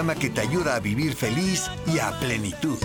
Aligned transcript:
programa 0.00 0.18
que 0.18 0.30
te 0.30 0.40
ayuda 0.40 0.76
a 0.76 0.80
vivir 0.80 1.14
feliz 1.14 1.70
y 1.86 1.98
a 1.98 2.10
plenitud. 2.18 2.78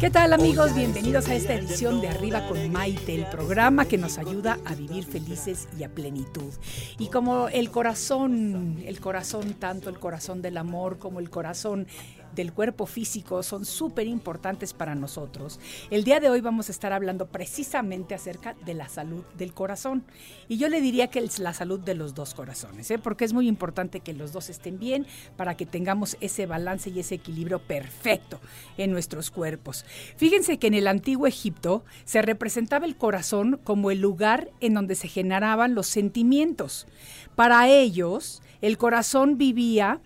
¿Qué 0.00 0.08
tal 0.08 0.32
amigos? 0.32 0.74
Bienvenidos 0.74 1.28
a 1.28 1.34
esta 1.34 1.52
edición 1.52 2.00
de 2.00 2.08
Arriba 2.08 2.48
con 2.48 2.72
Maite, 2.72 3.14
el 3.14 3.26
programa 3.26 3.84
que 3.84 3.98
nos 3.98 4.16
ayuda 4.16 4.58
a 4.64 4.74
vivir 4.74 5.04
felices 5.04 5.68
y 5.78 5.84
a 5.84 5.90
plenitud. 5.90 6.50
Y 6.98 7.08
como 7.08 7.48
el 7.48 7.70
corazón, 7.70 8.82
el 8.86 9.00
corazón, 9.00 9.52
tanto 9.52 9.90
el 9.90 9.98
corazón 9.98 10.40
del 10.40 10.56
amor 10.56 10.98
como 10.98 11.20
el 11.20 11.28
corazón 11.28 11.86
del 12.34 12.52
cuerpo 12.52 12.86
físico 12.86 13.42
son 13.42 13.64
súper 13.64 14.06
importantes 14.06 14.72
para 14.72 14.94
nosotros. 14.94 15.60
El 15.90 16.04
día 16.04 16.20
de 16.20 16.30
hoy 16.30 16.40
vamos 16.40 16.68
a 16.68 16.72
estar 16.72 16.92
hablando 16.92 17.26
precisamente 17.26 18.14
acerca 18.14 18.54
de 18.64 18.74
la 18.74 18.88
salud 18.88 19.24
del 19.36 19.52
corazón. 19.52 20.04
Y 20.48 20.58
yo 20.58 20.68
le 20.68 20.80
diría 20.80 21.08
que 21.08 21.18
es 21.18 21.38
la 21.38 21.52
salud 21.52 21.80
de 21.80 21.94
los 21.94 22.14
dos 22.14 22.34
corazones, 22.34 22.90
¿eh? 22.90 22.98
porque 22.98 23.24
es 23.24 23.32
muy 23.32 23.48
importante 23.48 24.00
que 24.00 24.12
los 24.12 24.32
dos 24.32 24.50
estén 24.50 24.78
bien 24.78 25.06
para 25.36 25.56
que 25.56 25.66
tengamos 25.66 26.16
ese 26.20 26.46
balance 26.46 26.90
y 26.90 27.00
ese 27.00 27.16
equilibrio 27.16 27.58
perfecto 27.60 28.40
en 28.76 28.90
nuestros 28.90 29.30
cuerpos. 29.30 29.84
Fíjense 30.16 30.58
que 30.58 30.66
en 30.66 30.74
el 30.74 30.86
antiguo 30.86 31.26
Egipto 31.26 31.84
se 32.04 32.22
representaba 32.22 32.86
el 32.86 32.96
corazón 32.96 33.60
como 33.64 33.90
el 33.90 34.00
lugar 34.00 34.50
en 34.60 34.74
donde 34.74 34.94
se 34.94 35.08
generaban 35.08 35.74
los 35.74 35.86
sentimientos. 35.86 36.86
Para 37.34 37.68
ellos, 37.68 38.42
el 38.60 38.78
corazón 38.78 39.38
vivía 39.38 40.00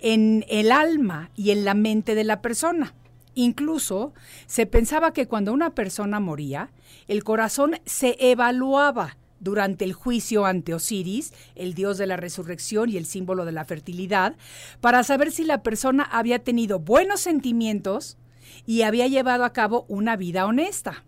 en 0.00 0.44
el 0.48 0.72
alma 0.72 1.30
y 1.34 1.50
en 1.50 1.64
la 1.64 1.74
mente 1.74 2.14
de 2.14 2.24
la 2.24 2.42
persona. 2.42 2.94
Incluso 3.34 4.14
se 4.46 4.66
pensaba 4.66 5.12
que 5.12 5.26
cuando 5.26 5.52
una 5.52 5.74
persona 5.74 6.20
moría, 6.20 6.70
el 7.06 7.22
corazón 7.22 7.78
se 7.84 8.16
evaluaba 8.18 9.18
durante 9.40 9.84
el 9.84 9.92
juicio 9.92 10.46
ante 10.46 10.72
Osiris, 10.72 11.34
el 11.54 11.74
dios 11.74 11.98
de 11.98 12.06
la 12.06 12.16
resurrección 12.16 12.88
y 12.88 12.96
el 12.96 13.04
símbolo 13.04 13.44
de 13.44 13.52
la 13.52 13.64
fertilidad, 13.64 14.36
para 14.80 15.04
saber 15.04 15.32
si 15.32 15.44
la 15.44 15.62
persona 15.62 16.02
había 16.04 16.38
tenido 16.38 16.78
buenos 16.78 17.20
sentimientos 17.20 18.16
y 18.64 18.82
había 18.82 19.06
llevado 19.06 19.44
a 19.44 19.52
cabo 19.52 19.84
una 19.88 20.16
vida 20.16 20.46
honesta. 20.46 21.04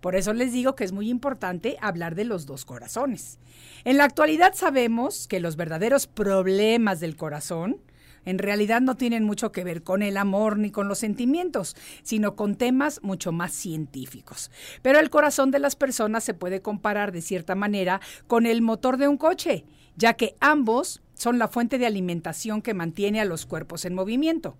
Por 0.00 0.16
eso 0.16 0.32
les 0.32 0.52
digo 0.52 0.74
que 0.74 0.84
es 0.84 0.92
muy 0.92 1.08
importante 1.08 1.76
hablar 1.80 2.14
de 2.14 2.24
los 2.24 2.44
dos 2.46 2.64
corazones. 2.64 3.38
En 3.84 3.98
la 3.98 4.04
actualidad 4.04 4.54
sabemos 4.54 5.28
que 5.28 5.38
los 5.40 5.56
verdaderos 5.56 6.06
problemas 6.08 6.98
del 6.98 7.16
corazón 7.16 7.80
en 8.24 8.38
realidad 8.38 8.80
no 8.80 8.96
tienen 8.96 9.24
mucho 9.24 9.52
que 9.52 9.64
ver 9.64 9.82
con 9.82 10.02
el 10.02 10.16
amor 10.16 10.58
ni 10.58 10.70
con 10.70 10.88
los 10.88 10.98
sentimientos, 10.98 11.76
sino 12.02 12.36
con 12.36 12.56
temas 12.56 13.00
mucho 13.02 13.32
más 13.32 13.52
científicos. 13.52 14.50
Pero 14.82 14.98
el 14.98 15.10
corazón 15.10 15.50
de 15.50 15.58
las 15.58 15.76
personas 15.76 16.24
se 16.24 16.34
puede 16.34 16.62
comparar 16.62 17.12
de 17.12 17.22
cierta 17.22 17.54
manera 17.54 18.00
con 18.26 18.46
el 18.46 18.62
motor 18.62 18.96
de 18.96 19.08
un 19.08 19.16
coche, 19.16 19.64
ya 19.96 20.14
que 20.14 20.36
ambos 20.40 21.02
son 21.14 21.38
la 21.38 21.48
fuente 21.48 21.78
de 21.78 21.86
alimentación 21.86 22.62
que 22.62 22.74
mantiene 22.74 23.20
a 23.20 23.24
los 23.24 23.46
cuerpos 23.46 23.84
en 23.84 23.94
movimiento. 23.94 24.56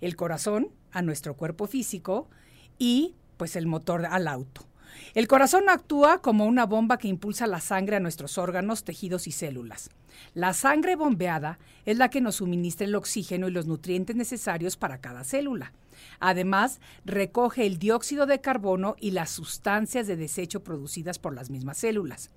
El 0.00 0.16
corazón 0.16 0.68
a 0.92 1.02
nuestro 1.02 1.34
cuerpo 1.34 1.66
físico 1.66 2.28
y 2.78 3.14
pues 3.36 3.56
el 3.56 3.66
motor 3.66 4.06
al 4.06 4.28
auto. 4.28 4.67
El 5.14 5.28
corazón 5.28 5.68
actúa 5.68 6.20
como 6.20 6.46
una 6.46 6.66
bomba 6.66 6.98
que 6.98 7.08
impulsa 7.08 7.46
la 7.46 7.60
sangre 7.60 7.96
a 7.96 8.00
nuestros 8.00 8.38
órganos, 8.38 8.84
tejidos 8.84 9.26
y 9.26 9.32
células. 9.32 9.90
La 10.34 10.52
sangre 10.52 10.96
bombeada 10.96 11.58
es 11.84 11.96
la 11.96 12.10
que 12.10 12.20
nos 12.20 12.36
suministra 12.36 12.86
el 12.86 12.94
oxígeno 12.94 13.48
y 13.48 13.52
los 13.52 13.66
nutrientes 13.66 14.16
necesarios 14.16 14.76
para 14.76 15.00
cada 15.00 15.24
célula. 15.24 15.72
Además, 16.20 16.80
recoge 17.04 17.66
el 17.66 17.78
dióxido 17.78 18.26
de 18.26 18.40
carbono 18.40 18.96
y 19.00 19.12
las 19.12 19.30
sustancias 19.30 20.06
de 20.06 20.16
desecho 20.16 20.62
producidas 20.62 21.18
por 21.18 21.34
las 21.34 21.50
mismas 21.50 21.78
células. 21.78 22.30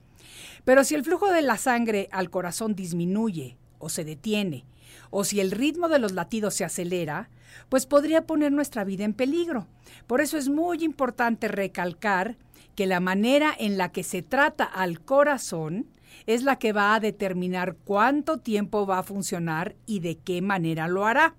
Pero 0.66 0.84
si 0.84 0.96
el 0.96 1.04
flujo 1.04 1.32
de 1.32 1.42
la 1.42 1.58
sangre 1.58 2.08
al 2.12 2.30
corazón 2.30 2.76
disminuye 2.76 3.58
o 3.80 3.90
se 3.90 4.04
detiene, 4.04 4.66
o 5.10 5.24
si 5.24 5.40
el 5.40 5.52
ritmo 5.52 5.90
de 5.90 6.00
los 6.00 6.14
latidos 6.14 6.56
se 6.56 6.64
acelera, 6.64 7.30
pues 7.70 7.86
podría 7.86 8.26
poner 8.26 8.52
nuestra 8.52 8.84
vida 8.84 9.04
en 9.04 9.14
peligro. 9.14 9.68
Por 10.08 10.22
eso 10.22 10.38
es 10.38 10.50
muy 10.50 10.84
importante 10.84 11.48
recalcar 11.48 12.38
que 12.76 12.88
la 12.88 13.00
manera 13.00 13.54
en 13.58 13.78
la 13.78 13.92
que 13.92 14.04
se 14.04 14.22
trata 14.22 14.64
al 14.64 15.02
corazón 15.02 15.88
es 16.26 16.44
la 16.44 16.58
que 16.58 16.74
va 16.74 16.96
a 16.96 17.00
determinar 17.00 17.76
cuánto 17.84 18.38
tiempo 18.40 18.86
va 18.86 19.00
a 19.00 19.04
funcionar 19.04 19.76
y 19.86 20.00
de 20.00 20.18
qué 20.18 20.42
manera 20.42 20.88
lo 20.88 21.06
hará, 21.06 21.36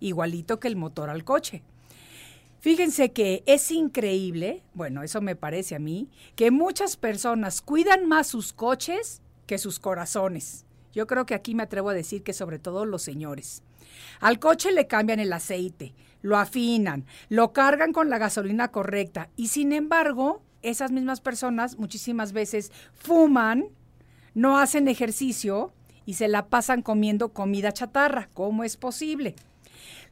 igualito 0.00 0.60
que 0.60 0.68
el 0.68 0.76
motor 0.76 1.10
al 1.10 1.24
coche. 1.24 1.62
Fíjense 2.60 3.10
que 3.12 3.42
es 3.46 3.72
increíble, 3.72 4.62
bueno, 4.74 5.02
eso 5.02 5.20
me 5.20 5.34
parece 5.34 5.74
a 5.74 5.80
mí, 5.80 6.08
que 6.36 6.52
muchas 6.52 6.96
personas 6.96 7.60
cuidan 7.60 8.06
más 8.06 8.28
sus 8.28 8.52
coches 8.52 9.20
que 9.46 9.58
sus 9.58 9.80
corazones. 9.80 10.64
Yo 10.92 11.08
creo 11.08 11.26
que 11.26 11.34
aquí 11.34 11.54
me 11.56 11.64
atrevo 11.64 11.88
a 11.88 11.94
decir 11.94 12.22
que 12.22 12.32
sobre 12.32 12.60
todo 12.60 12.84
los 12.84 13.02
señores. 13.02 13.64
Al 14.20 14.38
coche 14.38 14.70
le 14.70 14.86
cambian 14.86 15.18
el 15.18 15.32
aceite, 15.32 15.94
lo 16.20 16.38
afinan, 16.38 17.04
lo 17.28 17.52
cargan 17.52 17.92
con 17.92 18.10
la 18.10 18.18
gasolina 18.18 18.68
correcta 18.68 19.28
y 19.36 19.48
sin 19.48 19.72
embargo, 19.72 20.42
esas 20.62 20.90
mismas 20.90 21.20
personas 21.20 21.78
muchísimas 21.78 22.32
veces 22.32 22.72
fuman, 22.94 23.66
no 24.34 24.58
hacen 24.58 24.88
ejercicio 24.88 25.72
y 26.06 26.14
se 26.14 26.28
la 26.28 26.46
pasan 26.46 26.82
comiendo 26.82 27.32
comida 27.32 27.72
chatarra. 27.72 28.28
¿Cómo 28.34 28.64
es 28.64 28.76
posible? 28.76 29.34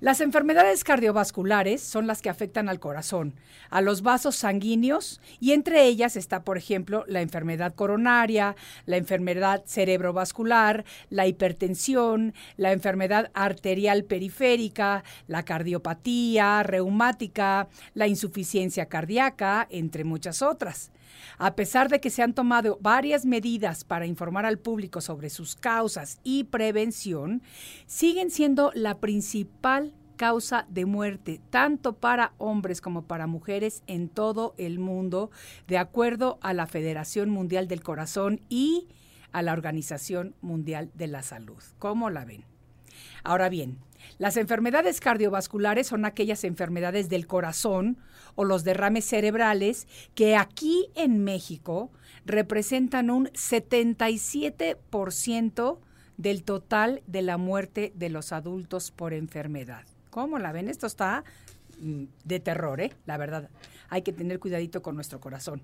Las 0.00 0.22
enfermedades 0.22 0.82
cardiovasculares 0.82 1.82
son 1.82 2.06
las 2.06 2.22
que 2.22 2.30
afectan 2.30 2.70
al 2.70 2.80
corazón, 2.80 3.34
a 3.68 3.82
los 3.82 4.00
vasos 4.00 4.34
sanguíneos 4.34 5.20
y 5.40 5.52
entre 5.52 5.84
ellas 5.84 6.16
está, 6.16 6.42
por 6.42 6.56
ejemplo, 6.56 7.04
la 7.06 7.20
enfermedad 7.20 7.74
coronaria, 7.74 8.56
la 8.86 8.96
enfermedad 8.96 9.62
cerebrovascular, 9.66 10.86
la 11.10 11.26
hipertensión, 11.26 12.32
la 12.56 12.72
enfermedad 12.72 13.30
arterial 13.34 14.04
periférica, 14.04 15.04
la 15.26 15.44
cardiopatía 15.44 16.62
reumática, 16.62 17.68
la 17.92 18.06
insuficiencia 18.06 18.86
cardíaca, 18.86 19.66
entre 19.70 20.04
muchas 20.04 20.40
otras. 20.40 20.92
A 21.38 21.56
pesar 21.56 21.88
de 21.88 22.00
que 22.00 22.10
se 22.10 22.22
han 22.22 22.34
tomado 22.34 22.78
varias 22.80 23.24
medidas 23.24 23.84
para 23.84 24.06
informar 24.06 24.46
al 24.46 24.58
público 24.58 25.00
sobre 25.00 25.30
sus 25.30 25.56
causas 25.56 26.20
y 26.22 26.44
prevención, 26.44 27.42
siguen 27.86 28.30
siendo 28.30 28.72
la 28.74 28.98
principal 28.98 29.94
causa 30.16 30.66
de 30.68 30.84
muerte, 30.84 31.40
tanto 31.48 31.94
para 31.94 32.34
hombres 32.36 32.82
como 32.82 33.06
para 33.06 33.26
mujeres 33.26 33.82
en 33.86 34.10
todo 34.10 34.54
el 34.58 34.78
mundo, 34.78 35.30
de 35.66 35.78
acuerdo 35.78 36.38
a 36.42 36.52
la 36.52 36.66
Federación 36.66 37.30
Mundial 37.30 37.68
del 37.68 37.82
Corazón 37.82 38.42
y 38.50 38.86
a 39.32 39.40
la 39.40 39.54
Organización 39.54 40.34
Mundial 40.42 40.90
de 40.92 41.06
la 41.06 41.22
Salud. 41.22 41.62
¿Cómo 41.78 42.10
la 42.10 42.26
ven? 42.26 42.44
Ahora 43.24 43.48
bien, 43.48 43.78
las 44.18 44.36
enfermedades 44.36 45.00
cardiovasculares 45.00 45.86
son 45.86 46.04
aquellas 46.04 46.44
enfermedades 46.44 47.08
del 47.08 47.26
corazón 47.26 47.98
o 48.40 48.44
los 48.44 48.64
derrames 48.64 49.04
cerebrales 49.04 49.86
que 50.14 50.34
aquí 50.34 50.88
en 50.94 51.22
México 51.22 51.90
representan 52.24 53.10
un 53.10 53.26
77% 53.26 55.78
del 56.16 56.42
total 56.42 57.02
de 57.06 57.20
la 57.20 57.36
muerte 57.36 57.92
de 57.96 58.08
los 58.08 58.32
adultos 58.32 58.92
por 58.92 59.12
enfermedad. 59.12 59.84
¿Cómo 60.08 60.38
la 60.38 60.52
ven? 60.52 60.70
Esto 60.70 60.86
está 60.86 61.22
mm, 61.82 62.04
de 62.24 62.40
terror, 62.40 62.80
¿eh? 62.80 62.94
La 63.04 63.18
verdad. 63.18 63.50
Hay 63.90 64.00
que 64.00 64.14
tener 64.14 64.40
cuidadito 64.40 64.80
con 64.80 64.94
nuestro 64.94 65.20
corazón. 65.20 65.60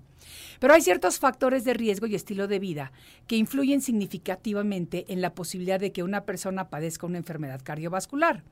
Pero 0.59 0.75
hay 0.75 0.81
ciertos 0.81 1.17
factores 1.17 1.63
de 1.63 1.73
riesgo 1.73 2.05
y 2.05 2.13
estilo 2.13 2.47
de 2.47 2.59
vida 2.59 2.91
que 3.25 3.37
influyen 3.37 3.81
significativamente 3.81 5.11
en 5.11 5.21
la 5.21 5.33
posibilidad 5.33 5.79
de 5.79 5.91
que 5.91 6.03
una 6.03 6.25
persona 6.25 6.69
padezca 6.69 7.07
una 7.07 7.17
enfermedad 7.17 7.61
cardiovascular. 7.63 8.43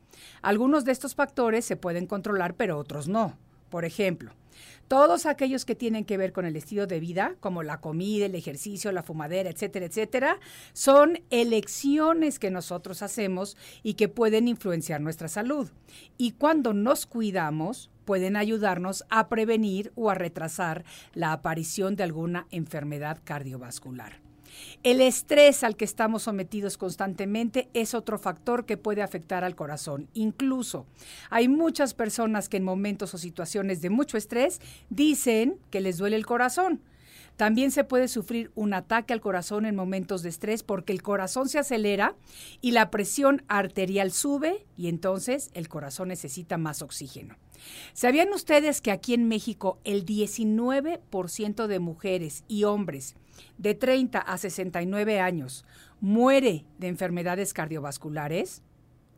Algunos 0.42 0.84
de 0.84 0.94
estos 0.94 1.14
factores 1.14 1.64
se 1.64 1.76
pueden 1.76 2.08
controlar, 2.08 2.56
pero 2.56 2.80
otros 2.80 3.08
no. 3.08 3.38
Por 3.76 3.84
ejemplo, 3.84 4.32
Todos 4.88 5.26
aquellos 5.26 5.66
que 5.66 5.76
tienen 5.76 6.06
que 6.06 6.16
ver 6.16 6.32
con 6.32 6.46
el 6.46 6.56
estilo 6.56 6.88
de 6.88 7.02
vida, 7.02 7.36
como 7.42 7.62
la 7.62 7.82
comida, 7.82 8.26
el 8.26 8.36
ejercicio, 8.36 8.94
la 8.94 9.04
fumadera, 9.04 9.50
etcétera, 9.50 9.88
etcétera, 9.88 10.40
son 10.72 11.20
elecciones 11.30 12.40
que 12.40 12.52
nosotros 12.52 13.02
hacemos 13.02 13.58
y 13.84 13.96
que 13.96 14.08
pueden 14.08 14.48
influenciar 14.48 15.02
nuestra 15.02 15.28
salud. 15.28 15.72
Y 16.18 16.32
cuando 16.32 16.72
nos 16.72 17.06
cuidamos, 17.06 17.90
pueden 18.06 18.38
ayudarnos 18.38 19.04
a 19.10 19.28
prevenir 19.28 19.92
o 19.96 20.10
a 20.10 20.16
retrasar 20.16 20.86
la 21.14 21.34
aparición 21.34 21.98
de 21.98 22.04
alguna 22.04 22.48
enfermedad 22.50 23.20
cardiovascular. 23.26 24.25
El 24.84 25.02
estrés 25.02 25.64
al 25.64 25.76
que 25.76 25.86
estamos 25.86 26.24
sometidos 26.24 26.78
constantemente 26.78 27.70
es 27.74 27.94
otro 27.94 28.20
factor 28.20 28.66
que 28.66 28.78
puede 28.78 29.02
afectar 29.02 29.44
al 29.44 29.56
corazón. 29.56 30.08
Incluso 30.14 30.86
hay 31.30 31.48
muchas 31.48 31.94
personas 31.94 32.50
que 32.50 32.58
en 32.58 32.64
momentos 32.64 33.14
o 33.14 33.18
situaciones 33.18 33.82
de 33.82 33.90
mucho 33.90 34.18
estrés 34.18 34.62
dicen 34.90 35.58
que 35.72 35.82
les 35.82 35.98
duele 35.98 36.16
el 36.16 36.26
corazón. 36.26 36.82
También 37.38 37.72
se 37.72 37.84
puede 37.84 38.08
sufrir 38.08 38.52
un 38.56 38.74
ataque 38.74 39.12
al 39.12 39.20
corazón 39.20 39.66
en 39.66 39.76
momentos 39.76 40.24
de 40.24 40.30
estrés 40.30 40.64
porque 40.64 40.94
el 40.94 41.02
corazón 41.02 41.50
se 41.50 41.60
acelera 41.60 42.16
y 42.62 42.72
la 42.72 42.90
presión 42.92 43.44
arterial 43.50 44.12
sube 44.12 44.66
y 44.78 44.88
entonces 44.88 45.50
el 45.54 45.68
corazón 45.68 46.08
necesita 46.08 46.58
más 46.58 46.82
oxígeno. 46.82 47.36
¿Sabían 47.94 48.32
ustedes 48.32 48.80
que 48.80 48.92
aquí 48.92 49.14
en 49.14 49.28
México 49.28 49.80
el 49.84 50.06
19% 50.06 51.68
de 51.68 51.80
mujeres 51.80 52.44
y 52.48 52.64
hombres 52.64 53.16
de 53.58 53.76
30 53.76 54.20
a 54.20 54.38
69 54.38 55.20
años 55.20 55.66
muere 56.02 56.66
de 56.78 56.88
enfermedades 56.88 57.54
cardiovasculares? 57.54 58.62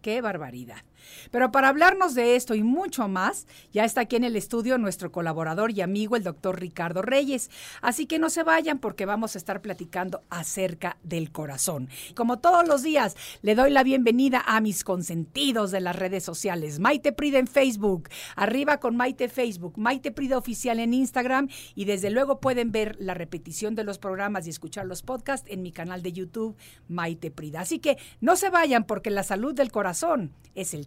¡Qué 0.01 0.21
barbaridad! 0.21 0.83
Pero 1.31 1.51
para 1.51 1.69
hablarnos 1.69 2.15
de 2.15 2.35
esto 2.35 2.55
y 2.55 2.63
mucho 2.63 3.07
más, 3.07 3.47
ya 3.71 3.85
está 3.85 4.01
aquí 4.01 4.15
en 4.15 4.23
el 4.23 4.35
estudio 4.35 4.77
nuestro 4.77 5.11
colaborador 5.11 5.71
y 5.71 5.81
amigo, 5.81 6.15
el 6.15 6.23
doctor 6.23 6.59
Ricardo 6.59 7.01
Reyes. 7.01 7.49
Así 7.81 8.05
que 8.05 8.19
no 8.19 8.29
se 8.29 8.43
vayan 8.43 8.79
porque 8.79 9.05
vamos 9.05 9.35
a 9.35 9.37
estar 9.37 9.61
platicando 9.61 10.21
acerca 10.29 10.97
del 11.03 11.31
corazón. 11.31 11.89
Como 12.15 12.39
todos 12.39 12.67
los 12.67 12.83
días, 12.83 13.15
le 13.41 13.55
doy 13.55 13.71
la 13.71 13.83
bienvenida 13.83 14.43
a 14.45 14.61
mis 14.61 14.83
consentidos 14.83 15.71
de 15.71 15.81
las 15.81 15.95
redes 15.95 16.23
sociales. 16.23 16.79
Maite 16.79 17.11
Prida 17.11 17.39
en 17.39 17.47
Facebook, 17.47 18.09
arriba 18.35 18.79
con 18.79 18.95
Maite 18.95 19.29
Facebook, 19.29 19.77
Maite 19.77 20.11
Prida 20.11 20.37
Oficial 20.37 20.79
en 20.79 20.93
Instagram 20.93 21.49
y 21.75 21.85
desde 21.85 22.09
luego 22.09 22.39
pueden 22.39 22.71
ver 22.71 22.95
la 22.99 23.13
repetición 23.13 23.75
de 23.75 23.83
los 23.83 23.97
programas 23.97 24.47
y 24.47 24.49
escuchar 24.49 24.85
los 24.85 25.01
podcasts 25.01 25.49
en 25.49 25.61
mi 25.61 25.71
canal 25.71 26.01
de 26.01 26.13
YouTube, 26.13 26.55
Maite 26.87 27.31
Prida. 27.31 27.61
Así 27.61 27.79
que 27.79 27.97
no 28.21 28.35
se 28.35 28.49
vayan 28.49 28.85
porque 28.85 29.09
la 29.09 29.23
salud 29.23 29.53
del 29.53 29.71
corazón 29.71 30.33
es 30.55 30.73
el 30.73 30.86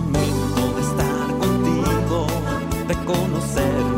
Momento 0.00 0.74
de 0.76 0.80
estar 0.80 1.26
contigo, 1.40 2.26
de 2.86 2.94
conocernos 3.04 3.97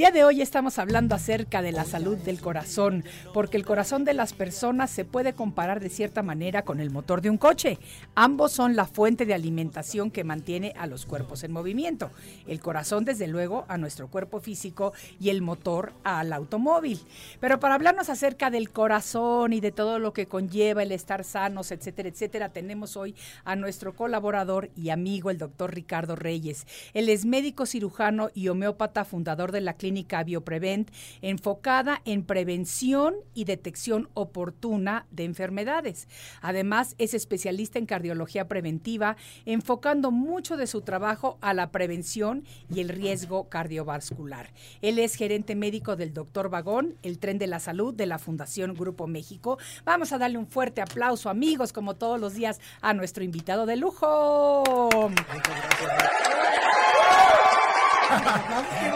día 0.00 0.10
de 0.10 0.24
hoy 0.24 0.40
estamos 0.40 0.78
hablando 0.78 1.14
acerca 1.14 1.60
de 1.60 1.72
la 1.72 1.84
salud 1.84 2.16
del 2.16 2.40
corazón, 2.40 3.04
porque 3.34 3.58
el 3.58 3.66
corazón 3.66 4.06
de 4.06 4.14
las 4.14 4.32
personas 4.32 4.88
se 4.90 5.04
puede 5.04 5.34
comparar 5.34 5.78
de 5.78 5.90
cierta 5.90 6.22
manera 6.22 6.62
con 6.62 6.80
el 6.80 6.88
motor 6.88 7.20
de 7.20 7.28
un 7.28 7.36
coche. 7.36 7.78
Ambos 8.14 8.50
son 8.50 8.76
la 8.76 8.86
fuente 8.86 9.26
de 9.26 9.34
alimentación 9.34 10.10
que 10.10 10.24
mantiene 10.24 10.72
a 10.78 10.86
los 10.86 11.04
cuerpos 11.04 11.44
en 11.44 11.52
movimiento. 11.52 12.12
El 12.46 12.60
corazón, 12.60 13.04
desde 13.04 13.26
luego, 13.26 13.66
a 13.68 13.76
nuestro 13.76 14.08
cuerpo 14.08 14.40
físico 14.40 14.94
y 15.20 15.28
el 15.28 15.42
motor 15.42 15.92
al 16.02 16.32
automóvil. 16.32 16.98
Pero 17.38 17.60
para 17.60 17.74
hablarnos 17.74 18.08
acerca 18.08 18.48
del 18.48 18.70
corazón 18.70 19.52
y 19.52 19.60
de 19.60 19.70
todo 19.70 19.98
lo 19.98 20.14
que 20.14 20.24
conlleva 20.24 20.82
el 20.82 20.92
estar 20.92 21.24
sanos, 21.24 21.72
etcétera, 21.72 22.08
etcétera, 22.08 22.48
tenemos 22.48 22.96
hoy 22.96 23.14
a 23.44 23.54
nuestro 23.54 23.94
colaborador 23.94 24.70
y 24.74 24.88
amigo, 24.88 25.28
el 25.28 25.36
doctor 25.36 25.74
Ricardo 25.74 26.16
Reyes. 26.16 26.66
Él 26.94 27.10
es 27.10 27.26
médico 27.26 27.66
cirujano 27.66 28.30
y 28.32 28.48
homeópata, 28.48 29.04
fundador 29.04 29.52
de 29.52 29.60
la 29.60 29.74
clínica 29.74 29.89
Bioprevent, 30.24 30.90
enfocada 31.22 32.00
en 32.04 32.24
prevención 32.24 33.14
y 33.34 33.44
detección 33.44 34.08
oportuna 34.14 35.06
de 35.10 35.24
enfermedades. 35.24 36.08
Además, 36.40 36.94
es 36.98 37.14
especialista 37.14 37.78
en 37.78 37.86
cardiología 37.86 38.48
preventiva, 38.48 39.16
enfocando 39.44 40.10
mucho 40.10 40.56
de 40.56 40.66
su 40.66 40.82
trabajo 40.82 41.38
a 41.40 41.54
la 41.54 41.70
prevención 41.70 42.44
y 42.72 42.80
el 42.80 42.88
riesgo 42.88 43.48
cardiovascular. 43.48 44.52
Él 44.82 44.98
es 44.98 45.14
gerente 45.14 45.54
médico 45.54 45.96
del 45.96 46.12
Doctor 46.12 46.50
Vagón, 46.50 46.96
el 47.02 47.18
tren 47.18 47.38
de 47.38 47.46
la 47.46 47.60
salud 47.60 47.94
de 47.94 48.06
la 48.06 48.18
Fundación 48.18 48.74
Grupo 48.74 49.06
México. 49.06 49.58
Vamos 49.84 50.12
a 50.12 50.18
darle 50.18 50.38
un 50.38 50.46
fuerte 50.46 50.80
aplauso, 50.80 51.28
amigos, 51.28 51.72
como 51.72 51.94
todos 51.94 52.20
los 52.20 52.34
días, 52.34 52.60
a 52.80 52.94
nuestro 52.94 53.24
invitado 53.24 53.66
de 53.66 53.76
lujo. 53.76 54.64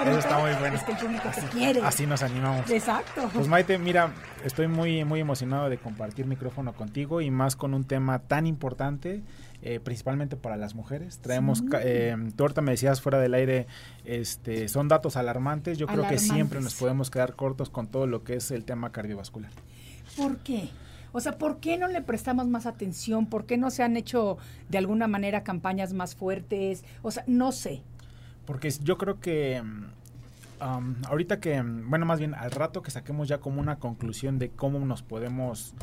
Eso 0.07 0.19
está 0.19 0.39
muy 0.39 0.51
bueno. 0.59 0.77
Es 0.77 0.83
que 0.83 0.93
el 0.93 0.99
público 0.99 1.29
te 1.35 1.41
quiere. 1.49 1.81
Así 1.83 2.07
nos 2.07 2.23
animamos. 2.23 2.71
Exacto. 2.71 3.29
Pues 3.33 3.49
Maite, 3.49 3.79
mira, 3.79 4.13
estoy 4.45 4.69
muy, 4.69 5.05
muy 5.05 5.21
emocionado 5.21 5.69
de 5.69 5.79
compartir 5.79 6.27
micrófono 6.27 6.73
contigo 6.75 7.21
y 7.21 7.31
más 7.31 7.57
con 7.57 7.75
un 7.75 7.85
tema 7.85 8.19
tan 8.19 8.47
importante, 8.47 9.23
eh, 9.63 9.81
principalmente 9.81 10.37
para 10.37 10.57
las 10.57 10.75
mujeres. 10.75 11.19
Traemos, 11.19 11.63
ca- 11.63 11.81
eh, 11.83 12.17
tú 12.37 12.45
ahorita 12.45 12.61
me 12.61 12.73
decías 12.73 13.01
fuera 13.01 13.19
del 13.19 13.35
aire, 13.35 13.67
este, 14.05 14.69
son 14.69 14.89
datos 14.89 15.17
alarmantes. 15.17 15.79
Yo 15.79 15.87
creo 15.87 16.03
que 16.09 16.19
siempre 16.35 16.61
nos 16.61 16.75
podemos 16.75 17.11
quedar 17.11 17.35
cortos 17.35 17.71
con 17.71 17.87
todo 17.89 18.07
lo 18.07 18.25
que 18.25 18.35
es 18.37 18.51
el 18.51 18.65
tema 18.65 18.93
cardiovascular. 18.93 19.51
¿Por 20.17 20.37
qué? 20.39 20.69
O 21.17 21.21
sea, 21.21 21.39
¿por 21.39 21.59
qué 21.61 21.79
no 21.79 21.87
le 21.87 22.03
prestamos 22.03 22.49
más 22.49 22.67
atención? 22.67 23.27
¿Por 23.27 23.47
qué 23.47 23.57
no 23.57 23.71
se 23.71 23.85
han 23.85 23.97
hecho 23.97 24.37
de 24.69 24.79
alguna 24.79 25.07
manera 25.07 25.45
campañas 25.45 25.93
más 25.93 26.17
fuertes? 26.17 26.85
O 27.03 27.11
sea, 27.13 27.23
no 27.29 27.53
sé. 27.53 27.83
Porque 28.47 28.71
yo 28.83 28.99
creo 28.99 29.21
que 29.21 29.63
mm, 29.63 31.05
ahorita 31.07 31.41
que, 31.41 31.63
mm, 31.63 31.91
bueno, 31.91 32.07
más 32.07 32.19
bien 32.19 32.35
al 32.35 32.51
rato 32.51 32.83
que 32.83 32.91
saquemos 32.91 33.29
ya 33.29 33.39
como 33.39 33.61
una 33.61 33.77
conclusión 33.77 34.39
de 34.39 34.51
cómo 34.51 34.79
nos 34.81 35.03
podemos 35.03 35.75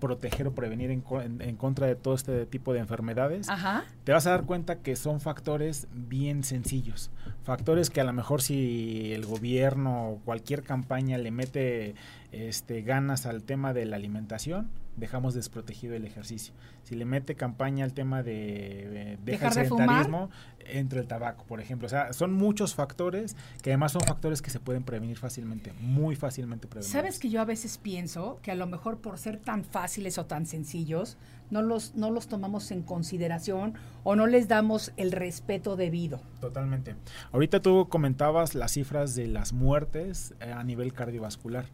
proteger 0.00 0.46
o 0.48 0.54
prevenir 0.54 0.90
en, 0.90 1.02
en- 1.22 1.40
en 1.40 1.56
contra 1.56 1.86
de 1.86 1.94
todo 1.94 2.14
este 2.14 2.44
tipo 2.44 2.74
de 2.74 2.80
enfermedades, 2.80 3.48
Ajá. 3.48 3.84
te 4.04 4.12
vas 4.12 4.26
a 4.26 4.30
dar 4.30 4.44
cuenta 4.44 4.80
que 4.80 4.96
son 4.96 5.20
factores 5.20 5.86
bien 5.94 6.42
sencillos. 6.44 7.10
Factores 7.44 7.88
que 7.88 8.02
a 8.02 8.04
lo 8.04 8.12
mejor 8.12 8.42
si 8.42 9.12
el 9.14 9.24
gobierno 9.24 10.10
o 10.10 10.18
cualquier 10.18 10.62
campaña 10.62 11.16
le 11.16 11.30
mete 11.30 11.94
este, 12.32 12.82
ganas 12.82 13.24
al 13.24 13.44
tema 13.44 13.72
de 13.72 13.86
la 13.86 13.96
alimentación, 13.96 14.68
dejamos 14.96 15.34
desprotegido 15.34 15.94
el 15.94 16.04
ejercicio. 16.04 16.54
Si 16.82 16.94
le 16.94 17.04
mete 17.04 17.34
campaña 17.34 17.84
al 17.84 17.94
tema 17.94 18.22
de 18.22 19.12
eh, 19.12 19.18
deja 19.24 19.48
Dejar 19.48 19.64
el 19.64 19.70
de 19.70 19.76
sedentarismo, 19.76 20.30
entra 20.66 21.00
el 21.00 21.06
tabaco, 21.06 21.44
por 21.44 21.60
ejemplo. 21.60 21.86
O 21.86 21.88
sea, 21.88 22.12
son 22.12 22.32
muchos 22.32 22.74
factores 22.74 23.36
que 23.62 23.70
además 23.70 23.92
son 23.92 24.02
factores 24.02 24.42
que 24.42 24.50
se 24.50 24.60
pueden 24.60 24.84
prevenir 24.84 25.18
fácilmente, 25.18 25.72
muy 25.80 26.16
fácilmente 26.16 26.68
prevenir. 26.68 26.90
Sabes 26.90 27.18
que 27.18 27.30
yo 27.30 27.40
a 27.40 27.44
veces 27.44 27.78
pienso 27.78 28.38
que 28.42 28.50
a 28.50 28.54
lo 28.54 28.66
mejor 28.66 28.98
por 28.98 29.18
ser 29.18 29.38
tan 29.38 29.64
fáciles 29.64 30.18
o 30.18 30.26
tan 30.26 30.46
sencillos, 30.46 31.16
no 31.50 31.62
los, 31.62 31.94
no 31.94 32.10
los 32.10 32.26
tomamos 32.26 32.70
en 32.70 32.82
consideración 32.82 33.74
o 34.02 34.16
no 34.16 34.26
les 34.26 34.48
damos 34.48 34.92
el 34.96 35.12
respeto 35.12 35.76
debido. 35.76 36.20
Totalmente. 36.40 36.96
Ahorita 37.32 37.60
tú 37.60 37.88
comentabas 37.88 38.54
las 38.54 38.72
cifras 38.72 39.14
de 39.14 39.26
las 39.26 39.52
muertes 39.52 40.34
eh, 40.40 40.52
a 40.52 40.62
nivel 40.64 40.92
cardiovascular. 40.92 41.66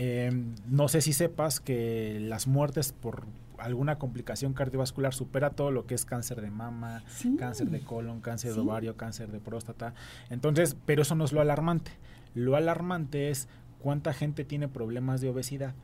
Eh, 0.00 0.30
no 0.68 0.86
sé 0.86 1.00
si 1.00 1.12
sepas 1.12 1.58
que 1.58 2.18
las 2.20 2.46
muertes 2.46 2.92
por 2.92 3.24
alguna 3.58 3.98
complicación 3.98 4.52
cardiovascular 4.54 5.12
supera 5.12 5.50
todo 5.50 5.72
lo 5.72 5.86
que 5.86 5.96
es 5.96 6.04
cáncer 6.04 6.40
de 6.40 6.50
mama, 6.52 7.02
Sí. 7.08 7.34
cáncer 7.36 7.68
de 7.70 7.80
colon, 7.80 8.20
cáncer 8.20 8.50
Sí. 8.52 8.56
de 8.56 8.62
ovario, 8.62 8.96
cáncer 8.96 9.32
de 9.32 9.40
próstata. 9.40 9.94
Entonces, 10.30 10.76
pero 10.86 11.02
eso 11.02 11.16
no 11.16 11.24
es 11.24 11.32
lo 11.32 11.40
alarmante. 11.40 11.90
Lo 12.36 12.54
alarmante 12.54 13.30
es 13.30 13.48
¿cuánta 13.80 14.12
gente 14.12 14.44
tiene 14.44 14.68
problemas 14.68 15.20
de 15.20 15.30
obesidad? 15.30 15.74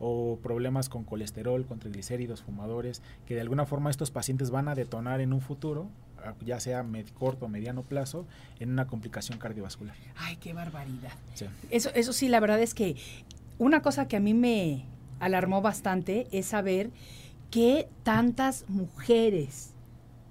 o 0.00 0.38
problemas 0.40 0.88
con 0.88 1.02
colesterol, 1.02 1.66
con 1.66 1.80
triglicéridos, 1.80 2.40
fumadores, 2.42 3.02
que 3.26 3.34
de 3.34 3.40
alguna 3.40 3.66
forma 3.66 3.90
estos 3.90 4.12
pacientes 4.12 4.52
van 4.52 4.68
a 4.68 4.76
detonar 4.76 5.20
en 5.20 5.32
un 5.32 5.40
futuro, 5.40 5.88
ya 6.46 6.60
sea 6.60 6.86
corto 7.18 7.46
o 7.46 7.48
mediano 7.48 7.82
plazo, 7.82 8.24
en 8.60 8.70
una 8.70 8.86
complicación 8.86 9.38
cardiovascular. 9.40 9.96
Ay, 10.16 10.36
qué 10.36 10.52
barbaridad. 10.52 11.10
Eso, 11.68 11.90
eso 11.96 12.12
sí, 12.12 12.28
la 12.28 12.38
verdad 12.38 12.60
es 12.60 12.74
que 12.74 12.94
una 13.58 13.82
cosa 13.82 14.08
que 14.08 14.16
a 14.16 14.20
mí 14.20 14.34
me 14.34 14.84
alarmó 15.20 15.62
bastante 15.62 16.26
es 16.32 16.46
saber 16.46 16.90
que 17.50 17.88
tantas 18.02 18.64
mujeres 18.68 19.74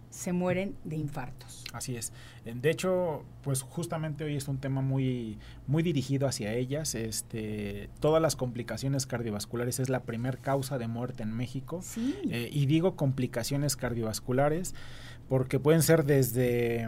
se 0.10 0.34
mueren 0.34 0.76
de 0.84 0.96
infartos. 0.96 1.64
Así 1.74 1.96
es. 1.96 2.12
De 2.44 2.72
hecho, 2.72 3.24
pues 3.44 3.62
justamente 3.62 4.24
hoy 4.24 4.36
es 4.36 4.48
un 4.48 4.58
tema 4.58 4.82
muy, 4.82 5.38
muy 5.68 5.84
dirigido 5.84 6.28
hacia 6.28 6.54
ellas. 6.54 6.96
Este, 6.96 7.90
todas 8.00 8.22
las 8.22 8.36
complicaciones 8.36 9.06
cardiovasculares 9.06 9.80
es 9.80 9.90
la 9.90 10.02
primer 10.04 10.40
causa 10.40 10.78
de 10.78 10.88
muerte 10.88 11.24
en 11.24 11.36
México. 11.36 11.82
Eh, 12.32 12.50
y 12.52 12.66
digo 12.66 12.96
complicaciones 12.96 13.76
cardiovasculares 13.76 14.74
porque 15.30 15.60
pueden 15.60 15.84
ser 15.84 16.06
desde 16.06 16.88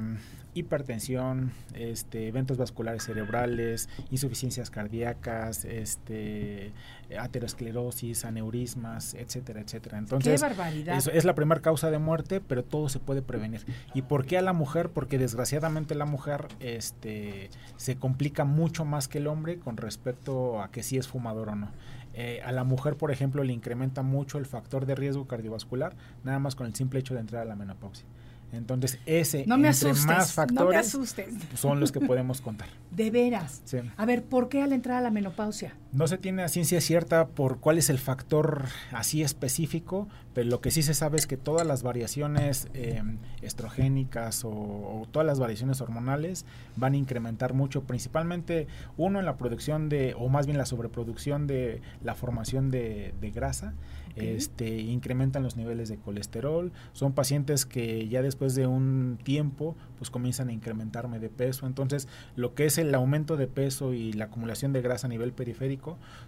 hipertensión, 0.54 1.52
este, 1.74 2.28
eventos 2.28 2.58
vasculares 2.58 3.04
cerebrales, 3.04 3.90
insuficiencias 4.12 4.70
cardíacas, 4.70 5.66
este, 5.66 6.72
aterosclerosis, 7.18 8.26
aneurismas, 8.26 9.14
etcétera, 9.14 9.62
etcétera. 9.62 9.98
Entonces, 9.98 10.42
¡Qué 10.42 10.48
barbaridad! 10.48 11.02
es 11.14 11.26
la 11.26 11.36
primera 11.36 11.62
causa 11.62 11.92
de 11.92 12.00
muerte, 12.00 12.42
pero 12.42 12.64
todo 12.64 12.90
se 12.90 13.00
puede 13.00 13.22
prevenir. 13.22 13.66
¿Y 13.94 14.04
por 14.04 14.26
qué 14.26 14.38
a 14.38 14.42
la 14.42 14.54
mujer? 14.54 14.90
Porque 14.90 15.18
desgraciadamente 15.18 15.96
la 15.96 16.06
mujer 16.06 16.48
este, 16.60 17.50
se 17.78 17.96
complica 17.98 18.46
mucho 18.46 18.86
más 18.86 19.08
que 19.08 19.20
el 19.20 19.28
hombre 19.28 19.60
con 19.60 19.78
respecto 19.78 20.62
a 20.62 20.72
que 20.72 20.84
si 20.84 20.98
es 20.98 21.08
fumador 21.08 21.50
o 21.50 21.56
no. 21.56 21.72
Eh, 22.14 22.42
a 22.44 22.52
la 22.52 22.64
mujer, 22.64 22.98
por 22.98 23.12
ejemplo, 23.12 23.44
le 23.44 23.54
incrementa 23.54 24.02
mucho 24.02 24.40
el 24.40 24.46
factor 24.46 24.86
de 24.86 24.96
riesgo 24.96 25.28
cardiovascular, 25.28 25.96
nada 26.24 26.40
más 26.40 26.56
con 26.56 26.68
el 26.68 26.76
simple 26.76 27.00
hecho 27.00 27.14
de 27.14 27.22
entrar 27.22 27.44
a 27.44 27.46
la 27.46 27.56
menopausia. 27.56 28.06
Entonces, 28.52 29.00
ese 29.06 29.46
no 29.46 29.58
me 29.58 29.70
entre 29.70 29.94
más 29.94 30.34
factores 30.34 30.98
son 31.56 31.80
los 31.80 31.92
que 31.92 32.00
podemos 32.00 32.42
contar. 32.42 32.68
De 32.92 33.12
veras. 33.12 33.62
A 33.98 34.06
ver, 34.06 34.24
¿por 34.24 34.50
qué 34.50 34.62
al 34.62 34.74
entrar 34.74 34.98
a 34.98 35.02
la 35.02 35.12
menopausia? 35.12 35.74
No 35.92 36.08
se 36.08 36.20
tiene 36.20 36.44
a 36.44 36.50
ciencia 36.50 36.82
cierta 36.82 37.30
por 37.30 37.60
cuál 37.60 37.80
es 37.80 37.90
el 37.90 37.98
factor 37.98 38.66
así 38.92 39.24
específico, 39.24 40.08
pero 40.36 40.48
lo 40.48 40.62
que 40.62 40.70
sí 40.70 40.84
se 40.84 40.94
sabe 40.94 41.18
es 41.18 41.26
que 41.26 41.36
todas 41.36 41.66
las 41.66 41.82
variaciones 41.82 42.68
eh, 42.76 43.02
estrogénicas 43.42 44.44
o, 44.46 45.08
todas 45.10 45.26
las 45.26 45.40
variaciones 45.40 45.82
hormonales 45.82 46.46
van 46.76 46.94
a 46.94 46.98
incrementar 46.98 47.56
mucho, 47.56 47.86
principalmente 47.86 48.68
uno 48.98 49.18
en 49.18 49.26
la 49.26 49.38
producción 49.38 49.90
de, 49.90 50.14
o 50.16 50.30
más 50.30 50.46
bien 50.46 50.60
la 50.60 50.68
sobreproducción 50.68 51.48
de 51.48 51.82
la 52.04 52.14
formación 52.14 52.70
de 52.70 53.32
grasa 53.34 53.74
este, 54.16 54.80
incrementan 54.80 55.44
los 55.44 55.56
niveles 55.56 55.90
de 55.90 55.98
colesterol. 55.98 56.72
Son 56.94 57.14
pacientes 57.14 57.66
que 57.66 58.08
ya 58.08 58.22
después 58.22 58.56
de 58.56 58.68
un 58.68 59.18
tiempo 59.24 59.76
pues 59.98 60.10
comienzan 60.10 60.50
a 60.50 60.54
incrementarme 60.54 61.20
de 61.20 61.30
peso. 61.30 61.68
Entonces, 61.68 62.08
lo 62.36 62.54
que 62.54 62.66
es 62.66 62.78
el 62.78 62.94
aumento 62.96 63.38
de 63.38 63.48
peso 63.48 63.94
y 63.94 64.14
la 64.14 64.26
acumulación 64.26 64.74
de 64.74 64.82
grasa 64.82 65.08
a 65.08 65.10
nivel 65.10 65.34
periférico 65.34 65.79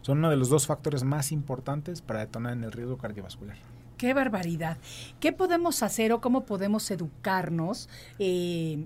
son 0.02 0.20
uno 0.20 0.30
de 0.30 0.38
los 0.38 0.50
dos 0.50 0.68
factores 0.68 1.04
más 1.04 1.32
importantes 1.32 2.02
para 2.02 2.20
detonar 2.22 2.54
en 2.54 2.64
el 2.64 2.72
riesgo 2.72 2.98
cardiovascular. 2.98 3.58
Qué 3.98 4.14
barbaridad. 4.14 4.78
¿Qué 5.20 5.32
podemos 5.32 5.84
hacer 5.84 6.12
o 6.12 6.22
cómo 6.22 6.46
podemos 6.46 6.90
educarnos? 6.90 7.88
Eh, 8.18 8.86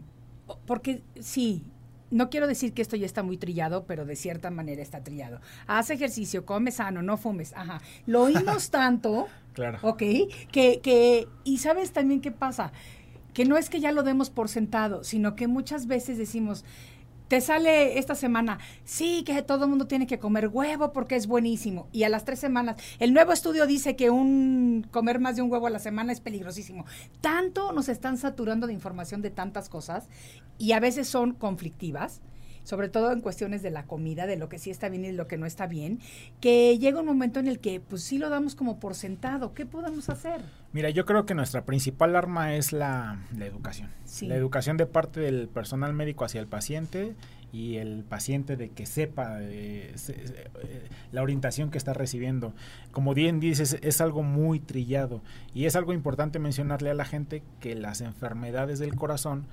porque 0.65 1.01
sí, 1.19 1.63
no 2.11 2.29
quiero 2.29 2.47
decir 2.47 2.73
que 2.73 2.81
esto 2.81 2.95
ya 2.95 3.05
está 3.05 3.23
muy 3.23 3.37
trillado, 3.37 3.85
pero 3.85 4.05
de 4.05 4.15
cierta 4.15 4.51
manera 4.51 4.81
está 4.81 5.03
trillado. 5.03 5.39
Haz 5.67 5.89
ejercicio, 5.89 6.45
come 6.45 6.71
sano, 6.71 7.01
no 7.01 7.17
fumes. 7.17 7.53
Ajá. 7.55 7.81
Lo 8.05 8.23
oímos 8.23 8.69
tanto. 8.71 9.27
claro. 9.53 9.79
Ok. 9.81 10.03
Que, 10.51 10.79
que, 10.81 11.27
y 11.43 11.57
sabes 11.57 11.91
también 11.91 12.21
qué 12.21 12.31
pasa. 12.31 12.71
Que 13.33 13.45
no 13.45 13.57
es 13.57 13.69
que 13.69 13.79
ya 13.79 13.91
lo 13.91 14.03
demos 14.03 14.29
por 14.29 14.49
sentado, 14.49 15.03
sino 15.03 15.35
que 15.35 15.47
muchas 15.47 15.87
veces 15.87 16.17
decimos, 16.17 16.63
te 17.27 17.41
sale 17.41 17.97
esta 17.97 18.15
semana, 18.15 18.59
sí, 18.83 19.23
que 19.23 19.41
todo 19.41 19.65
el 19.65 19.69
mundo 19.69 19.87
tiene 19.87 20.07
que 20.07 20.19
comer 20.19 20.47
huevo 20.47 20.93
porque 20.93 21.15
es 21.15 21.27
buenísimo. 21.27 21.87
Y 21.91 22.03
a 22.03 22.09
las 22.09 22.25
tres 22.25 22.39
semanas, 22.39 22.77
el 22.99 23.13
nuevo 23.13 23.31
estudio 23.31 23.65
dice 23.67 23.95
que 23.95 24.09
un 24.09 24.87
comer 24.91 25.19
más 25.19 25.35
de 25.35 25.41
un 25.41 25.51
huevo 25.51 25.67
a 25.67 25.71
la 25.71 25.79
semana 25.79 26.11
es 26.11 26.19
peligrosísimo. 26.19 26.85
Tanto 27.21 27.71
nos 27.71 27.89
están 27.89 28.17
saturando 28.17 28.67
de 28.67 28.73
información 28.73 29.21
de 29.21 29.31
tantas 29.31 29.69
cosas 29.69 30.07
y 30.57 30.73
a 30.73 30.79
veces 30.79 31.07
son 31.07 31.33
conflictivas 31.33 32.21
sobre 32.65 32.89
todo 32.89 33.13
en 33.13 33.21
cuestiones 33.21 33.61
de 33.61 33.69
la 33.69 33.85
comida, 33.85 34.27
de 34.27 34.35
lo 34.35 34.49
que 34.49 34.59
sí 34.59 34.71
está 34.71 34.89
bien 34.89 35.05
y 35.05 35.11
lo 35.13 35.27
que 35.27 35.37
no 35.37 35.45
está 35.45 35.67
bien, 35.67 35.99
que 36.41 36.77
llega 36.77 36.99
un 36.99 37.05
momento 37.05 37.39
en 37.39 37.47
el 37.47 37.59
que 37.59 37.79
pues 37.79 38.03
sí 38.03 38.17
lo 38.17 38.29
damos 38.29 38.55
como 38.55 38.79
por 38.79 38.95
sentado. 38.95 39.53
¿Qué 39.53 39.65
podemos 39.65 40.09
hacer? 40.09 40.41
Mira, 40.73 40.89
yo 40.89 41.05
creo 41.05 41.25
que 41.25 41.35
nuestra 41.35 41.63
principal 41.63 42.15
arma 42.15 42.55
es 42.55 42.73
la, 42.73 43.19
educación. 43.39 43.89
La 44.21 44.35
educación 44.35 44.75
de 44.75 44.85
parte 44.85 45.21
del 45.21 45.47
personal 45.47 45.93
médico 45.93 46.25
hacia 46.25 46.41
el 46.41 46.47
paciente 46.47 47.15
y 47.55 47.77
el 47.77 48.03
paciente 48.03 48.57
de 48.57 48.69
que 48.69 48.85
sepa 48.85 49.37
eh, 49.39 49.95
la 51.13 51.21
orientación 51.21 51.71
que 51.71 51.77
está 51.77 51.93
recibiendo. 51.93 52.53
Como 52.91 53.13
bien 53.13 53.39
dices, 53.39 53.77
es 53.81 54.01
algo 54.01 54.23
muy 54.23 54.59
trillado 54.59 55.21
y 55.53 55.65
es 55.65 55.77
algo 55.77 55.93
importante 55.93 56.39
mencionarle 56.39 56.89
a 56.89 56.95
la 56.95 57.05
gente 57.05 57.43
que 57.61 57.75
las 57.75 58.01
enfermedades 58.01 58.79
del 58.79 58.95
corazón 58.95 59.45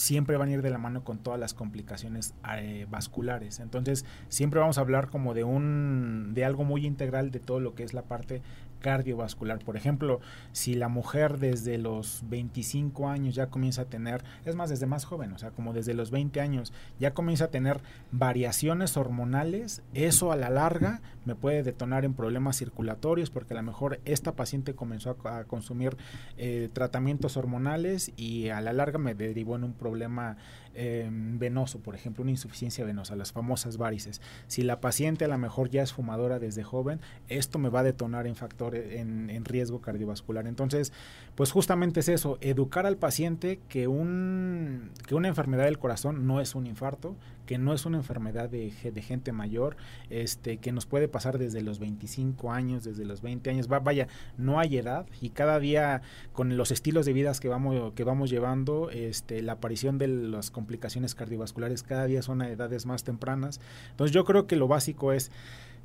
siempre 0.00 0.36
van 0.36 0.48
a 0.48 0.52
ir 0.52 0.62
de 0.62 0.70
la 0.70 0.78
mano 0.78 1.04
con 1.04 1.18
todas 1.18 1.38
las 1.38 1.52
complicaciones 1.52 2.34
eh, 2.56 2.86
vasculares. 2.90 3.60
Entonces, 3.60 4.06
siempre 4.28 4.60
vamos 4.60 4.78
a 4.78 4.80
hablar 4.80 5.08
como 5.08 5.34
de 5.34 5.44
un 5.44 6.32
de 6.34 6.44
algo 6.44 6.64
muy 6.64 6.86
integral 6.86 7.30
de 7.30 7.38
todo 7.38 7.60
lo 7.60 7.74
que 7.74 7.82
es 7.84 7.92
la 7.92 8.02
parte 8.02 8.42
cardiovascular. 8.80 9.58
Por 9.58 9.76
ejemplo, 9.76 10.20
si 10.52 10.74
la 10.74 10.88
mujer 10.88 11.38
desde 11.38 11.76
los 11.76 12.24
25 12.30 13.08
años 13.08 13.34
ya 13.34 13.48
comienza 13.48 13.82
a 13.82 13.84
tener, 13.84 14.24
es 14.46 14.56
más, 14.56 14.70
desde 14.70 14.86
más 14.86 15.04
joven, 15.04 15.32
o 15.32 15.38
sea, 15.38 15.50
como 15.50 15.74
desde 15.74 15.92
los 15.92 16.10
20 16.10 16.40
años, 16.40 16.72
ya 16.98 17.12
comienza 17.12 17.44
a 17.44 17.50
tener 17.50 17.80
variaciones 18.10 18.96
hormonales, 18.96 19.82
eso 19.92 20.32
a 20.32 20.36
la 20.36 20.48
larga 20.48 21.02
me 21.24 21.34
puede 21.34 21.62
detonar 21.62 22.04
en 22.04 22.14
problemas 22.14 22.56
circulatorios 22.56 23.30
porque 23.30 23.54
a 23.54 23.56
lo 23.56 23.62
mejor 23.62 24.00
esta 24.04 24.32
paciente 24.32 24.74
comenzó 24.74 25.16
a, 25.24 25.44
consumir 25.44 25.96
eh, 26.36 26.68
tratamientos 26.72 27.36
hormonales 27.36 28.12
y 28.16 28.48
a 28.48 28.60
la 28.60 28.72
larga 28.72 28.98
me 28.98 29.14
derivó 29.14 29.56
en 29.56 29.64
un 29.64 29.72
problema 29.72 30.36
Em, 30.72 31.36
venoso, 31.40 31.80
por 31.80 31.96
ejemplo, 31.96 32.22
una 32.22 32.30
insuficiencia 32.30 32.84
venosa, 32.84 33.16
las 33.16 33.32
famosas 33.32 33.76
varices. 33.76 34.20
Si 34.46 34.62
la 34.62 34.80
paciente 34.80 35.24
a 35.24 35.28
lo 35.28 35.36
mejor 35.36 35.68
ya 35.68 35.82
es 35.82 35.92
fumadora 35.92 36.38
desde 36.38 36.62
joven, 36.62 37.00
esto 37.28 37.58
me 37.58 37.70
va 37.70 37.80
a 37.80 37.82
detonar 37.82 38.28
en 38.28 38.36
factores, 38.36 38.94
en, 38.94 39.30
en 39.30 39.44
riesgo 39.44 39.80
cardiovascular. 39.80 40.46
Entonces, 40.46 40.92
pues 41.34 41.50
justamente 41.50 42.00
es 42.00 42.08
eso, 42.08 42.38
educar 42.40 42.86
al 42.86 42.96
paciente 42.98 43.58
que, 43.68 43.88
un, 43.88 44.92
que 45.08 45.16
una 45.16 45.26
enfermedad 45.26 45.64
del 45.64 45.80
corazón 45.80 46.28
no 46.28 46.40
es 46.40 46.54
un 46.54 46.68
infarto, 46.68 47.16
que 47.50 47.58
no 47.58 47.74
es 47.74 47.84
una 47.84 47.96
enfermedad 47.96 48.48
de, 48.48 48.72
de, 48.80 49.02
gente 49.02 49.32
mayor, 49.32 49.76
este, 50.08 50.58
que 50.58 50.70
nos 50.70 50.86
puede 50.86 51.08
pasar 51.08 51.36
desde 51.36 51.62
los 51.62 51.80
25 51.80 52.52
años, 52.52 52.84
desde 52.84 53.04
los 53.04 53.22
20 53.22 53.50
años, 53.50 53.68
va, 53.68 53.80
vaya, 53.80 54.06
no 54.38 54.60
hay 54.60 54.78
edad 54.78 55.04
y 55.20 55.30
cada 55.30 55.58
día 55.58 56.00
con 56.32 56.56
los 56.56 56.70
estilos 56.70 57.06
de 57.06 57.12
vida 57.12 57.32
que 57.40 57.48
vamos, 57.48 57.92
que 57.94 58.04
vamos 58.04 58.30
llevando, 58.30 58.88
este, 58.90 59.42
la 59.42 59.54
aparición 59.54 59.98
de 59.98 60.06
las 60.06 60.52
complicaciones 60.52 61.16
cardiovasculares 61.16 61.82
cada 61.82 62.04
día 62.04 62.22
son 62.22 62.40
a 62.40 62.48
edades 62.48 62.86
más 62.86 63.02
tempranas. 63.02 63.60
Entonces 63.90 64.14
yo 64.14 64.24
creo 64.24 64.46
que 64.46 64.54
lo 64.54 64.68
básico 64.68 65.12
es 65.12 65.32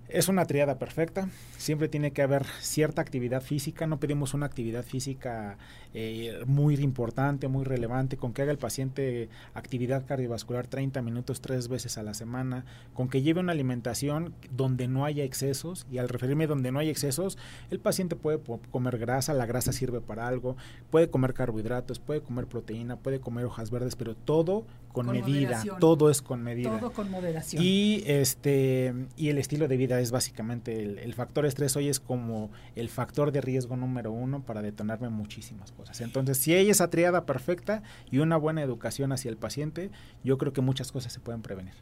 es 0.08 0.28
una 0.28 0.46
triada 0.46 0.78
perfecta, 0.78 1.30
siempre 1.58 1.88
tiene 1.88 2.12
que 2.12 2.22
haber 2.22 2.46
cierta 2.60 3.02
actividad 3.02 3.42
física, 3.42 3.88
no 3.88 4.00
pedimos 4.00 4.34
una 4.34 4.46
actividad 4.46 4.84
física 4.84 5.58
eh, 5.94 6.44
muy 6.46 6.76
importante, 6.76 7.48
muy 7.48 7.64
relevante, 7.64 8.18
con 8.18 8.34
que 8.34 8.44
haga 8.44 8.52
el 8.52 8.58
paciente 8.58 9.30
actividad 9.54 10.06
cardiovascular 10.06 10.68
30 10.68 11.02
minutos 11.02 11.42
tres 11.42 11.68
veces 11.68 11.98
a 11.98 12.04
la 12.04 12.14
semana, 12.14 12.66
con 12.94 13.10
que 13.10 13.22
lleve 13.22 13.40
una 13.40 13.54
alimentación 13.54 14.34
donde 14.52 14.88
no 14.88 15.06
haya 15.06 15.24
excesos, 15.24 15.88
y 15.92 15.98
al 15.98 16.10
referirme 16.10 16.48
donde 16.48 16.72
no 16.72 16.80
hay 16.80 16.90
excesos, 16.90 17.38
el 17.72 17.80
paciente 17.80 18.16
puede 18.16 18.40
comer 18.72 18.98
grasa, 18.98 19.34
la 19.34 19.46
grasa 19.46 19.74
sirve 19.74 20.02
para 20.02 20.28
algo, 20.28 20.56
puede 20.92 21.10
comer 21.10 21.34
carbohidratos, 21.34 22.00
puede 22.00 22.22
comer 22.22 22.46
proteína, 22.46 22.98
puede 22.98 23.20
comer 23.20 23.46
hojas 23.46 23.72
verdes, 23.72 23.96
pero 23.96 24.16
todo 24.16 24.66
con, 24.92 25.08
medida, 25.08 25.62
todo 25.80 26.10
es 26.10 26.22
con 26.22 26.42
medida. 26.42 26.80
Todo 26.80 26.92
con 26.92 27.12
moderación. 27.12 27.62
Y 27.62 28.04
este 28.06 28.94
y 29.18 29.30
el 29.30 29.38
estilo 29.38 29.68
de 29.68 29.76
vida 29.76 29.95
es 30.00 30.12
básicamente 30.12 30.84
el, 30.84 31.14
factor 31.14 31.46
estrés 31.46 31.76
hoy 31.76 31.88
es 31.88 32.00
como 32.00 32.52
el 32.76 32.90
factor 32.90 33.32
de 33.32 33.42
riesgo 33.42 33.76
número 33.76 34.12
uno 34.12 34.44
para 34.44 34.62
detonarme 34.62 35.10
muchísimas 35.10 35.72
cosas. 35.72 36.02
Entonces, 36.02 36.38
si 36.38 36.54
hay 36.54 36.70
esa 36.70 36.90
triada 36.90 37.26
perfecta 37.26 37.84
y 38.12 38.20
una 38.20 38.38
buena 38.38 38.62
educación 38.62 39.12
hacia 39.12 39.30
el 39.30 39.38
paciente, 39.38 39.92
yo 40.24 40.38
creo 40.38 40.54
que 40.54 40.62
muchas 40.62 40.92
cosas 40.92 41.14
se 41.14 41.20
pueden 41.20 41.42
prevenir. 41.42 41.74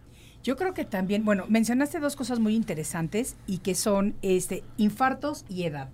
Yo 0.44 0.58
creo 0.58 0.74
que 0.74 0.86
también, 0.86 1.24
bueno, 1.24 1.46
mencionaste 1.48 2.00
dos 2.00 2.16
cosas 2.16 2.40
muy 2.40 2.56
interesantes 2.56 3.38
y 3.48 3.60
que 3.60 3.76
son 3.76 4.16
este 4.22 4.64
infartos 4.78 5.46
y 5.48 5.64
edad. 5.64 5.90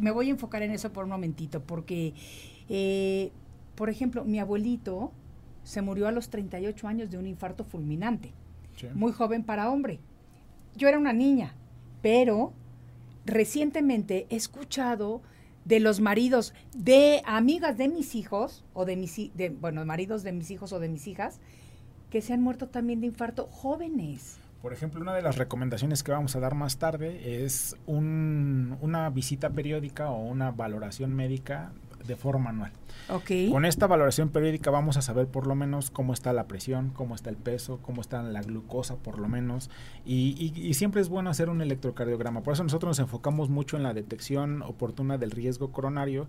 me 0.00 0.10
voy 0.10 0.28
a 0.28 0.30
enfocar 0.30 0.62
en 0.62 0.70
eso 0.70 0.92
por 0.92 1.04
un 1.04 1.10
momentito, 1.10 1.62
porque, 1.62 2.14
eh, 2.68 3.30
por 3.74 3.90
ejemplo, 3.90 4.24
mi 4.24 4.38
abuelito 4.38 5.12
se 5.64 5.82
murió 5.82 6.08
a 6.08 6.12
los 6.12 6.30
38 6.30 6.88
años 6.88 7.10
de 7.10 7.18
un 7.18 7.26
infarto 7.26 7.64
fulminante, 7.64 8.32
muy 8.94 9.12
joven 9.12 9.42
para 9.42 9.70
hombre 9.70 10.00
yo 10.76 10.88
era 10.88 10.98
una 10.98 11.12
niña, 11.12 11.54
pero 12.02 12.52
recientemente 13.24 14.26
he 14.30 14.36
escuchado 14.36 15.22
de 15.64 15.80
los 15.80 16.00
maridos 16.00 16.54
de 16.74 17.22
amigas 17.26 17.76
de 17.76 17.88
mis 17.88 18.14
hijos 18.14 18.64
o 18.72 18.84
de 18.84 18.96
mis 18.96 19.36
de, 19.36 19.50
bueno, 19.50 19.84
maridos 19.84 20.22
de 20.22 20.32
mis 20.32 20.50
hijos 20.50 20.72
o 20.72 20.80
de 20.80 20.88
mis 20.88 21.06
hijas 21.06 21.40
que 22.10 22.22
se 22.22 22.32
han 22.32 22.40
muerto 22.40 22.68
también 22.68 23.00
de 23.00 23.06
infarto 23.06 23.46
jóvenes. 23.48 24.38
Por 24.62 24.72
ejemplo, 24.72 25.00
una 25.00 25.14
de 25.14 25.22
las 25.22 25.36
recomendaciones 25.36 26.02
que 26.02 26.10
vamos 26.10 26.34
a 26.34 26.40
dar 26.40 26.54
más 26.54 26.78
tarde 26.78 27.44
es 27.44 27.76
un, 27.86 28.76
una 28.80 29.08
visita 29.10 29.50
periódica 29.50 30.10
o 30.10 30.24
una 30.24 30.50
valoración 30.50 31.14
médica 31.14 31.72
de 32.08 32.16
forma 32.16 32.50
anual. 32.50 32.72
Okay. 33.08 33.50
Con 33.52 33.64
esta 33.64 33.86
valoración 33.86 34.30
periódica 34.30 34.70
vamos 34.70 34.96
a 34.96 35.02
saber 35.02 35.28
por 35.28 35.46
lo 35.46 35.54
menos 35.54 35.90
cómo 35.90 36.12
está 36.12 36.32
la 36.32 36.48
presión, 36.48 36.90
cómo 36.90 37.14
está 37.14 37.30
el 37.30 37.36
peso, 37.36 37.78
cómo 37.82 38.00
está 38.00 38.22
la 38.22 38.42
glucosa 38.42 38.96
por 38.96 39.18
lo 39.18 39.28
menos. 39.28 39.70
Y, 40.04 40.34
y, 40.36 40.60
y, 40.60 40.74
siempre 40.74 41.00
es 41.00 41.08
bueno 41.08 41.30
hacer 41.30 41.50
un 41.50 41.60
electrocardiograma. 41.60 42.42
Por 42.42 42.54
eso 42.54 42.64
nosotros 42.64 42.90
nos 42.90 42.98
enfocamos 42.98 43.50
mucho 43.50 43.76
en 43.76 43.84
la 43.84 43.94
detección 43.94 44.62
oportuna 44.62 45.18
del 45.18 45.30
riesgo 45.30 45.70
coronario, 45.70 46.28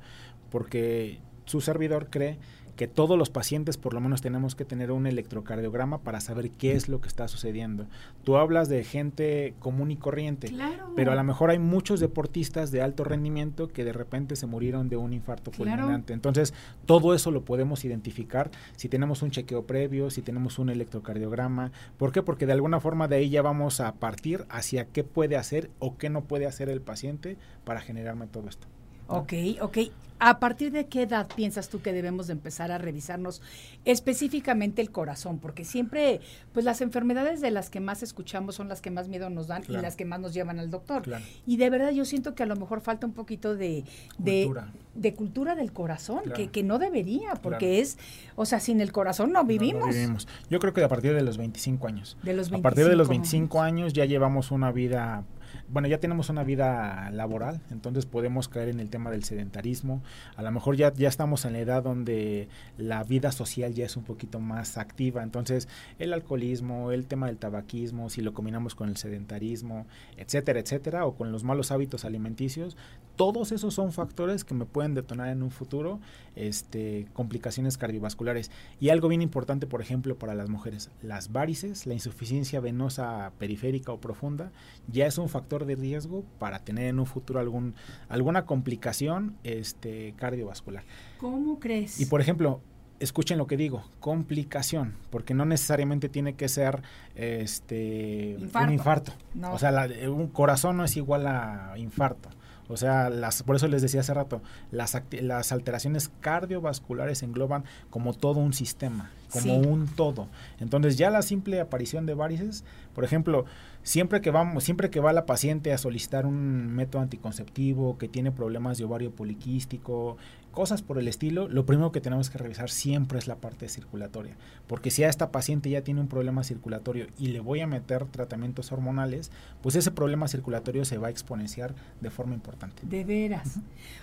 porque 0.52 1.20
su 1.46 1.62
servidor 1.62 2.10
cree 2.12 2.38
que 2.80 2.88
todos 2.88 3.18
los 3.18 3.30
pacientes 3.30 3.76
por 3.76 3.94
lo 3.94 4.00
menos 4.00 4.22
tenemos 4.22 4.56
que 4.56 4.64
tener 4.64 4.94
un 4.94 5.06
electrocardiograma 5.06 5.98
para 5.98 6.22
saber 6.22 6.50
qué 6.52 6.72
es 6.72 6.88
lo 6.88 7.02
que 7.02 7.10
está 7.10 7.28
sucediendo. 7.28 7.88
Tú 8.24 8.38
hablas 8.38 8.70
de 8.70 8.86
gente 8.86 9.54
común 9.60 9.92
y 9.92 9.98
corriente, 9.98 10.48
claro. 10.48 10.94
pero 10.96 11.12
a 11.12 11.16
lo 11.16 11.24
mejor 11.26 11.50
hay 11.50 11.60
muchos 11.60 12.00
deportistas 12.00 12.72
de 12.72 12.82
alto 12.82 13.04
rendimiento 13.04 13.68
que 13.68 13.84
de 13.84 13.92
repente 13.92 14.38
se 14.38 14.46
murieron 14.46 14.88
de 14.88 14.96
un 14.96 15.12
infarto 15.12 15.52
claro. 15.52 15.82
fulminante. 15.82 16.14
Entonces, 16.14 16.54
todo 16.86 17.14
eso 17.14 17.32
lo 17.32 17.44
podemos 17.44 17.84
identificar 17.84 18.50
si 18.78 18.88
tenemos 18.88 19.24
un 19.24 19.32
chequeo 19.32 19.64
previo, 19.64 20.10
si 20.10 20.22
tenemos 20.22 20.58
un 20.58 20.70
electrocardiograma. 20.70 21.74
¿Por 21.98 22.14
qué? 22.14 22.24
Porque 22.24 22.46
de 22.46 22.54
alguna 22.54 22.80
forma 22.80 23.10
de 23.10 23.18
ahí 23.18 23.30
ya 23.30 23.42
vamos 23.42 23.82
a 23.82 23.92
partir 23.96 24.46
hacia 24.48 24.86
qué 24.86 25.04
puede 25.04 25.36
hacer 25.36 25.70
o 25.80 25.98
qué 25.98 26.10
no 26.10 26.22
puede 26.22 26.46
hacer 26.46 26.70
el 26.70 26.80
paciente 26.80 27.36
para 27.66 27.82
generarme 27.82 28.28
todo 28.28 28.48
esto. 28.48 28.68
¿no? 29.10 29.16
Ok, 29.18 29.34
ok. 29.60 29.78
¿A 30.20 30.40
partir 30.40 30.72
de 30.72 30.88
qué 30.88 31.04
edad 31.04 31.28
piensas 31.34 31.70
tú 31.70 31.82
que 31.82 31.94
debemos 31.94 32.28
de 32.28 32.34
empezar 32.34 32.72
a 32.72 32.78
revisarnos 32.78 33.42
específicamente 33.86 34.82
el 34.82 34.92
corazón? 34.92 35.40
Porque 35.40 35.64
siempre, 35.64 36.20
pues 36.54 36.66
las 36.66 36.82
enfermedades 36.82 37.40
de 37.42 37.52
las 37.52 37.70
que 37.70 37.80
más 37.80 38.04
escuchamos 38.04 38.56
son 38.56 38.68
las 38.68 38.82
que 38.82 38.92
más 38.92 39.08
miedo 39.08 39.30
nos 39.30 39.48
dan 39.48 39.64
claro. 39.64 39.80
y 39.80 39.84
las 39.84 39.96
que 39.96 40.06
más 40.06 40.20
nos 40.20 40.34
llevan 40.34 40.60
al 40.60 40.70
doctor. 40.70 41.04
Claro. 41.04 41.24
Y 41.48 41.58
de 41.58 41.70
verdad 41.70 41.92
yo 41.92 42.04
siento 42.04 42.36
que 42.36 42.44
a 42.44 42.46
lo 42.46 42.56
mejor 42.56 42.82
falta 42.82 43.08
un 43.08 43.14
poquito 43.14 43.56
de 43.56 43.86
cultura, 44.18 44.74
de, 44.94 45.02
de 45.10 45.14
cultura 45.16 45.56
del 45.56 45.72
corazón, 45.72 46.22
claro. 46.24 46.36
que, 46.36 46.50
que, 46.50 46.64
no 46.64 46.80
debería, 46.80 47.36
porque 47.36 47.80
es, 47.80 47.98
o 48.36 48.46
sea, 48.46 48.60
sin 48.60 48.82
el 48.82 48.92
corazón 48.92 49.32
no 49.32 49.46
vivimos. 49.46 49.82
No, 49.82 49.88
no 49.88 49.94
vivimos. 49.94 50.28
Yo 50.50 50.60
creo 50.60 50.74
que 50.74 50.84
a 50.84 50.90
partir 50.90 51.14
de 51.14 51.24
los 51.24 51.38
25 51.38 51.88
años. 51.88 52.18
De 52.24 52.34
los 52.34 52.50
25 52.50 52.60
a 52.60 52.62
partir 52.62 52.88
de 52.88 52.96
los 52.96 53.08
25 53.08 53.62
años, 53.62 53.70
años 53.70 53.94
ya 53.94 54.06
llevamos 54.06 54.52
una 54.52 54.72
vida 54.72 55.24
bueno, 55.72 55.88
ya 55.88 56.00
tenemos 56.00 56.30
una 56.30 56.44
vida 56.44 57.10
laboral, 57.12 57.62
entonces 57.72 58.06
podemos 58.06 58.48
caer 58.48 58.70
en 58.70 58.80
el 58.80 58.90
tema 58.90 59.12
del 59.12 59.24
sedentarismo. 59.24 60.02
A 60.36 60.42
lo 60.42 60.52
mejor 60.52 60.76
ya, 60.76 60.94
ya 60.94 61.08
estamos 61.08 61.46
en 61.46 61.54
la 61.54 61.60
edad 61.60 61.84
donde 61.84 62.48
la 62.78 63.04
vida 63.04 63.32
social 63.32 63.74
ya 63.74 63.86
es 63.86 63.98
un 63.98 64.04
poquito 64.04 64.40
más 64.40 64.78
activa, 64.78 65.24
entonces 65.24 65.68
el 66.00 66.14
alcoholismo, 66.14 66.92
el 66.92 67.06
tema 67.08 67.28
del 67.28 67.38
tabaquismo, 67.38 68.10
si 68.10 68.22
lo 68.22 68.34
combinamos 68.34 68.76
con 68.76 68.90
el 68.90 68.98
sedentarismo, 68.98 69.86
etcétera, 70.18 70.60
etcétera, 70.60 71.06
o 71.06 71.16
con 71.16 71.32
los 71.32 71.44
malos 71.44 71.72
hábitos 71.72 72.06
alimenticios, 72.06 72.76
todos 73.20 73.52
esos 73.52 73.74
son 73.74 73.92
factores 73.92 74.46
que 74.46 74.54
me 74.54 74.64
pueden 74.64 74.94
detonar 74.94 75.28
en 75.28 75.44
un 75.44 75.52
futuro 75.52 76.00
este, 76.38 77.06
complicaciones 77.12 77.78
cardiovasculares. 77.78 78.50
Y 78.80 78.90
algo 78.90 79.10
bien 79.10 79.22
importante, 79.22 79.68
por 79.68 79.82
ejemplo, 79.82 80.18
para 80.18 80.36
las 80.36 80.48
mujeres, 80.48 80.90
las 81.02 81.34
varices, 81.34 81.86
la 81.86 81.94
insuficiencia 81.94 82.62
venosa 82.62 83.34
periférica 83.38 83.92
o 83.92 84.00
profunda, 84.00 84.54
ya 84.88 85.06
es 85.06 85.18
un 85.18 85.28
factor 85.28 85.59
de 85.66 85.76
riesgo 85.76 86.24
para 86.40 86.60
tener 86.60 86.86
en 86.88 87.00
un 87.00 87.06
futuro 87.06 87.40
algún, 87.40 87.76
alguna 88.08 88.46
complicación 88.46 89.36
este, 89.44 90.14
cardiovascular. 90.18 90.84
¿Cómo 91.20 91.60
crees? 91.60 92.00
Y 92.00 92.06
por 92.06 92.22
ejemplo, 92.22 92.62
escuchen 93.00 93.38
lo 93.38 93.48
que 93.48 93.56
digo, 93.58 93.84
complicación, 94.00 94.96
porque 95.10 95.34
no 95.34 95.46
necesariamente 95.46 96.10
tiene 96.10 96.34
que 96.34 96.50
ser 96.50 96.82
este 97.16 98.36
infarto. 98.40 98.68
un 98.68 98.74
infarto. 98.74 99.14
No. 99.34 99.54
O 99.54 99.60
sea, 99.60 99.72
la, 99.72 99.88
un 100.10 100.28
corazón 100.28 100.78
no 100.78 100.84
es 100.84 100.96
igual 100.98 101.28
a 101.28 101.74
infarto. 101.78 102.30
O 102.72 102.78
sea, 102.78 103.10
las, 103.10 103.42
por 103.42 103.56
eso 103.56 103.68
les 103.68 103.82
decía 103.82 104.02
hace 104.02 104.14
rato, 104.14 104.44
las, 104.70 104.96
las 105.22 105.52
alteraciones 105.52 106.12
cardiovasculares 106.20 107.24
engloban 107.24 107.64
como 107.90 108.14
todo 108.14 108.40
un 108.40 108.54
sistema, 108.54 109.10
como 109.32 109.44
Sí. 109.44 109.50
un 109.50 109.88
todo. 109.88 110.28
Entonces 110.60 110.96
ya 110.96 111.10
la 111.10 111.24
simple 111.24 111.60
aparición 111.62 112.06
de 112.06 112.14
varices, 112.14 112.64
por 112.94 113.04
ejemplo, 113.04 113.46
siempre 113.90 114.22
que 114.22 114.30
vamos, 114.30 114.64
siempre 114.64 114.92
que 114.92 115.00
va 115.00 115.14
la 115.14 115.26
paciente 115.26 115.74
a 115.74 115.80
solicitar 115.80 116.28
un 116.28 116.76
método 116.76 117.02
anticonceptivo, 117.02 117.98
que 117.98 118.08
tiene 118.08 118.32
problemas 118.32 118.78
de 118.78 118.84
ovario 118.84 119.10
poliquístico, 119.10 120.16
cosas 120.52 120.84
por 120.84 121.00
el 121.00 121.08
estilo, 121.08 121.48
lo 121.48 121.66
primero 121.66 121.92
que 121.92 122.00
tenemos 122.00 122.30
que 122.30 122.38
revisar 122.38 122.70
siempre 122.70 123.18
es 123.18 123.26
la 123.26 123.38
parte 123.38 123.68
circulatoria, 123.68 124.38
porque 124.68 124.92
si 124.92 125.04
a 125.04 125.10
esta 125.10 125.32
paciente 125.32 125.72
ya 125.72 125.82
tiene 125.82 126.02
un 126.02 126.08
problema 126.08 126.44
circulatorio 126.44 127.08
y 127.18 127.30
le 127.30 127.40
voy 127.40 127.62
a 127.62 127.68
meter 127.68 128.06
tratamientos 128.06 128.72
hormonales, 128.72 129.32
pues 129.64 129.76
ese 129.76 129.90
problema 129.90 130.28
circulatorio 130.28 130.86
se 130.86 131.00
va 131.00 131.08
a 131.08 131.12
exponenciar 131.12 131.74
de 132.00 132.12
forma 132.12 132.36
importante. 132.36 132.84
De 132.86 133.04
veras. 133.04 133.56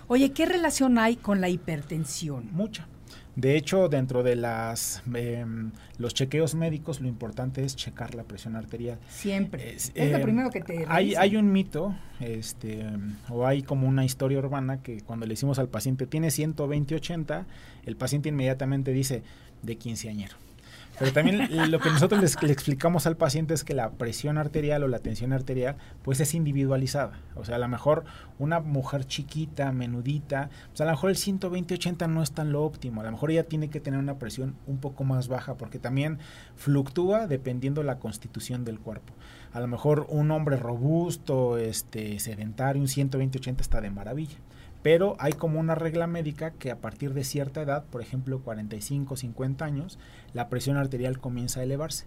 Oye, 0.07 0.33
¿qué 0.33 0.45
relación 0.45 0.97
hay 0.97 1.15
con 1.15 1.39
la 1.39 1.47
hipertensión? 1.47 2.49
Mucha. 2.51 2.89
De 3.37 3.55
hecho, 3.55 3.87
dentro 3.87 4.23
de 4.23 4.35
las 4.35 5.03
eh, 5.13 5.45
los 5.99 6.15
chequeos 6.15 6.55
médicos, 6.55 7.01
lo 7.01 7.07
importante 7.07 7.63
es 7.63 7.75
checar 7.75 8.15
la 8.15 8.23
presión 8.23 8.55
arterial. 8.55 8.97
Siempre. 9.09 9.75
Es, 9.75 9.91
Es, 9.93 10.11
lo 10.11 10.17
eh, 10.17 10.21
primero 10.21 10.49
que 10.49 10.59
te 10.59 10.85
hay, 10.87 11.13
hay 11.13 11.35
un 11.35 11.51
mito, 11.51 11.95
este, 12.19 12.83
o 13.29 13.45
hay 13.45 13.61
como 13.61 13.87
una 13.87 14.03
historia 14.03 14.39
urbana 14.39 14.81
que 14.81 15.01
cuando 15.01 15.27
le 15.27 15.33
decimos 15.33 15.59
al 15.59 15.69
paciente 15.69 16.07
tiene 16.07 16.29
120-80, 16.29 17.45
el 17.85 17.95
paciente 17.95 18.29
inmediatamente 18.29 18.91
dice 18.91 19.21
de 19.61 19.75
quinceañero. 19.75 20.35
Pero 20.99 21.13
también 21.13 21.71
lo 21.71 21.79
que 21.79 21.89
nosotros 21.89 22.21
les, 22.21 22.41
le 22.41 22.51
explicamos 22.51 23.05
al 23.05 23.17
paciente 23.17 23.53
es 23.53 23.63
que 23.63 23.75
la 23.75 23.91
presión 23.91 24.39
arterial 24.39 24.83
o 24.83 24.87
la 24.87 24.97
tensión 24.99 25.31
arterial 25.31 25.75
pues 26.01 26.19
es 26.19 26.33
individualizada. 26.33 27.19
O 27.35 27.45
sea, 27.45 27.57
a 27.57 27.59
lo 27.59 27.67
mejor 27.67 28.03
una 28.39 28.59
mujer 28.59 29.05
chiquita, 29.05 29.71
menudita, 29.71 30.49
pues 30.69 30.81
a 30.81 30.85
lo 30.85 30.91
mejor 30.91 31.11
el 31.11 31.17
120-80 31.17 32.09
no 32.09 32.23
es 32.23 32.31
tan 32.31 32.51
lo 32.51 32.63
óptimo. 32.63 33.01
A 33.01 33.03
lo 33.03 33.11
mejor 33.11 33.29
ella 33.29 33.43
tiene 33.43 33.69
que 33.69 33.79
tener 33.79 33.99
una 33.99 34.17
presión 34.17 34.55
un 34.65 34.79
poco 34.79 35.03
más 35.03 35.27
baja 35.27 35.55
porque 35.55 35.77
también 35.77 36.17
fluctúa 36.55 37.27
dependiendo 37.27 37.83
la 37.83 37.99
constitución 37.99 38.65
del 38.65 38.79
cuerpo. 38.79 39.13
A 39.53 39.59
lo 39.59 39.67
mejor 39.67 40.07
un 40.09 40.31
hombre 40.31 40.57
robusto, 40.57 41.59
este, 41.59 42.17
sedentario, 42.19 42.81
un 42.81 42.87
120-80 42.87 43.61
está 43.61 43.81
de 43.81 43.91
maravilla 43.91 44.37
pero 44.83 45.15
hay 45.19 45.33
como 45.33 45.59
una 45.59 45.75
regla 45.75 46.07
médica 46.07 46.51
que 46.51 46.71
a 46.71 46.77
partir 46.77 47.13
de 47.13 47.23
cierta 47.23 47.61
edad, 47.61 47.83
por 47.85 48.01
ejemplo 48.01 48.39
45, 48.39 49.15
50 49.17 49.65
años, 49.65 49.99
la 50.33 50.49
presión 50.49 50.77
arterial 50.77 51.19
comienza 51.19 51.59
a 51.59 51.63
elevarse 51.63 52.05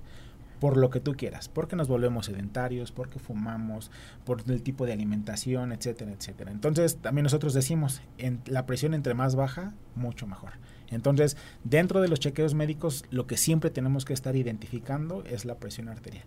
por 0.61 0.77
lo 0.77 0.91
que 0.91 1.01
tú 1.01 1.15
quieras, 1.15 1.49
porque 1.49 1.75
nos 1.75 1.89
volvemos 1.89 2.27
sedentarios, 2.27 2.93
porque 2.93 3.19
fumamos, 3.19 3.91
por 4.25 4.43
el 4.47 4.63
tipo 4.63 4.85
de 4.85 4.93
alimentación, 4.93 5.73
etcétera, 5.73 6.13
etcétera. 6.13 6.53
Entonces, 6.53 6.99
también 6.99 7.25
nosotros 7.25 7.55
decimos, 7.55 8.03
en 8.19 8.41
la 8.47 8.67
presión 8.67 8.93
entre 8.93 9.15
más 9.15 9.35
baja, 9.35 9.73
mucho 9.97 10.27
mejor. 10.27 10.53
Entonces, 10.91 11.37
dentro 11.65 12.01
de 12.01 12.09
los 12.09 12.21
chequeos 12.21 12.55
médicos, 12.55 13.05
lo 13.11 13.27
que 13.27 13.39
siempre 13.39 13.71
tenemos 13.71 14.05
que 14.05 14.13
estar 14.13 14.37
identificando 14.37 15.25
es 15.25 15.45
la 15.45 15.55
presión 15.55 15.89
arterial. 15.89 16.25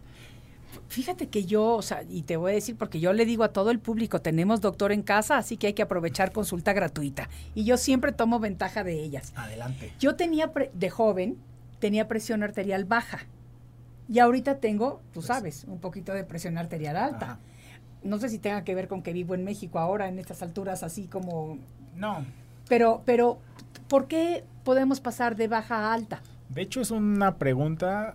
Fíjate 0.93 1.27
que 1.27 1.43
yo, 1.45 1.73
o 1.73 1.81
sea, 1.81 2.03
y 2.07 2.21
te 2.21 2.37
voy 2.37 2.51
a 2.51 2.53
decir, 2.53 2.75
porque 2.77 2.99
yo 2.99 3.13
le 3.13 3.25
digo 3.25 3.43
a 3.43 3.47
todo 3.47 3.71
el 3.71 3.79
público, 3.79 4.21
tenemos 4.21 4.61
doctor 4.61 4.91
en 4.91 5.01
casa, 5.01 5.39
así 5.39 5.57
que 5.57 5.65
hay 5.65 5.73
que 5.73 5.81
aprovechar 5.81 6.31
consulta 6.31 6.71
gratuita. 6.71 7.29
Y 7.55 7.63
yo 7.63 7.77
siempre 7.77 8.11
tomo 8.11 8.39
ventaja 8.39 8.83
de 8.83 9.01
ellas. 9.01 9.33
Adelante. 9.35 9.91
Yo 9.99 10.15
tenía, 10.15 10.51
de 10.71 10.89
joven, 10.91 11.37
tenía 11.79 12.07
presión 12.07 12.43
arterial 12.43 12.85
baja. 12.85 13.25
Y 14.07 14.19
ahorita 14.19 14.59
tengo, 14.59 15.01
tú 15.13 15.21
Pues, 15.21 15.25
sabes, 15.25 15.63
un 15.67 15.79
poquito 15.79 16.13
de 16.13 16.25
presión 16.25 16.59
arterial 16.59 16.95
alta. 16.95 17.25
Ajá. 17.25 17.39
No 18.03 18.19
sé 18.19 18.29
si 18.29 18.37
tenga 18.37 18.63
que 18.63 18.75
ver 18.75 18.87
con 18.87 19.01
que 19.01 19.13
vivo 19.13 19.33
en 19.33 19.43
México 19.43 19.79
ahora, 19.79 20.07
en 20.07 20.19
estas 20.19 20.43
alturas, 20.43 20.83
así 20.83 21.07
como... 21.07 21.57
No, 21.95 22.23
Pero, 22.69 23.01
pero, 23.03 23.39
¿por 23.87 24.07
qué 24.07 24.43
podemos 24.63 24.99
pasar 24.99 25.37
de 25.37 25.47
baja 25.47 25.75
a 25.89 25.93
alta? 25.95 26.21
De 26.49 26.61
hecho, 26.61 26.81
es 26.81 26.91
una 26.91 27.37
pregunta 27.39 28.13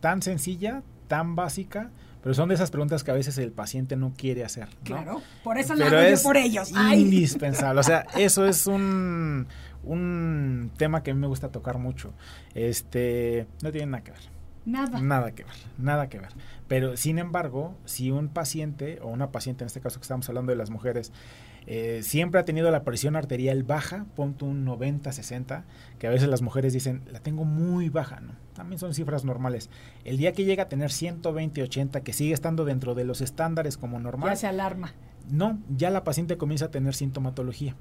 tan 0.00 0.22
sencilla, 0.22 0.82
tan 1.06 1.36
básica, 1.36 1.90
pero 2.26 2.34
son 2.34 2.48
de 2.48 2.56
esas 2.56 2.72
preguntas 2.72 3.04
que 3.04 3.12
a 3.12 3.14
veces 3.14 3.38
el 3.38 3.52
paciente 3.52 3.94
no 3.94 4.12
quiere 4.16 4.44
hacer. 4.44 4.66
¿no? 4.66 4.82
Claro, 4.82 5.22
por 5.44 5.58
eso 5.58 5.76
lo 5.76 5.84
hago 5.84 5.94
yo 5.94 6.00
es 6.00 6.24
por 6.24 6.36
ellos. 6.36 6.72
Indispensable. 6.92 7.78
O 7.78 7.84
sea, 7.84 8.04
eso 8.16 8.44
es 8.46 8.66
un, 8.66 9.46
un 9.84 10.72
tema 10.76 11.04
que 11.04 11.12
a 11.12 11.14
mí 11.14 11.20
me 11.20 11.28
gusta 11.28 11.50
tocar 11.50 11.78
mucho. 11.78 12.12
Este, 12.52 13.46
no 13.62 13.70
tiene 13.70 13.86
nada 13.86 14.02
que 14.02 14.10
ver. 14.10 14.35
Nada. 14.66 15.00
Nada 15.00 15.32
que 15.32 15.44
ver, 15.44 15.54
nada 15.78 16.08
que 16.08 16.18
ver. 16.18 16.30
Pero 16.66 16.96
sin 16.96 17.20
embargo, 17.20 17.76
si 17.84 18.10
un 18.10 18.28
paciente 18.28 18.98
o 19.00 19.08
una 19.08 19.30
paciente, 19.30 19.62
en 19.62 19.66
este 19.66 19.80
caso 19.80 20.00
que 20.00 20.02
estamos 20.02 20.28
hablando 20.28 20.50
de 20.50 20.56
las 20.56 20.70
mujeres, 20.70 21.12
eh, 21.68 22.00
siempre 22.02 22.40
ha 22.40 22.44
tenido 22.44 22.70
la 22.72 22.82
presión 22.82 23.14
arterial 23.14 23.62
baja, 23.62 24.06
punto 24.16 24.44
un 24.44 24.64
90, 24.64 25.12
60, 25.12 25.64
que 26.00 26.06
a 26.08 26.10
veces 26.10 26.28
las 26.28 26.42
mujeres 26.42 26.72
dicen, 26.72 27.02
la 27.12 27.20
tengo 27.20 27.44
muy 27.44 27.88
baja, 27.88 28.20
¿no? 28.20 28.32
También 28.54 28.80
son 28.80 28.92
cifras 28.92 29.24
normales. 29.24 29.70
El 30.04 30.16
día 30.16 30.32
que 30.32 30.44
llega 30.44 30.64
a 30.64 30.68
tener 30.68 30.90
120, 30.90 31.62
80, 31.62 32.00
que 32.02 32.12
sigue 32.12 32.34
estando 32.34 32.64
dentro 32.64 32.94
de 32.96 33.04
los 33.04 33.20
estándares 33.20 33.76
como 33.76 34.00
normal. 34.00 34.30
Ya 34.30 34.36
se 34.36 34.46
alarma. 34.48 34.94
No, 35.30 35.60
ya 35.68 35.90
la 35.90 36.02
paciente 36.02 36.36
comienza 36.36 36.66
a 36.66 36.70
tener 36.70 36.94
sintomatología 36.94 37.76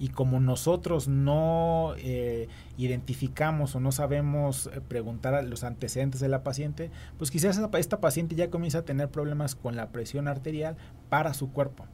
y 0.00 0.08
como 0.08 0.40
nosotros 0.40 1.06
no 1.08 1.94
eh, 1.98 2.48
identificamos 2.78 3.76
o 3.76 3.80
no 3.80 3.92
sabemos 3.92 4.70
eh, 4.72 4.80
preguntar 4.80 5.34
a 5.34 5.42
los 5.42 5.62
antecedentes 5.62 6.22
de 6.22 6.28
la 6.28 6.42
paciente, 6.42 6.90
pues 7.18 7.30
quizás 7.30 7.60
esta 7.78 8.00
paciente 8.00 8.34
ya 8.34 8.48
comienza 8.48 8.78
a 8.78 8.84
tener 8.84 9.10
problemas 9.10 9.54
con 9.54 9.76
la 9.76 9.90
presión 9.90 10.26
arterial 10.26 10.76
para 11.10 11.34
su 11.34 11.52
cuerpo. 11.52 11.84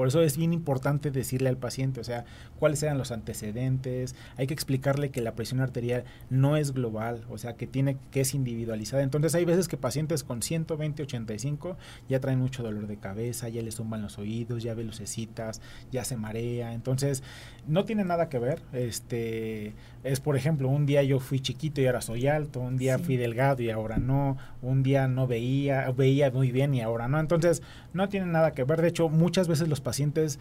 Por 0.00 0.08
eso 0.08 0.22
es 0.22 0.38
bien 0.38 0.54
importante 0.54 1.10
decirle 1.10 1.50
al 1.50 1.58
paciente, 1.58 2.00
o 2.00 2.04
sea, 2.04 2.24
cuáles 2.58 2.82
eran 2.82 2.96
los 2.96 3.10
antecedentes, 3.10 4.14
hay 4.38 4.46
que 4.46 4.54
explicarle 4.54 5.10
que 5.10 5.20
la 5.20 5.34
presión 5.34 5.60
arterial 5.60 6.04
no 6.30 6.56
es 6.56 6.72
global, 6.72 7.26
o 7.28 7.36
sea, 7.36 7.54
que 7.56 7.66
tiene 7.66 7.98
que 8.10 8.22
es 8.22 8.32
individualizada. 8.32 9.02
Entonces 9.02 9.34
hay 9.34 9.44
veces 9.44 9.68
que 9.68 9.76
pacientes 9.76 10.24
con 10.24 10.40
120, 10.40 11.02
85 11.02 11.76
ya 12.08 12.18
traen 12.18 12.38
mucho 12.38 12.62
dolor 12.62 12.86
de 12.86 12.96
cabeza, 12.96 13.50
ya 13.50 13.60
le 13.60 13.72
zumban 13.72 14.00
los 14.00 14.16
oídos, 14.16 14.62
ya 14.62 14.72
ve 14.72 14.84
lucecitas, 14.84 15.60
ya 15.92 16.02
se 16.02 16.16
marea. 16.16 16.72
Entonces, 16.72 17.22
no 17.66 17.84
tiene 17.84 18.02
nada 18.02 18.30
que 18.30 18.38
ver. 18.38 18.62
Este 18.72 19.74
es 20.02 20.20
por 20.20 20.36
ejemplo, 20.36 20.68
un 20.68 20.86
día 20.86 21.02
yo 21.02 21.20
fui 21.20 21.40
chiquito 21.40 21.80
y 21.80 21.86
ahora 21.86 22.00
soy 22.00 22.26
alto, 22.26 22.60
un 22.60 22.76
día 22.76 22.98
fui 22.98 23.16
delgado 23.16 23.62
y 23.62 23.70
ahora 23.70 23.98
no, 23.98 24.38
un 24.62 24.82
día 24.82 25.08
no 25.08 25.26
veía, 25.26 25.90
veía 25.90 26.30
muy 26.30 26.52
bien 26.52 26.74
y 26.74 26.80
ahora 26.80 27.06
no. 27.06 27.20
Entonces, 27.20 27.62
no 27.92 28.08
tiene 28.08 28.26
nada 28.26 28.54
que 28.54 28.64
ver. 28.64 28.80
De 28.80 28.88
hecho, 28.88 29.08
muchas 29.08 29.46
veces 29.48 29.68
los 29.68 29.80
pacientes 29.80 30.38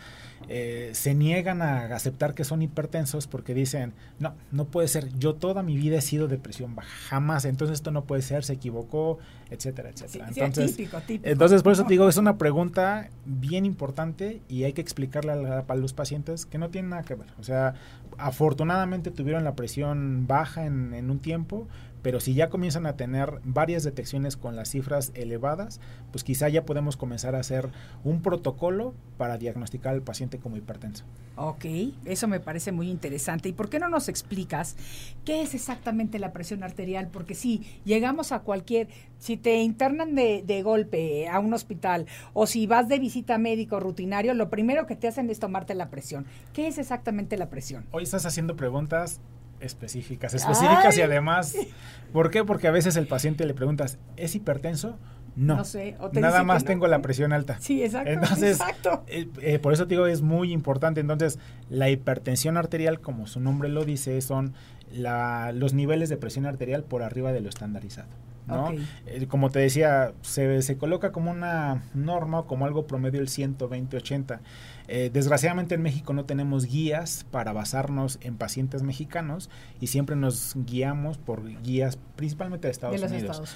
eh, 0.47 0.91
se 0.93 1.13
niegan 1.13 1.61
a 1.61 1.93
aceptar 1.95 2.33
que 2.33 2.43
son 2.43 2.61
hipertensos 2.61 3.27
porque 3.27 3.53
dicen, 3.53 3.93
no, 4.19 4.33
no 4.51 4.65
puede 4.65 4.87
ser, 4.87 5.09
yo 5.17 5.35
toda 5.35 5.61
mi 5.61 5.75
vida 5.77 5.97
he 5.97 6.01
sido 6.01 6.27
de 6.27 6.37
presión 6.37 6.75
baja, 6.75 6.89
jamás, 7.09 7.45
entonces 7.45 7.75
esto 7.75 7.91
no 7.91 8.05
puede 8.05 8.21
ser, 8.21 8.43
se 8.43 8.53
equivocó, 8.53 9.19
etcétera, 9.51 9.89
etcétera. 9.89 10.27
entonces, 10.27 10.77
entonces, 11.23 11.63
por 11.63 11.73
eso 11.73 11.83
te 11.83 11.89
digo, 11.89 12.07
es 12.07 12.17
una 12.17 12.37
pregunta 12.37 13.09
bien 13.25 13.65
importante 13.65 14.41
y 14.47 14.63
hay 14.63 14.73
que 14.73 14.81
explicarle 14.81 15.31
a, 15.31 15.65
a, 15.67 15.75
los 15.75 15.93
pacientes 15.93 16.45
que 16.45 16.57
no 16.57 16.69
tiene 16.69 16.89
nada 16.89 17.03
que 17.03 17.15
ver. 17.15 17.27
O 17.39 17.43
sea, 17.43 17.73
afortunadamente 18.17 19.11
tuvieron 19.11 19.43
la 19.43 19.55
presión 19.55 20.27
baja 20.27 20.65
en, 20.65 20.93
en 20.93 21.09
un 21.09 21.19
tiempo, 21.19 21.67
pero 22.01 22.19
si 22.19 22.33
ya 22.33 22.49
comienzan 22.49 22.85
a 22.85 22.95
tener 22.95 23.39
varias 23.43 23.83
detecciones 23.83 24.37
con 24.37 24.55
las 24.55 24.69
cifras 24.69 25.11
elevadas, 25.15 25.79
pues 26.11 26.23
quizá 26.23 26.49
ya 26.49 26.65
podemos 26.65 26.97
comenzar 26.97 27.35
a 27.35 27.39
hacer 27.39 27.69
un 28.03 28.21
protocolo 28.21 28.93
para 29.17 29.37
diagnosticar 29.37 29.93
al 29.93 30.01
paciente 30.01 30.39
como 30.39 30.57
hipertenso. 30.57 31.03
Ok, 31.35 31.65
eso 32.05 32.27
me 32.27 32.39
parece 32.39 32.71
muy 32.71 32.89
interesante. 32.89 33.49
¿Y 33.49 33.53
por 33.53 33.69
qué 33.69 33.79
no 33.79 33.87
nos 33.87 34.09
explicas 34.09 34.75
qué 35.25 35.41
es 35.41 35.53
exactamente 35.53 36.19
la 36.19 36.33
presión 36.33 36.63
arterial? 36.63 37.07
Porque 37.11 37.33
si 37.33 37.65
llegamos 37.85 38.31
a 38.31 38.39
cualquier, 38.39 38.89
si 39.19 39.37
te 39.37 39.61
internan 39.61 40.15
de, 40.15 40.43
de 40.45 40.61
golpe 40.63 41.27
a 41.29 41.39
un 41.39 41.53
hospital 41.53 42.07
o 42.33 42.45
si 42.45 42.67
vas 42.67 42.89
de 42.89 42.99
visita 42.99 43.37
médico 43.37 43.79
rutinario, 43.79 44.33
lo 44.33 44.49
primero 44.49 44.85
que 44.85 44.95
te 44.95 45.07
hacen 45.07 45.29
es 45.29 45.39
tomarte 45.39 45.75
la 45.75 45.89
presión. 45.89 46.25
¿Qué 46.53 46.67
es 46.67 46.77
exactamente 46.77 47.37
la 47.37 47.49
presión? 47.49 47.85
Hoy 47.91 48.03
estás 48.03 48.25
haciendo 48.25 48.55
preguntas 48.55 49.21
específicas, 49.59 50.33
específicas 50.33 50.97
y 50.97 51.01
además, 51.01 51.55
¿por 52.13 52.31
qué? 52.31 52.43
Porque 52.43 52.67
a 52.67 52.71
veces 52.71 52.95
el 52.95 53.07
paciente 53.07 53.45
le 53.45 53.53
preguntas, 53.53 53.97
¿es 54.17 54.35
hipertenso? 54.35 54.97
No, 55.35 55.57
no 55.57 55.63
sé, 55.63 55.95
nada 56.13 56.43
más 56.43 56.65
tengo 56.65 56.87
la 56.87 57.01
presión 57.01 57.31
alta. 57.31 57.57
Sí, 57.59 57.81
exacto. 57.83 58.11
Entonces, 58.11 58.59
exacto. 58.59 59.03
Eh, 59.07 59.29
eh, 59.41 59.59
por 59.59 59.71
eso 59.71 59.87
te 59.87 59.93
digo, 59.93 60.05
es 60.05 60.21
muy 60.21 60.51
importante. 60.51 60.99
Entonces, 60.99 61.39
la 61.69 61.89
hipertensión 61.89 62.57
arterial, 62.57 62.99
como 62.99 63.25
su 63.25 63.39
nombre 63.39 63.69
lo 63.69 63.85
dice, 63.85 64.19
son 64.19 64.53
la, 64.91 65.51
los 65.53 65.73
niveles 65.73 66.09
de 66.09 66.17
presión 66.17 66.45
arterial 66.45 66.83
por 66.83 67.03
arriba 67.03 67.31
de 67.31 67.39
lo 67.41 67.47
estandarizado. 67.47 68.09
¿no? 68.47 68.71
Eh, 69.05 69.27
como 69.27 69.49
te 69.49 69.59
decía, 69.59 70.13
se, 70.21 70.61
se 70.61 70.77
coloca 70.77 71.11
como 71.11 71.31
una 71.31 71.83
norma, 71.93 72.43
como 72.43 72.65
algo 72.65 72.87
promedio 72.87 73.21
el 73.21 73.27
120-80. 73.27 74.39
Eh, 74.91 75.11
desgraciadamente 75.13 75.75
en 75.75 75.83
México 75.83 76.13
no 76.13 76.25
tenemos 76.25 76.65
guías 76.65 77.23
para 77.29 77.53
basarnos 77.53 78.17
en 78.21 78.37
pacientes 78.37 78.81
mexicanos 78.81 79.51
y 79.79 79.87
siempre 79.87 80.15
nos 80.15 80.55
guiamos 80.65 81.19
por 81.19 81.45
guías 81.61 81.99
principalmente 82.15 82.67
de 82.67 82.71
Estados, 82.71 82.99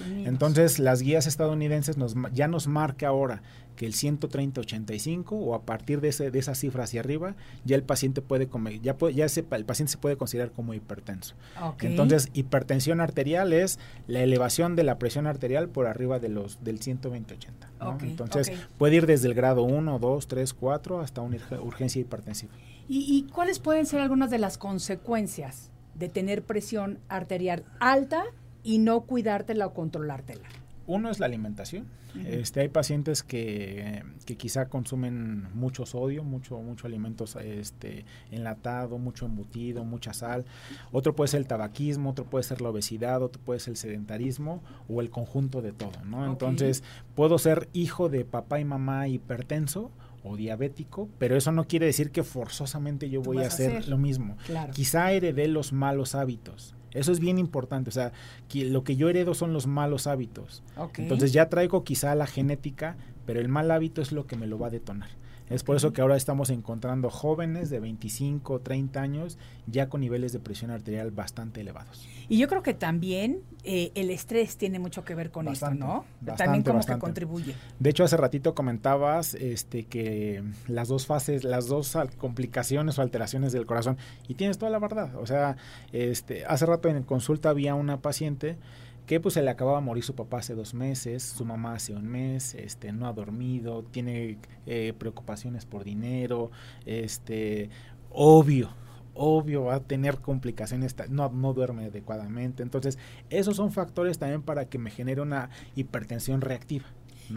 Entonces 0.28 0.78
las 0.78 1.02
guías 1.02 1.26
estadounidenses 1.26 1.96
nos, 1.96 2.14
ya 2.32 2.46
nos 2.46 2.68
marca 2.68 3.08
ahora 3.08 3.42
que 3.76 3.86
el 3.86 3.94
130-85 3.94 5.26
o 5.30 5.54
a 5.54 5.62
partir 5.62 6.00
de, 6.00 6.08
ese, 6.08 6.30
de 6.30 6.38
esa 6.38 6.54
cifra 6.54 6.84
hacia 6.84 7.00
arriba 7.00 7.34
ya 7.64 7.76
el 7.76 7.82
paciente 7.82 8.22
puede 8.22 8.46
comer, 8.46 8.80
ya, 8.80 8.96
puede, 8.96 9.14
ya 9.14 9.26
el 9.26 9.64
paciente 9.64 9.92
se 9.92 9.98
puede 9.98 10.16
considerar 10.16 10.52
como 10.52 10.74
hipertenso. 10.74 11.34
Entonces 11.80 12.28
hipertensión 12.32 13.00
arterial 13.00 13.52
es 13.52 13.78
la 14.06 14.22
elevación 14.22 14.76
de 14.76 14.84
la 14.84 14.98
presión 14.98 15.26
arterial 15.26 15.68
por 15.68 15.86
arriba 15.86 16.18
de 16.18 16.28
los 16.28 16.62
del 16.62 16.80
120-80. 16.80 18.02
Entonces 18.02 18.52
puede 18.78 18.96
ir 18.96 19.06
desde 19.06 19.28
el 19.28 19.34
grado 19.34 19.62
1, 19.62 19.98
2, 19.98 20.26
3, 20.26 20.54
4 20.54 21.00
hasta 21.00 21.20
una 21.20 21.38
urgencia 21.62 22.00
hipertensiva. 22.00 22.52
¿Y, 22.86 23.26
cuáles 23.32 23.60
pueden 23.60 23.86
ser 23.86 24.00
algunas 24.00 24.30
de 24.30 24.38
las 24.38 24.58
consecuencias 24.58 25.70
de 25.94 26.08
tener 26.08 26.42
presión 26.42 26.98
arterial 27.08 27.64
alta 27.80 28.24
y 28.62 28.78
no 28.78 29.02
cuidártela 29.02 29.66
o 29.66 29.74
controlártela? 29.74 30.46
Uno 30.86 31.10
es 31.10 31.18
la 31.20 31.26
alimentación. 31.26 31.86
este, 32.26 32.60
hay 32.60 32.68
pacientes 32.68 33.22
que, 33.22 34.04
que, 34.24 34.36
quizá 34.36 34.68
consumen 34.68 35.48
mucho 35.54 35.84
sodio, 35.84 36.22
mucho, 36.22 36.58
mucho 36.58 36.86
alimentos 36.86 37.36
este, 37.36 38.04
enlatado, 38.30 38.98
mucho 38.98 39.26
embutido, 39.26 39.84
mucha 39.84 40.12
sal. 40.12 40.44
Otro 40.92 41.16
puede 41.16 41.28
ser 41.28 41.40
el 41.40 41.46
tabaquismo, 41.46 42.10
otro 42.10 42.24
puede 42.24 42.44
ser 42.44 42.60
la 42.60 42.68
obesidad, 42.68 43.22
otro 43.22 43.42
puede 43.42 43.60
ser 43.60 43.72
el 43.72 43.76
sedentarismo 43.76 44.62
o 44.88 45.00
el 45.00 45.10
conjunto 45.10 45.62
de 45.62 45.72
todo. 45.72 46.04
¿no? 46.04 46.24
Entonces, 46.26 46.84
puedo 47.14 47.38
ser 47.38 47.68
hijo 47.72 48.08
de 48.08 48.24
papá 48.24 48.60
y 48.60 48.64
mamá 48.64 49.08
hipertenso 49.08 49.90
o 50.24 50.36
diabético, 50.36 51.08
pero 51.18 51.36
eso 51.36 51.52
no 51.52 51.68
quiere 51.68 51.86
decir 51.86 52.10
que 52.10 52.22
forzosamente 52.22 53.10
yo 53.10 53.20
voy 53.20 53.38
a 53.38 53.46
hacer, 53.46 53.88
lo 53.88 53.98
mismo. 53.98 54.36
Quizá 54.72 55.12
heredé 55.12 55.48
los 55.48 55.72
malos 55.72 56.14
hábitos. 56.14 56.74
Eso 56.94 57.12
es 57.12 57.20
bien 57.20 57.38
importante. 57.38 57.90
O 57.90 57.92
sea, 57.92 58.12
que 58.48 58.64
lo 58.64 58.84
que 58.84 58.96
yo 58.96 59.08
heredo 59.08 59.34
son 59.34 59.52
los 59.52 59.66
malos 59.66 60.06
hábitos. 60.06 60.62
Entonces 60.96 61.32
ya 61.32 61.48
traigo 61.48 61.84
quizá 61.84 62.14
la 62.14 62.26
genética, 62.26 62.96
pero 63.26 63.40
el 63.40 63.48
mal 63.48 63.70
hábito 63.70 64.00
es 64.00 64.12
lo 64.12 64.26
que 64.26 64.36
me 64.36 64.46
lo 64.46 64.58
va 64.58 64.68
a 64.68 64.70
detonar. 64.70 65.10
Es 65.50 65.62
por 65.62 65.76
eso 65.76 65.92
que 65.92 66.00
ahora 66.00 66.16
estamos 66.16 66.48
encontrando 66.50 67.10
jóvenes 67.10 67.68
de 67.68 67.78
25 67.80 68.54
o 68.54 68.60
30 68.60 69.00
años 69.00 69.38
ya 69.66 69.88
con 69.88 70.00
niveles 70.00 70.32
de 70.32 70.38
presión 70.38 70.70
arterial 70.70 71.10
bastante 71.10 71.60
elevados. 71.60 72.08
Y 72.28 72.38
yo 72.38 72.48
creo 72.48 72.62
que 72.62 72.72
también 72.72 73.42
eh, 73.62 73.92
el 73.94 74.10
estrés 74.10 74.56
tiene 74.56 74.78
mucho 74.78 75.04
que 75.04 75.14
ver 75.14 75.30
con 75.30 75.48
esto, 75.48 75.70
¿no? 75.74 76.04
también 76.36 76.62
como 76.62 76.80
que 76.80 76.98
contribuye. 76.98 77.54
De 77.78 77.90
hecho, 77.90 78.04
hace 78.04 78.16
ratito 78.16 78.54
comentabas 78.54 79.34
este, 79.34 79.84
que 79.84 80.42
las 80.66 80.88
dos 80.88 81.06
fases, 81.06 81.44
las 81.44 81.66
dos 81.66 81.96
complicaciones 82.16 82.98
o 82.98 83.02
alteraciones 83.02 83.52
del 83.52 83.66
corazón, 83.66 83.98
y 84.28 84.34
tienes 84.34 84.58
toda 84.58 84.70
la 84.70 84.78
verdad. 84.78 85.14
O 85.16 85.26
sea, 85.26 85.56
este, 85.92 86.46
hace 86.46 86.64
rato 86.64 86.88
en 86.88 87.02
consulta 87.02 87.50
había 87.50 87.74
una 87.74 87.98
paciente 88.00 88.56
que 89.06 89.20
pues 89.20 89.34
se 89.34 89.42
le 89.42 89.50
acababa 89.50 89.78
de 89.78 89.84
morir 89.84 90.04
su 90.04 90.14
papá 90.14 90.38
hace 90.38 90.54
dos 90.54 90.74
meses, 90.74 91.22
su 91.22 91.44
mamá 91.44 91.74
hace 91.74 91.94
un 91.94 92.06
mes, 92.06 92.54
este, 92.54 92.92
no 92.92 93.06
ha 93.06 93.12
dormido, 93.12 93.82
tiene 93.84 94.38
eh, 94.66 94.94
preocupaciones 94.98 95.66
por 95.66 95.84
dinero, 95.84 96.50
este, 96.86 97.68
obvio, 98.10 98.70
obvio 99.14 99.64
va 99.64 99.76
a 99.76 99.80
tener 99.80 100.18
complicaciones, 100.18 100.96
no, 101.10 101.28
no 101.30 101.52
duerme 101.52 101.86
adecuadamente. 101.86 102.62
Entonces, 102.62 102.98
esos 103.30 103.56
son 103.56 103.72
factores 103.72 104.18
también 104.18 104.42
para 104.42 104.66
que 104.66 104.78
me 104.78 104.90
genere 104.90 105.20
una 105.20 105.50
hipertensión 105.76 106.40
reactiva. 106.40 106.86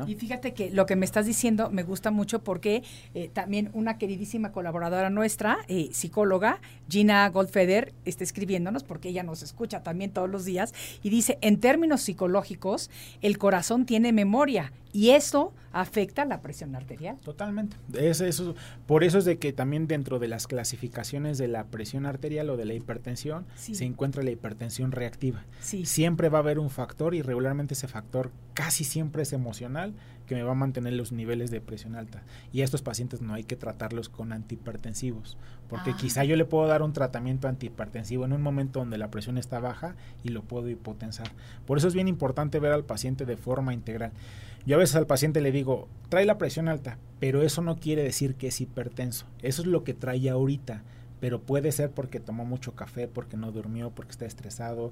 Y 0.08 0.16
fíjate 0.16 0.54
que 0.54 0.72
lo 0.72 0.86
que 0.86 0.96
me 0.96 1.06
estás 1.06 1.26
diciendo 1.26 1.70
me 1.70 1.84
gusta 1.84 2.12
mucho 2.12 2.44
porque 2.44 2.84
eh, 3.14 3.30
también 3.32 3.70
una 3.74 3.98
queridísima 3.98 4.52
colaboradora 4.52 5.10
nuestra, 5.10 5.60
eh, 5.68 5.90
psicóloga, 5.92 6.60
Gina 6.90 7.28
Goldfeder, 7.30 7.94
está 8.06 8.24
escribiéndonos 8.24 8.84
porque 8.84 9.10
ella 9.10 9.24
nos 9.24 9.44
escucha 9.44 9.84
también 9.84 10.12
todos 10.12 10.30
los 10.30 10.46
días 10.46 10.74
y 11.04 11.10
dice, 11.10 11.38
en 11.42 11.60
términos 11.60 12.02
psicológicos, 12.02 12.90
el 13.22 13.38
corazón 13.38 13.86
tiene 13.86 14.12
memoria 14.12 14.72
y 14.94 15.12
eso 15.12 15.54
afecta 15.72 16.26
la 16.26 16.42
presión 16.42 16.76
arterial. 16.76 17.18
Totalmente. 17.24 17.78
Es 17.94 18.22
eso, 18.22 18.56
por 18.86 19.04
eso 19.04 19.18
es 19.18 19.26
de 19.26 19.38
que 19.38 19.54
también 19.54 19.88
dentro 19.88 20.20
de 20.20 20.28
las 20.28 20.48
clasificaciones 20.48 21.38
de 21.38 21.48
la 21.48 21.66
presión 21.66 22.06
arterial 22.06 22.50
o 22.50 22.58
de 22.58 22.66
la 22.66 22.74
hipertensión 22.74 23.46
se 23.56 23.86
encuentra 23.86 24.24
la 24.24 24.32
hipertensión 24.32 24.92
reactiva. 24.92 25.46
Siempre 25.62 26.30
va 26.30 26.40
a 26.40 26.42
haber 26.42 26.60
un 26.60 26.70
factor 26.70 27.14
y 27.14 27.22
regularmente 27.22 27.74
ese 27.74 27.88
factor 27.88 28.32
casi 28.54 28.84
siempre 28.84 29.24
es 29.24 29.34
emocional 29.34 29.94
que 30.28 30.36
me 30.36 30.44
va 30.44 30.52
a 30.52 30.56
mantener 30.56 30.94
los 30.94 31.12
niveles 31.12 31.50
de 31.50 31.62
presión 31.62 31.96
alta. 31.96 32.22
Y 32.54 32.62
a 32.62 32.66
estos 32.66 32.82
pacientes 32.84 33.22
no 33.22 33.34
hay 33.34 33.44
que 33.44 33.56
tratarlos 33.56 34.10
con 34.10 34.32
antihipertensivos, 34.34 35.38
porque 35.70 35.92
Ah. 35.92 35.98
quizá 35.98 36.24
yo 36.24 36.36
le 36.36 36.46
puedo 36.46 36.68
dar 36.68 36.82
un 36.84 36.94
tratamiento 36.94 37.48
antihipertensivo 37.48 38.26
en 38.26 38.34
un 38.34 38.42
momento 38.42 38.80
donde 38.80 38.98
la 38.98 39.10
presión 39.10 39.38
está 39.38 39.60
baja 39.60 39.96
y 40.24 40.30
lo 40.30 40.44
puedo 40.44 40.70
hipotensar. 40.70 41.32
Por 41.66 41.78
eso 41.78 41.88
es 41.88 41.94
bien 41.94 42.08
importante 42.08 42.60
ver 42.60 42.74
al 42.74 42.84
paciente 42.84 43.26
de 43.26 43.38
forma 43.38 43.74
integral. 43.74 44.12
Yo 44.66 44.76
a 44.76 44.80
veces 44.80 44.98
al 44.98 45.08
paciente 45.08 45.40
le 45.42 45.52
digo, 45.54 45.88
trae 46.10 46.26
la 46.26 46.38
presión 46.38 46.68
alta, 46.68 46.98
pero 47.20 47.42
eso 47.42 47.62
no 47.62 47.78
quiere 47.78 48.04
decir 48.04 48.36
que 48.36 48.48
es 48.48 48.60
hipertenso. 48.60 49.26
Eso 49.42 49.62
es 49.62 49.68
lo 49.68 49.86
que 49.86 49.94
trae 49.94 50.30
ahorita, 50.30 50.84
pero 51.22 51.42
puede 51.42 51.72
ser 51.72 51.90
porque 51.92 52.20
tomó 52.20 52.44
mucho 52.44 52.76
café, 52.76 53.08
porque 53.08 53.38
no 53.38 53.52
durmió, 53.54 53.92
porque 53.92 54.12
está 54.12 54.26
estresado. 54.26 54.92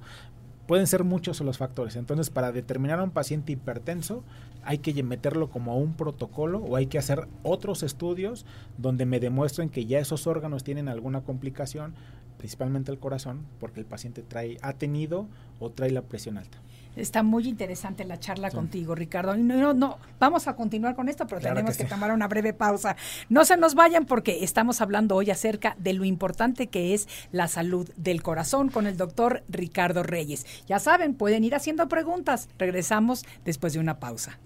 Pueden 0.67 0.88
ser 0.88 1.04
muchos 1.04 1.39
los 1.41 1.58
factores. 1.58 1.95
Entonces, 1.95 2.30
para 2.30 2.51
determinar 2.51 2.99
a 2.99 3.04
un 3.04 3.12
paciente 3.12 3.51
hipertenso, 3.51 4.23
hay 4.63 4.80
que 4.80 5.04
meterlo 5.04 5.49
como 5.49 5.71
a 5.71 5.75
un 5.75 5.93
protocolo 5.93 6.60
o 6.60 6.75
hay 6.75 6.88
que 6.88 6.97
hacer 6.97 7.28
otros 7.43 7.84
estudios 7.84 8.45
donde 8.78 9.06
me 9.06 9.19
demuestren 9.19 9.69
que 9.69 9.86
ya 9.86 9.99
esos 9.99 10.25
órganos 10.25 10.63
tienen 10.63 10.88
alguna 10.88 11.21
complicación, 11.21 11.93
principalmente 12.39 12.91
el 12.91 12.97
corazón, 12.97 13.45
porque 13.60 13.80
el 13.80 13.86
paciente 13.86 14.23
trae, 14.23 14.58
ha 14.63 14.73
tenido 14.73 15.28
o 15.60 15.69
trae 15.69 15.91
la 15.91 16.01
presión 16.01 16.38
alta. 16.39 16.58
Está 16.95 17.23
muy 17.23 17.47
interesante 17.47 18.05
la 18.05 18.19
charla 18.19 18.49
Sí. 18.49 18.55
contigo, 18.55 18.95
Ricardo. 18.95 19.36
Y 19.36 19.41
No, 19.41 19.55
no, 19.55 19.73
no, 19.73 19.97
vamos 20.19 20.47
a 20.47 20.55
continuar 20.55 20.95
con 20.95 21.10
esto, 21.10 21.27
pero 21.27 21.41
Claro 21.41 21.55
tenemos 21.55 21.75
que 21.77 21.84
que, 21.84 21.89
sí. 21.89 21.89
tomar 21.89 22.12
una 22.12 22.27
breve 22.27 22.53
pausa. 22.53 22.95
No 23.29 23.45
se 23.45 23.58
nos 23.58 23.75
vayan 23.75 24.05
porque 24.05 24.43
estamos 24.43 24.81
hablando 24.81 25.15
hoy 25.15 25.31
acerca 25.31 25.75
de 25.79 25.93
lo 25.93 26.05
importante 26.05 26.67
que 26.67 26.93
es 26.93 27.08
la 27.31 27.47
salud 27.47 27.89
del 27.97 28.21
corazón 28.23 28.69
con 28.69 28.88
el 28.88 28.97
doctor 28.97 29.43
Ricardo 29.49 30.03
Reyes. 30.03 30.45
Ya 30.67 30.79
saben, 30.79 31.13
pueden 31.15 31.43
ir 31.43 31.55
haciendo 31.55 31.88
preguntas. 31.88 32.49
Regresamos 32.58 33.25
después 33.43 33.73
de 33.73 33.79
una 33.79 33.99
pausa. 33.99 34.39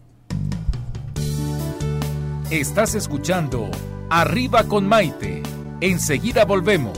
Estás 2.49 2.95
escuchando 2.95 3.69
Arriba 4.09 4.63
con 4.63 4.87
Maite. 4.87 5.43
Enseguida 5.81 6.45
volvemos. 6.45 6.97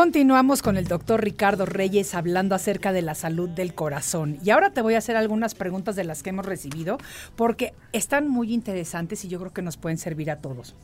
Continuamos 0.00 0.62
con 0.62 0.78
el 0.78 0.86
doctor 0.86 1.22
Ricardo 1.22 1.66
Reyes 1.66 2.14
hablando 2.14 2.54
acerca 2.54 2.90
de 2.90 3.02
la 3.02 3.14
salud 3.14 3.50
del 3.50 3.74
corazón. 3.74 4.38
Y 4.42 4.48
ahora 4.48 4.70
te 4.70 4.80
voy 4.80 4.94
a 4.94 4.98
hacer 4.98 5.14
algunas 5.14 5.54
preguntas 5.54 5.94
de 5.94 6.04
las 6.04 6.22
que 6.22 6.30
hemos 6.30 6.46
recibido 6.46 6.96
porque 7.36 7.74
están 7.92 8.26
muy 8.26 8.54
interesantes 8.54 9.26
y 9.26 9.28
yo 9.28 9.38
creo 9.38 9.52
que 9.52 9.60
nos 9.60 9.76
pueden 9.76 9.98
servir 9.98 10.30
a 10.30 10.36
todos. 10.36 10.74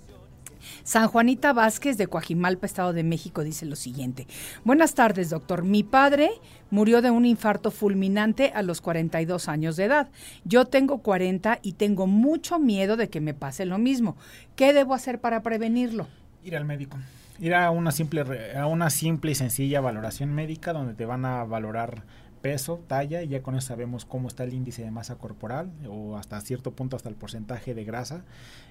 San 0.85 1.09
Juanita 1.09 1.55
Vázquez 1.55 1.97
de 1.97 2.09
Coajimalpa, 2.09 2.67
Estado 2.67 2.93
de 2.93 3.05
México, 3.05 3.43
dice 3.43 3.65
lo 3.65 3.75
siguiente. 3.75 4.27
Buenas 4.65 4.93
tardes, 4.93 5.31
doctor. 5.31 5.65
Mi 5.65 5.83
padre 5.83 6.33
murió 6.69 7.01
de 7.01 7.11
un 7.11 7.25
infarto 7.25 7.71
fulminante 7.71 8.53
a 8.55 8.61
los 8.61 8.83
42 8.83 9.49
años 9.49 9.77
de 9.77 9.85
edad. 9.85 10.11
Yo 10.45 10.67
tengo 10.67 10.99
40 10.99 11.61
y 11.63 11.73
tengo 11.73 12.07
mucho 12.07 12.59
miedo 12.59 12.99
de 12.99 13.09
que 13.09 13.23
me 13.23 13.33
pase 13.33 13.65
lo 13.65 13.79
mismo. 13.79 14.15
¿Qué 14.57 14.75
debo 14.75 14.93
hacer 14.93 15.23
para 15.23 15.43
prevenirlo? 15.43 16.07
Ir 16.45 16.55
al 16.55 16.67
médico. 16.67 16.99
Ir 17.39 17.55
a 17.55 17.71
una 17.71 17.93
simple, 17.93 18.57
a 18.57 18.67
una 18.67 18.91
simple 18.91 19.31
y 19.33 19.35
sencilla 19.35 19.81
valoración 19.81 20.33
médica 20.35 20.73
donde 20.73 20.95
te 20.95 21.05
van 21.07 21.25
a 21.25 21.45
valorar 21.45 22.03
peso, 22.43 22.81
talla 22.87 23.23
y 23.23 23.29
ya 23.29 23.43
con 23.43 23.57
eso 23.57 23.69
sabemos 23.69 24.05
cómo 24.05 24.29
está 24.29 24.45
el 24.45 24.55
índice 24.55 24.83
de 24.83 24.91
masa 24.91 25.17
corporal 25.17 25.71
o 25.89 26.17
hasta 26.17 26.41
cierto 26.41 26.71
punto 26.73 26.95
hasta 26.97 27.09
el 27.09 27.15
porcentaje 27.17 27.75
de 27.75 27.85
grasa. 27.85 28.25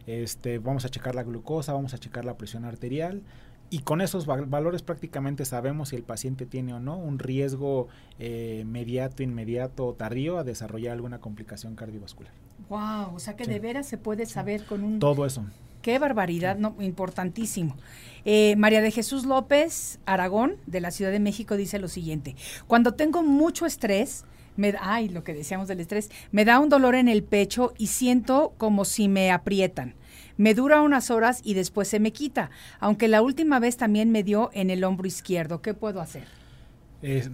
Este, 0.07 0.59
vamos 0.59 0.85
a 0.85 0.89
checar 0.89 1.13
la 1.15 1.23
glucosa, 1.23 1.73
vamos 1.73 1.93
a 1.93 1.97
checar 1.97 2.25
la 2.25 2.37
presión 2.37 2.63
arterial 2.65 3.21
y 3.69 3.79
con 3.79 3.99
esos 4.01 4.25
val- 4.27 4.45
valores 4.45 4.81
prácticamente 4.81 5.43
sabemos 5.43 5.89
si 5.89 5.95
el 5.95 6.03
paciente 6.03 6.45
tiene 6.45 6.73
o 6.73 6.79
no 6.79 6.97
un 6.97 7.19
riesgo 7.19 7.87
eh, 8.19 8.63
mediato, 8.67 9.23
inmediato 9.23 9.87
o 9.87 9.93
tardío 9.93 10.37
a 10.37 10.43
desarrollar 10.43 10.93
alguna 10.93 11.19
complicación 11.19 11.75
cardiovascular. 11.75 12.31
Wow, 12.69 13.15
o 13.15 13.19
sea 13.19 13.35
que 13.35 13.45
Sí. 13.45 13.51
de 13.51 13.59
veras 13.59 13.87
se 13.87 13.97
puede 13.97 14.25
saber 14.25 14.65
con 14.65 14.83
un... 14.83 14.99
Todo 14.99 15.25
eso. 15.25 15.43
Qué 15.81 15.99
barbaridad, 15.99 16.57
no, 16.57 16.75
importantísimo. 16.79 17.75
Eh, 18.25 18.55
María 18.57 18.81
de 18.81 18.91
Jesús 18.91 19.25
López 19.25 19.99
Aragón, 20.05 20.57
de 20.65 20.81
la 20.81 20.91
Ciudad 20.91 21.11
de 21.11 21.19
México, 21.19 21.55
dice 21.55 21.77
lo 21.77 21.87
siguiente. 21.87 22.35
Cuando 22.65 22.95
tengo 22.95 23.21
mucho 23.21 23.67
estrés, 23.67 24.25
me 24.57 24.71
da, 24.71 24.79
ay, 24.81 25.09
lo 25.09 25.23
que 25.23 25.33
decíamos 25.33 25.67
del 25.67 25.79
estrés, 25.79 26.09
me 26.31 26.43
da 26.43 26.59
un 26.59 26.69
dolor 26.69 26.95
en 26.95 27.07
el 27.07 27.23
pecho 27.23 27.73
y 27.77 27.87
siento 27.87 28.53
como 28.57 28.83
si 28.83 29.07
me 29.07 29.31
aprietan. 29.31 29.93
Me 30.37 30.53
dura 30.53 30.81
unas 30.81 31.11
horas 31.11 31.41
y 31.43 31.53
después 31.53 31.87
se 31.87 31.99
me 31.99 32.11
quita, 32.11 32.49
aunque 32.79 33.07
la 33.07 33.21
última 33.21 33.59
vez 33.59 33.77
también 33.77 34.11
me 34.11 34.23
dio 34.23 34.49
en 34.53 34.69
el 34.69 34.83
hombro 34.83 35.07
izquierdo. 35.07 35.61
¿Qué 35.61 35.73
puedo 35.73 36.01
hacer? 36.01 36.25
Es, 37.01 37.29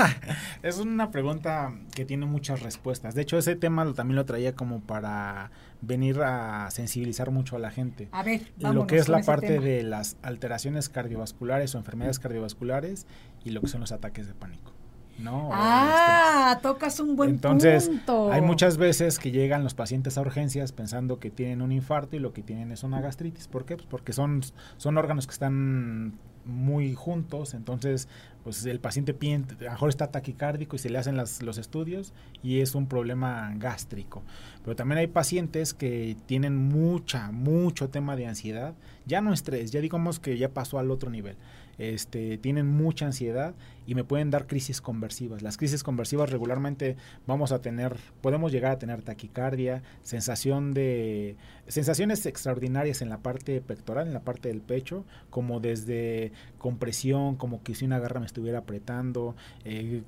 es 0.62 0.78
una 0.78 1.10
pregunta 1.10 1.74
que 1.94 2.04
tiene 2.04 2.26
muchas 2.26 2.62
respuestas. 2.62 3.14
De 3.14 3.22
hecho, 3.22 3.36
ese 3.38 3.56
tema 3.56 3.84
lo- 3.84 3.94
también 3.94 4.16
lo 4.16 4.24
traía 4.24 4.54
como 4.54 4.80
para 4.80 5.50
venir 5.80 6.20
a 6.22 6.70
sensibilizar 6.70 7.30
mucho 7.30 7.56
a 7.56 7.58
la 7.58 7.70
gente. 7.70 8.08
A 8.12 8.22
ver, 8.22 8.42
lo 8.58 8.86
que 8.86 8.96
es 8.96 9.08
la 9.08 9.20
parte 9.22 9.48
tema. 9.48 9.64
de 9.64 9.82
las 9.82 10.16
alteraciones 10.22 10.88
cardiovasculares 10.88 11.74
o 11.74 11.78
enfermedades 11.78 12.18
cardiovasculares 12.18 13.06
y 13.44 13.50
lo 13.50 13.60
que 13.60 13.68
son 13.68 13.80
los 13.80 13.92
ataques 13.92 14.26
de 14.26 14.34
pánico. 14.34 14.72
¿No? 15.18 15.50
Ah, 15.52 16.58
tocas 16.62 16.98
un 17.00 17.16
buen 17.16 17.30
Entonces, 17.30 17.88
punto. 17.88 18.32
hay 18.32 18.40
muchas 18.40 18.76
veces 18.76 19.18
que 19.18 19.30
llegan 19.30 19.62
los 19.64 19.74
pacientes 19.74 20.18
a 20.18 20.20
urgencias 20.22 20.72
pensando 20.72 21.18
que 21.18 21.30
tienen 21.30 21.62
un 21.62 21.72
infarto 21.72 22.16
y 22.16 22.18
lo 22.18 22.32
que 22.32 22.42
tienen 22.42 22.72
es 22.72 22.82
una 22.82 23.00
gastritis. 23.00 23.48
¿Por 23.48 23.64
qué? 23.64 23.76
Pues 23.76 23.86
porque 23.88 24.12
son, 24.12 24.40
son 24.76 24.98
órganos 24.98 25.26
que 25.26 25.32
están 25.32 26.14
muy 26.44 26.92
juntos, 26.94 27.54
entonces 27.54 28.08
pues 28.42 28.66
el 28.66 28.80
paciente 28.80 29.14
piensa, 29.14 29.54
a 29.60 29.64
lo 29.64 29.70
mejor 29.70 29.88
está 29.90 30.08
taquicárdico 30.08 30.74
y 30.74 30.80
se 30.80 30.90
le 30.90 30.98
hacen 30.98 31.16
las- 31.16 31.40
los 31.42 31.56
estudios 31.58 32.12
y 32.42 32.58
es 32.58 32.74
un 32.74 32.88
problema 32.88 33.52
gástrico. 33.56 34.24
Pero 34.64 34.74
también 34.74 34.98
hay 34.98 35.06
pacientes 35.06 35.72
que 35.72 36.16
tienen 36.26 36.56
mucha, 36.56 37.30
mucho 37.30 37.90
tema 37.90 38.16
de 38.16 38.26
ansiedad, 38.26 38.74
ya 39.06 39.20
no 39.20 39.32
estrés, 39.32 39.70
ya 39.70 39.80
digamos 39.80 40.18
que 40.18 40.36
ya 40.36 40.48
pasó 40.48 40.80
al 40.80 40.90
otro 40.90 41.08
nivel. 41.10 41.36
Este, 41.78 42.38
tienen 42.38 42.68
mucha 42.68 43.06
ansiedad 43.06 43.54
y 43.86 43.94
me 43.94 44.04
pueden 44.04 44.30
dar 44.30 44.46
crisis 44.46 44.80
conversivas. 44.80 45.42
Las 45.42 45.56
crisis 45.56 45.82
conversivas 45.82 46.30
regularmente 46.30 46.96
vamos 47.26 47.52
a 47.52 47.60
tener, 47.60 47.96
podemos 48.20 48.52
llegar 48.52 48.72
a 48.72 48.78
tener 48.78 49.02
taquicardia, 49.02 49.82
sensación 50.02 50.74
de 50.74 51.36
sensaciones 51.66 52.26
extraordinarias 52.26 53.02
en 53.02 53.08
la 53.08 53.18
parte 53.18 53.60
pectoral, 53.60 54.06
en 54.06 54.14
la 54.14 54.20
parte 54.20 54.48
del 54.48 54.60
pecho, 54.60 55.04
como 55.30 55.60
desde 55.60 56.32
compresión, 56.58 57.36
como 57.36 57.62
que 57.62 57.74
si 57.74 57.84
una 57.84 57.98
garra 57.98 58.20
me 58.20 58.26
estuviera 58.26 58.58
apretando, 58.58 59.34
eh, 59.64 60.02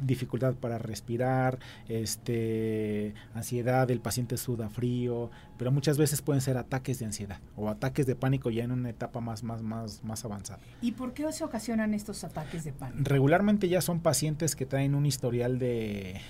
dificultad 0.00 0.54
para 0.54 0.78
respirar, 0.78 1.58
este, 1.88 3.14
ansiedad, 3.34 3.90
el 3.90 4.00
paciente 4.00 4.36
suda 4.36 4.68
frío, 4.68 5.30
pero 5.58 5.70
muchas 5.72 5.98
veces 5.98 6.22
pueden 6.22 6.40
ser 6.40 6.56
ataques 6.56 6.98
de 6.98 7.06
ansiedad 7.06 7.38
o 7.56 7.68
ataques 7.68 8.06
de 8.06 8.14
pánico 8.14 8.50
ya 8.50 8.64
en 8.64 8.72
una 8.72 8.90
etapa 8.90 9.20
más, 9.20 9.42
más, 9.42 9.62
más, 9.62 10.02
más 10.04 10.24
avanzada. 10.24 10.60
¿Y 10.80 10.92
por 10.92 11.12
qué 11.14 11.30
se 11.32 11.44
ocasionan 11.44 11.94
estos 11.94 12.24
ataques 12.24 12.64
de 12.64 12.72
pánico? 12.72 13.00
Regularmente 13.02 13.68
ya 13.68 13.80
son 13.80 14.00
pacientes 14.00 14.56
que 14.56 14.66
traen 14.66 14.94
un 14.94 15.06
historial 15.06 15.58
de, 15.58 16.20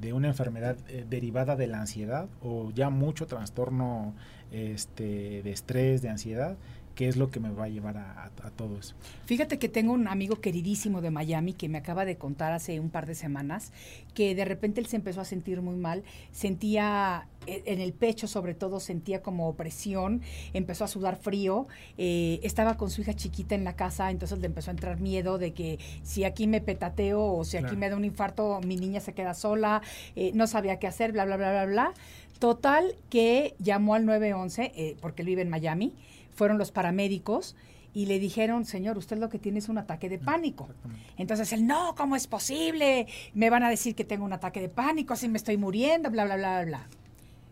de 0.00 0.12
una 0.12 0.28
enfermedad 0.28 0.76
eh, 0.88 1.06
derivada 1.08 1.56
de 1.56 1.66
la 1.66 1.80
ansiedad 1.80 2.28
o 2.42 2.70
ya 2.72 2.90
mucho 2.90 3.26
trastorno 3.26 4.14
este, 4.52 5.42
de 5.42 5.50
estrés, 5.50 6.02
de 6.02 6.10
ansiedad 6.10 6.56
qué 6.94 7.08
es 7.08 7.16
lo 7.16 7.30
que 7.30 7.40
me 7.40 7.50
va 7.50 7.64
a 7.64 7.68
llevar 7.68 7.96
a, 7.96 8.30
todo 8.56 8.78
eso. 8.78 8.94
Fíjate 9.24 9.58
que 9.58 9.68
tengo 9.68 9.92
un 9.92 10.06
amigo 10.06 10.40
queridísimo 10.40 11.00
de 11.00 11.10
Miami 11.10 11.54
que 11.54 11.68
me 11.68 11.78
acaba 11.78 12.04
de 12.04 12.16
contar 12.16 12.52
hace 12.52 12.78
un 12.78 12.90
par 12.90 13.06
de 13.06 13.14
semanas 13.14 13.72
que 14.14 14.34
de 14.34 14.44
repente 14.44 14.80
él 14.80 14.86
se 14.86 14.96
empezó 14.96 15.20
a 15.20 15.24
sentir 15.24 15.60
muy 15.60 15.76
mal, 15.76 16.04
sentía 16.30 17.26
eh, 17.46 17.62
en 17.66 17.80
el 17.80 17.92
pecho 17.92 18.26
sobre 18.26 18.54
todo 18.54 18.80
sentía 18.80 19.22
como 19.22 19.48
opresión, 19.48 20.22
empezó 20.52 20.84
a 20.84 20.88
sudar 20.88 21.16
frío, 21.16 21.66
eh, 21.98 22.38
estaba 22.42 22.76
con 22.76 22.90
su 22.90 23.00
hija 23.00 23.14
chiquita 23.14 23.54
en 23.54 23.64
la 23.64 23.76
casa, 23.76 24.10
entonces 24.10 24.38
le 24.38 24.46
empezó 24.46 24.70
a 24.70 24.72
entrar 24.72 25.00
miedo 25.00 25.38
de 25.38 25.52
que 25.52 25.78
si 26.02 26.24
aquí 26.24 26.46
me 26.46 26.60
petateo 26.60 27.22
o 27.22 27.44
si 27.44 27.56
aquí 27.56 27.76
me 27.76 27.88
da 27.88 27.96
un 27.96 28.04
infarto, 28.04 28.60
mi 28.64 28.76
niña 28.76 29.00
se 29.00 29.14
queda 29.14 29.34
sola, 29.34 29.82
eh, 30.16 30.32
no 30.34 30.46
sabía 30.46 30.78
qué 30.78 30.86
hacer, 30.86 31.12
bla, 31.12 31.24
bla, 31.24 31.36
bla, 31.36 31.50
bla, 31.50 31.66
bla. 31.66 31.94
Total 32.38 32.94
que 33.10 33.54
llamó 33.58 33.94
al 33.94 34.04
911, 34.04 34.96
porque 35.00 35.22
él 35.22 35.26
vive 35.26 35.42
en 35.42 35.48
Miami, 35.48 35.94
fueron 36.34 36.58
los 36.58 36.72
paramédicos 36.72 37.56
y 37.94 38.06
le 38.06 38.18
dijeron, 38.18 38.64
señor, 38.64 38.98
usted 38.98 39.18
lo 39.18 39.28
que 39.28 39.38
tiene 39.38 39.60
es 39.60 39.68
un 39.68 39.78
ataque 39.78 40.08
de 40.08 40.18
pánico. 40.18 40.68
Entonces 41.16 41.52
él, 41.52 41.66
no, 41.66 41.94
¿cómo 41.94 42.16
es 42.16 42.26
posible? 42.26 43.06
Me 43.34 43.50
van 43.50 43.62
a 43.62 43.70
decir 43.70 43.94
que 43.94 44.04
tengo 44.04 44.24
un 44.24 44.32
ataque 44.32 44.60
de 44.60 44.68
pánico, 44.68 45.14
así 45.14 45.28
me 45.28 45.38
estoy 45.38 45.56
muriendo, 45.56 46.10
bla, 46.10 46.24
bla, 46.24 46.36
bla, 46.36 46.64
bla. 46.64 46.88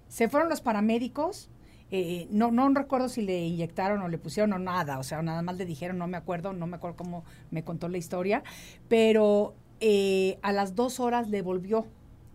Se 0.09 0.29
fueron 0.29 0.49
los 0.49 0.61
paramédicos, 0.61 1.49
eh, 1.93 2.27
no, 2.31 2.51
no 2.51 2.69
recuerdo 2.71 3.09
si 3.09 3.23
le 3.23 3.47
inyectaron 3.47 4.03
o 4.03 4.09
le 4.09 4.19
pusieron 4.19 4.53
o 4.55 4.59
nada, 4.59 4.99
o 4.99 5.05
sea, 5.05 5.23
nada 5.23 5.43
más 5.43 5.57
le 5.57 5.65
dijeron, 5.65 5.97
no 5.99 6.09
me 6.09 6.17
acuerdo, 6.17 6.53
no 6.53 6.67
me 6.67 6.77
acuerdo 6.77 6.97
cómo 6.97 7.25
me 7.51 7.63
contó 7.63 7.89
la 7.89 7.99
historia, 7.99 8.43
pero 8.89 9.55
eh, 9.79 10.39
a 10.43 10.53
las 10.53 10.75
dos 10.75 11.01
horas 11.01 11.29
le 11.29 11.41
volvió 11.43 11.87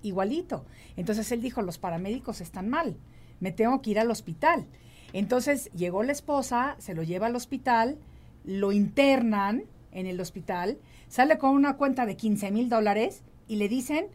igualito. 0.01 0.63
Entonces 0.95 1.31
él 1.31 1.41
dijo, 1.41 1.61
los 1.61 1.77
paramédicos 1.77 2.39
están 2.39 2.69
mal, 2.69 2.95
me 3.39 3.51
tengo 3.51 3.81
que 3.81 3.91
ir 3.91 3.99
al 3.99 4.11
hospital. 4.11 4.65
Entonces 5.13 5.71
llegó 5.73 6.03
la 6.03 6.11
esposa, 6.11 6.75
se 6.79 6.93
lo 6.93 7.03
lleva 7.03 7.27
al 7.27 7.35
hospital, 7.35 7.97
lo 8.43 8.71
internan 8.71 9.63
en 9.91 10.05
el 10.05 10.19
hospital, 10.19 10.77
sale 11.07 11.37
con 11.37 11.51
una 11.51 11.77
cuenta 11.77 12.05
de 12.05 12.15
15 12.15 12.51
mil 12.51 12.69
dólares 12.69 13.23
y 13.47 13.57
le 13.57 13.69
dicen, 13.69 14.07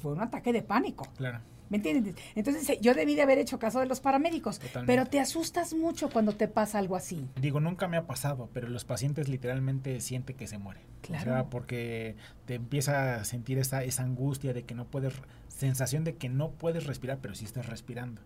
fue 0.00 0.12
un 0.12 0.20
ataque 0.20 0.52
de 0.52 0.62
pánico. 0.62 1.06
Claro. 1.16 1.40
¿Me 1.68 1.78
entiendes? 1.78 2.14
Entonces 2.34 2.78
yo 2.82 2.92
debí 2.92 3.14
de 3.14 3.22
haber 3.22 3.38
hecho 3.38 3.58
caso 3.58 3.80
de 3.80 3.86
los 3.86 4.00
paramédicos, 4.00 4.60
pero 4.84 5.06
te 5.06 5.20
asustas 5.20 5.72
mucho 5.72 6.10
cuando 6.10 6.34
te 6.34 6.46
pasa 6.46 6.78
algo 6.78 6.96
así. 6.96 7.26
Digo, 7.40 7.60
nunca 7.60 7.88
me 7.88 7.96
ha 7.96 8.06
pasado, 8.06 8.50
pero 8.52 8.68
los 8.68 8.84
pacientes 8.84 9.30
literalmente 9.30 9.98
sienten 10.02 10.36
que 10.36 10.46
se 10.46 10.58
mueren. 10.58 10.82
Claro. 11.00 11.22
O 11.22 11.34
sea, 11.34 11.44
porque 11.46 12.16
te 12.44 12.56
empieza 12.56 13.14
a 13.14 13.24
sentir 13.24 13.58
esa, 13.58 13.84
esa 13.84 14.02
angustia 14.02 14.52
de 14.52 14.64
que 14.64 14.74
no 14.74 14.84
puedes, 14.84 15.14
sensación 15.48 16.04
de 16.04 16.16
que 16.16 16.28
no 16.28 16.50
puedes 16.50 16.84
respirar, 16.84 17.20
pero 17.22 17.34
sí 17.34 17.46
estás 17.46 17.64
respirando 17.64 18.20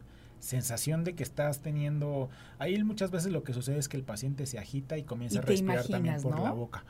sensación 0.46 1.04
de 1.04 1.14
que 1.14 1.22
estás 1.22 1.60
teniendo... 1.60 2.30
Ahí 2.58 2.82
muchas 2.84 3.10
veces 3.10 3.32
lo 3.32 3.42
que 3.42 3.52
sucede 3.52 3.78
es 3.78 3.88
que 3.88 3.96
el 3.96 4.04
paciente 4.04 4.46
se 4.46 4.58
agita 4.58 4.96
y 4.96 5.02
comienza 5.02 5.40
a 5.40 5.42
respirar 5.42 5.86
también 5.86 6.22
por 6.22 6.38
la 6.40 6.52
boca. 6.52 6.84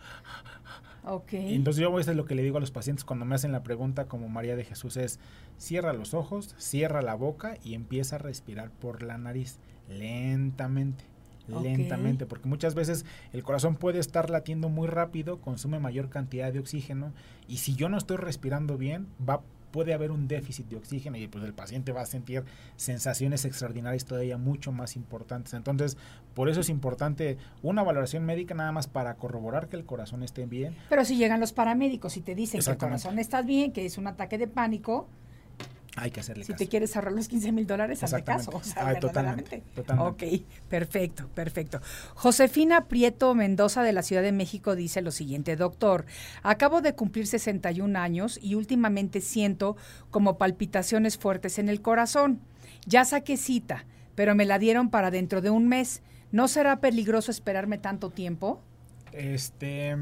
Ok. 1.08 1.34
entonces 1.34 1.80
yo 1.80 1.92
a 1.92 1.96
veces 1.96 2.16
lo 2.16 2.24
que 2.24 2.34
le 2.34 2.42
digo 2.42 2.56
a 2.56 2.60
los 2.60 2.72
pacientes 2.72 3.04
cuando 3.04 3.24
me 3.24 3.36
hacen 3.36 3.52
la 3.52 3.62
pregunta 3.62 4.06
como 4.08 4.28
María 4.28 4.56
de 4.56 4.64
Jesús 4.64 4.96
es, 4.96 5.20
cierra 5.56 5.92
los 5.92 6.14
ojos, 6.14 6.56
cierra 6.58 7.00
la 7.00 7.14
boca 7.14 7.58
y 7.62 7.74
empieza 7.74 8.16
a 8.16 8.18
respirar 8.18 8.72
por 8.72 9.04
la 9.04 9.16
nariz 9.16 9.58
lentamente 9.88 11.04
lentamente, 11.48 12.26
porque 12.26 12.48
muchas 12.48 12.74
veces 12.74 13.04
el 13.32 13.42
corazón 13.42 13.76
puede 13.76 13.98
estar 13.98 14.30
latiendo 14.30 14.68
muy 14.68 14.88
rápido, 14.88 15.40
consume 15.40 15.78
mayor 15.78 16.08
cantidad 16.08 16.52
de 16.52 16.58
oxígeno 16.58 17.12
y 17.46 17.58
si 17.58 17.74
yo 17.76 17.88
no 17.88 17.96
estoy 17.96 18.16
respirando 18.16 18.76
bien, 18.76 19.06
va 19.26 19.42
puede 19.76 19.92
haber 19.92 20.10
un 20.10 20.26
déficit 20.26 20.70
de 20.70 20.76
oxígeno 20.76 21.18
y 21.18 21.28
pues 21.28 21.44
el 21.44 21.52
paciente 21.52 21.92
va 21.92 22.00
a 22.00 22.06
sentir 22.06 22.44
sensaciones 22.76 23.44
extraordinarias 23.44 24.06
todavía 24.06 24.38
mucho 24.38 24.72
más 24.72 24.96
importantes. 24.96 25.52
Entonces, 25.52 25.98
por 26.32 26.48
eso 26.48 26.60
es 26.62 26.70
importante 26.70 27.36
una 27.62 27.82
valoración 27.82 28.24
médica 28.24 28.54
nada 28.54 28.72
más 28.72 28.86
para 28.86 29.16
corroborar 29.16 29.68
que 29.68 29.76
el 29.76 29.84
corazón 29.84 30.22
esté 30.22 30.46
bien. 30.46 30.74
Pero 30.88 31.04
si 31.04 31.18
llegan 31.18 31.40
los 31.40 31.52
paramédicos 31.52 32.16
y 32.16 32.22
te 32.22 32.34
dicen 32.34 32.62
que 32.62 32.70
el 32.70 32.78
corazón 32.78 33.18
está 33.18 33.42
bien, 33.42 33.70
que 33.70 33.84
es 33.84 33.98
un 33.98 34.06
ataque 34.06 34.38
de 34.38 34.48
pánico, 34.48 35.08
hay 35.96 36.10
que 36.10 36.20
hacerle 36.20 36.44
si 36.44 36.52
te 36.54 36.68
quieres 36.68 36.94
ahorrar 36.94 37.12
los 37.12 37.26
15 37.26 37.52
mil 37.52 37.66
dólares, 37.66 38.02
hazle 38.02 38.22
caso. 38.22 38.50
O 38.52 38.62
sea, 38.62 38.98
totalmente, 39.00 39.62
Ok, 39.98 40.22
perfecto, 40.68 41.28
perfecto. 41.34 41.80
Josefina 42.14 42.86
Prieto 42.86 43.34
Mendoza 43.34 43.82
de 43.82 43.92
la 43.92 44.02
Ciudad 44.02 44.22
de 44.22 44.32
México 44.32 44.76
dice 44.76 45.00
lo 45.00 45.10
siguiente, 45.10 45.56
doctor, 45.56 46.04
acabo 46.42 46.82
de 46.82 46.94
cumplir 46.94 47.26
61 47.26 47.98
años 47.98 48.38
y 48.42 48.54
últimamente 48.54 49.20
siento 49.20 49.76
como 50.10 50.36
palpitaciones 50.36 51.16
fuertes 51.16 51.58
en 51.58 51.70
el 51.70 51.80
corazón. 51.80 52.40
Ya 52.84 53.04
saqué 53.04 53.36
cita, 53.36 53.86
pero 54.14 54.34
me 54.34 54.44
la 54.44 54.58
dieron 54.58 54.90
para 54.90 55.10
dentro 55.10 55.40
de 55.40 55.50
un 55.50 55.66
mes. 55.66 56.02
¿No 56.30 56.46
será 56.46 56.80
peligroso 56.80 57.30
esperarme 57.30 57.78
tanto 57.78 58.10
tiempo? 58.10 58.60
Este, 59.16 59.96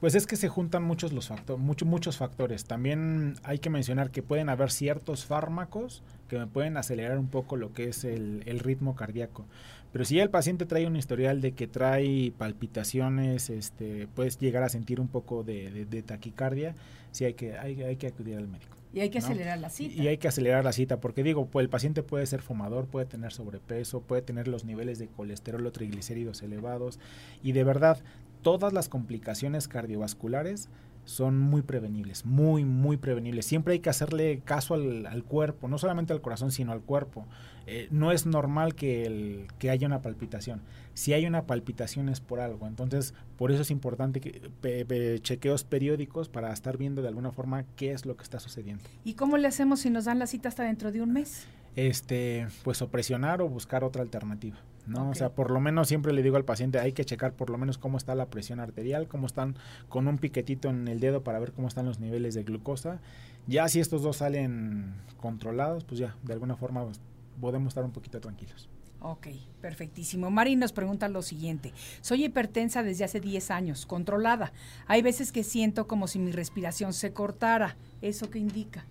pues 0.00 0.14
es 0.14 0.26
que 0.26 0.36
se 0.36 0.48
juntan 0.48 0.84
muchos 0.84 1.12
los 1.12 1.28
factores, 1.28 1.60
muchos 1.84 2.16
factores. 2.16 2.64
También 2.64 3.34
hay 3.42 3.58
que 3.58 3.70
mencionar 3.70 4.10
que 4.10 4.22
pueden 4.22 4.48
haber 4.48 4.70
ciertos 4.70 5.24
fármacos 5.24 6.02
que 6.28 6.38
me 6.38 6.46
pueden 6.46 6.76
acelerar 6.76 7.18
un 7.18 7.28
poco 7.28 7.56
lo 7.56 7.72
que 7.72 7.88
es 7.88 8.04
el, 8.04 8.60
ritmo 8.60 8.94
cardíaco. 8.94 9.46
Pero 9.92 10.04
si 10.04 10.20
el 10.20 10.30
paciente 10.30 10.64
trae 10.64 10.86
un 10.86 10.96
historial 10.96 11.40
de 11.40 11.52
que 11.52 11.66
trae 11.66 12.32
palpitaciones, 12.38 13.50
este, 13.50 14.06
puedes 14.14 14.38
llegar 14.38 14.62
a 14.62 14.68
sentir 14.68 15.00
un 15.00 15.08
poco 15.08 15.42
de, 15.42 16.04
taquicardia, 16.06 16.74
sí 17.10 17.24
hay 17.24 17.34
que, 17.34 17.58
hay, 17.58 17.96
que 17.96 18.06
acudir 18.06 18.36
al 18.38 18.48
médico. 18.48 18.76
Y 18.94 19.00
hay 19.00 19.10
que 19.10 19.18
acelerar 19.18 19.58
la 19.58 19.70
cita. 19.70 20.02
Y 20.02 20.06
hay 20.06 20.18
que 20.18 20.28
acelerar 20.28 20.64
la 20.64 20.72
cita, 20.72 21.00
porque 21.00 21.22
digo, 21.22 21.46
pues 21.46 21.64
el 21.64 21.68
paciente 21.68 22.02
puede 22.02 22.26
ser 22.26 22.42
fumador, 22.42 22.86
puede 22.86 23.06
tener 23.06 23.32
sobrepeso, 23.32 24.00
puede 24.02 24.22
tener 24.22 24.48
los 24.48 24.64
niveles 24.64 24.98
de 24.98 25.08
colesterol 25.08 25.66
o 25.66 25.72
triglicéridos 25.72 26.42
elevados. 26.42 26.98
Y 27.42 27.52
de 27.52 27.64
verdad, 27.64 27.98
todas 28.42 28.72
las 28.72 28.88
complicaciones 28.88 29.68
cardiovasculares 29.68 30.68
son 31.04 31.38
muy 31.38 31.62
prevenibles, 31.62 32.24
muy, 32.24 32.64
muy 32.64 32.96
prevenibles. 32.96 33.46
Siempre 33.46 33.74
hay 33.74 33.80
que 33.80 33.90
hacerle 33.90 34.40
caso 34.44 34.74
al, 34.74 35.24
cuerpo, 35.24 35.68
no 35.68 35.78
solamente 35.78 36.12
al 36.12 36.20
corazón, 36.20 36.52
sino 36.52 36.72
al 36.72 36.80
cuerpo. 36.80 37.26
Eh, 37.66 37.88
no 37.90 38.12
es 38.12 38.26
normal 38.26 38.74
que, 38.74 39.04
el, 39.04 39.46
que 39.58 39.70
haya 39.70 39.86
una 39.86 40.00
palpitación. 40.00 40.62
Si 40.94 41.12
hay 41.12 41.26
una 41.26 41.46
palpitación 41.46 42.08
es 42.08 42.20
por 42.20 42.40
algo. 42.40 42.66
Entonces, 42.66 43.14
por 43.36 43.50
eso 43.50 43.62
es 43.62 43.70
importante 43.70 44.20
que 44.20 45.20
chequeos 45.22 45.64
periódicos 45.64 46.28
para 46.28 46.52
estar 46.52 46.76
viendo 46.76 47.02
de 47.02 47.08
alguna 47.08 47.32
forma 47.32 47.64
qué 47.76 47.92
es 47.92 48.06
lo 48.06 48.16
que 48.16 48.22
está 48.22 48.38
sucediendo. 48.38 48.84
¿Y 49.04 49.14
cómo 49.14 49.38
le 49.38 49.48
hacemos 49.48 49.80
si 49.80 49.90
nos 49.90 50.04
dan 50.04 50.18
la 50.18 50.26
cita 50.26 50.48
hasta 50.48 50.64
dentro 50.64 50.92
de 50.92 51.02
un 51.02 51.12
mes? 51.12 51.46
Este, 51.74 52.46
pues 52.62 52.82
o 52.82 52.90
presionar 52.90 53.40
o 53.42 53.48
buscar 53.48 53.82
otra 53.82 54.02
alternativa. 54.02 54.58
¿No? 54.86 55.10
O 55.10 55.14
sea, 55.14 55.30
por 55.30 55.50
lo 55.50 55.60
menos 55.60 55.88
siempre 55.88 56.12
le 56.12 56.22
digo 56.22 56.36
al 56.36 56.44
paciente, 56.44 56.78
hay 56.78 56.92
que 56.92 57.04
checar 57.04 57.32
por 57.34 57.50
lo 57.50 57.58
menos 57.58 57.78
cómo 57.78 57.98
está 57.98 58.14
la 58.14 58.26
presión 58.26 58.60
arterial, 58.60 59.08
cómo 59.08 59.26
están 59.26 59.56
con 59.88 60.08
un 60.08 60.18
piquetito 60.18 60.68
en 60.68 60.88
el 60.88 61.00
dedo 61.00 61.22
para 61.22 61.38
ver 61.38 61.52
cómo 61.52 61.68
están 61.68 61.86
los 61.86 62.00
niveles 62.00 62.34
de 62.34 62.42
glucosa. 62.42 63.00
Ya 63.46 63.68
si 63.68 63.80
estos 63.80 64.02
dos 64.02 64.18
salen 64.18 64.94
controlados, 65.20 65.84
pues 65.84 65.98
ya, 65.98 66.16
de 66.22 66.32
alguna 66.32 66.56
forma 66.56 66.84
pues, 66.84 67.00
podemos 67.40 67.68
estar 67.68 67.84
un 67.84 67.92
poquito 67.92 68.20
tranquilos. 68.20 68.68
Ok, 69.04 69.28
perfectísimo. 69.60 70.30
Mari 70.30 70.54
nos 70.54 70.72
pregunta 70.72 71.08
lo 71.08 71.22
siguiente. 71.22 71.72
Soy 72.02 72.24
hipertensa 72.24 72.84
desde 72.84 73.02
hace 73.02 73.18
10 73.18 73.50
años, 73.50 73.84
controlada. 73.84 74.52
Hay 74.86 75.02
veces 75.02 75.32
que 75.32 75.42
siento 75.42 75.88
como 75.88 76.06
si 76.06 76.20
mi 76.20 76.30
respiración 76.30 76.92
se 76.92 77.12
cortara. 77.12 77.76
¿Eso 78.00 78.30
qué 78.30 78.38
indica? 78.38 78.84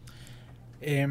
Eh, 0.82 1.08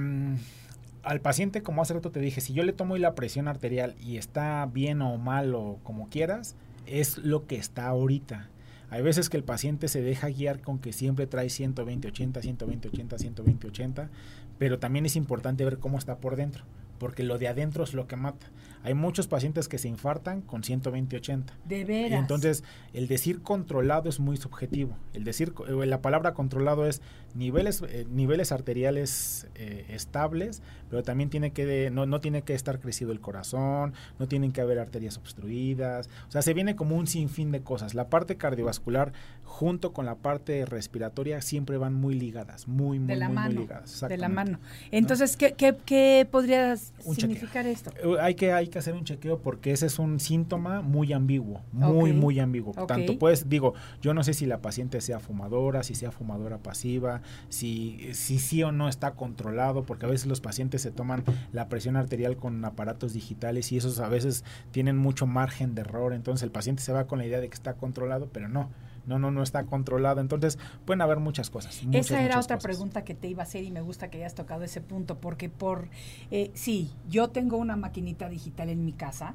al 1.03 1.21
paciente, 1.21 1.63
como 1.63 1.83
hace 1.83 1.95
rato 1.95 2.11
te 2.11 2.21
dije, 2.21 2.41
si 2.41 2.53
yo 2.53 2.63
le 2.63 2.73
tomo 2.73 2.97
la 2.97 3.15
presión 3.15 3.49
arterial 3.49 3.95
y 4.01 4.17
está 4.17 4.67
bien 4.67 5.03
o 5.03 5.17
mal 5.17 5.55
o 5.55 5.79
como 5.83 6.09
quieras, 6.09 6.57
es 6.87 7.19
lo 7.19 7.47
que 7.47 7.57
está 7.57 7.87
ahorita. 7.87 8.49
Hay 8.91 9.03
veces 9.03 9.31
que 9.31 9.37
el 9.37 9.45
paciente 9.45 9.87
se 9.89 10.03
deja 10.03 10.29
guiar 10.29 10.61
con 10.61 10.81
que 10.81 10.93
siempre 10.93 11.27
trae 11.27 11.49
120, 11.49 12.09
80, 12.09 12.43
120, 12.43 12.89
80, 12.89 13.19
120, 13.19 13.67
80, 13.69 14.11
pero 14.59 14.79
también 14.79 15.07
es 15.07 15.17
importante 15.17 15.65
ver 15.65 15.79
cómo 15.79 15.97
está 15.97 16.17
por 16.17 16.37
dentro, 16.37 16.65
porque 16.99 17.23
lo 17.23 17.39
de 17.39 17.49
adentro 17.49 17.85
es 17.85 17.95
lo 17.95 18.07
que 18.09 18.17
mata. 18.17 18.47
Hay 18.83 18.95
muchos 18.95 19.27
pacientes 19.27 19.69
que 19.69 19.79
se 19.79 19.89
infartan 19.89 20.41
con 20.41 20.63
120-80. 20.63 21.45
De 21.65 21.85
veras. 21.85 22.11
Y 22.13 22.15
entonces, 22.15 22.65
el 22.93 23.09
decir 23.09 23.43
controlado 23.43 24.09
es 24.09 24.21
muy 24.21 24.37
subjetivo. 24.37 24.97
El 25.13 25.25
decir, 25.25 25.53
eh, 25.69 25.87
la 25.87 26.01
palabra 26.01 26.35
controlado 26.35 26.87
es 26.87 27.03
niveles, 27.35 27.83
eh, 27.83 28.07
niveles 28.11 28.53
arteriales 28.53 29.47
eh, 29.55 29.87
estables, 29.91 30.63
pero 30.89 31.03
también 31.03 31.31
tiene 31.31 31.53
que, 31.53 31.91
no, 31.91 32.07
no 32.07 32.21
tiene 32.21 32.43
que 32.43 32.55
estar 32.55 32.81
crecido 32.81 33.13
el 33.13 33.21
corazón, 33.21 33.95
no 34.19 34.29
tienen 34.29 34.53
que 34.53 34.61
haber 34.61 34.79
arterias 34.79 35.19
obstruidas. 35.19 36.09
O 36.29 36.31
sea, 36.31 36.43
se 36.43 36.55
viene 36.55 36.75
como 36.75 36.97
un 36.97 37.07
sinfín 37.07 37.53
de 37.53 37.63
cosas. 37.63 37.95
La 37.95 38.09
parte 38.09 38.37
cardiovascular 38.37 39.13
junto 39.45 39.93
con 39.93 40.07
la 40.07 40.15
parte 40.15 40.65
respiratoria 40.65 41.43
siempre 41.43 41.77
van 41.77 41.93
muy 41.93 42.15
ligadas, 42.15 42.67
muy, 42.69 42.99
muy, 42.99 43.17
muy, 43.17 43.53
ligadas. 43.53 44.01
De 44.09 44.17
la 44.17 44.29
mano. 44.29 44.59
Entonces, 44.91 45.37
¿qué, 45.37 45.53
qué, 45.53 45.77
qué 45.85 46.27
podrías 46.31 46.93
Un 47.05 47.17
significar 47.17 47.67
esto? 47.67 47.91
Eh, 48.03 48.17
Hay 48.21 48.35
que, 48.35 48.53
hay 48.53 48.69
que 48.71 48.79
hacer 48.79 48.95
un 48.95 49.05
chequeo 49.05 49.41
porque 49.41 49.73
ese 49.73 49.87
es 49.87 49.99
un 49.99 50.21
síntoma 50.21 50.81
muy 50.81 51.13
ambiguo, 51.13 51.63
muy, 51.73 52.13
muy 52.13 52.41
ambiguo. 52.41 52.73
Tanto 52.87 53.19
pues, 53.19 53.49
digo, 53.49 53.75
yo 54.01 54.15
no 54.15 54.25
sé 54.25 54.35
si 54.35 54.47
la 54.47 54.63
paciente 54.63 55.01
sea 55.01 55.21
fumadora, 55.21 55.83
si 55.83 55.95
sea 55.95 56.11
fumadora 56.11 56.59
pasiva, 56.59 57.23
si, 57.49 58.11
si 58.13 58.39
sí 58.39 58.63
o 58.63 58.73
no 58.73 58.89
está 58.89 59.13
controlado, 59.13 59.85
porque 59.85 60.07
a 60.07 60.09
veces 60.09 60.27
los 60.27 60.41
pacientes 60.41 60.83
se 60.83 60.91
toman 60.91 61.25
la 61.53 61.69
presión 61.69 61.97
arterial 61.97 62.37
con 62.37 62.65
aparatos 62.65 63.13
digitales 63.13 63.73
y 63.73 63.77
esos 63.77 63.99
a 64.01 64.09
veces 64.09 64.45
tienen 64.71 64.97
mucho 64.97 65.27
margen 65.27 65.75
de 65.75 65.83
error, 65.83 66.13
entonces 66.13 66.43
el 66.43 66.51
paciente 66.51 66.83
se 66.83 66.93
va 66.93 67.07
con 67.07 67.19
la 67.19 67.27
idea 67.27 67.41
de 67.41 67.49
que 67.49 67.55
está 67.55 67.75
controlado, 67.75 68.29
pero 68.33 68.49
no. 68.49 68.71
No, 69.11 69.19
no, 69.19 69.31
no 69.31 69.43
está 69.43 69.65
controlado. 69.65 70.21
Entonces, 70.21 70.59
pueden 70.85 71.03
haber 71.03 71.19
muchas 71.19 71.51
cosas. 71.51 71.83
muchas, 71.85 72.07
Esa 72.07 72.23
era 72.23 72.39
otra 72.39 72.57
cosas. 72.57 72.63
pregunta 72.63 73.05
que 73.05 73.15
te 73.15 73.27
iba 73.29 73.43
a 73.43 73.45
hacer 73.45 73.65
y 73.65 73.71
me 73.71 73.81
gusta 73.81 74.09
que 74.09 74.19
hayas 74.19 74.35
tocado 74.35 74.63
ese 74.65 74.81
punto, 74.81 75.19
porque 75.19 75.49
por, 75.49 75.89
eh, 76.31 76.51
sí, 76.55 76.93
yo 77.09 77.29
tengo 77.29 77.57
una 77.57 77.75
maquinita 77.77 78.29
digital 78.29 78.69
en 78.71 78.85
mi 78.85 78.93
casa, 78.93 79.35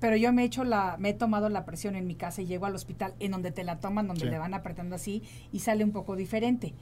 pero 0.00 0.16
yo 0.16 0.32
me 0.32 0.42
he 0.42 0.44
hecho 0.44 0.64
la, 0.64 0.96
me 0.98 1.08
he 1.10 1.14
tomado 1.14 1.48
la 1.48 1.64
presión 1.64 1.96
en 1.96 2.06
mi 2.06 2.14
casa 2.14 2.42
y 2.42 2.46
llego 2.46 2.66
al 2.66 2.74
hospital 2.74 3.14
en 3.20 3.32
donde 3.32 3.50
te 3.52 3.64
la 3.64 3.80
toman, 3.80 4.06
donde 4.06 4.24
Sí. 4.26 4.30
le 4.30 4.38
van 4.38 4.54
apretando 4.54 4.94
así 4.96 5.22
y 5.52 5.60
sale 5.60 5.82
un 5.82 5.92
poco 5.92 6.14
diferente. 6.16 6.74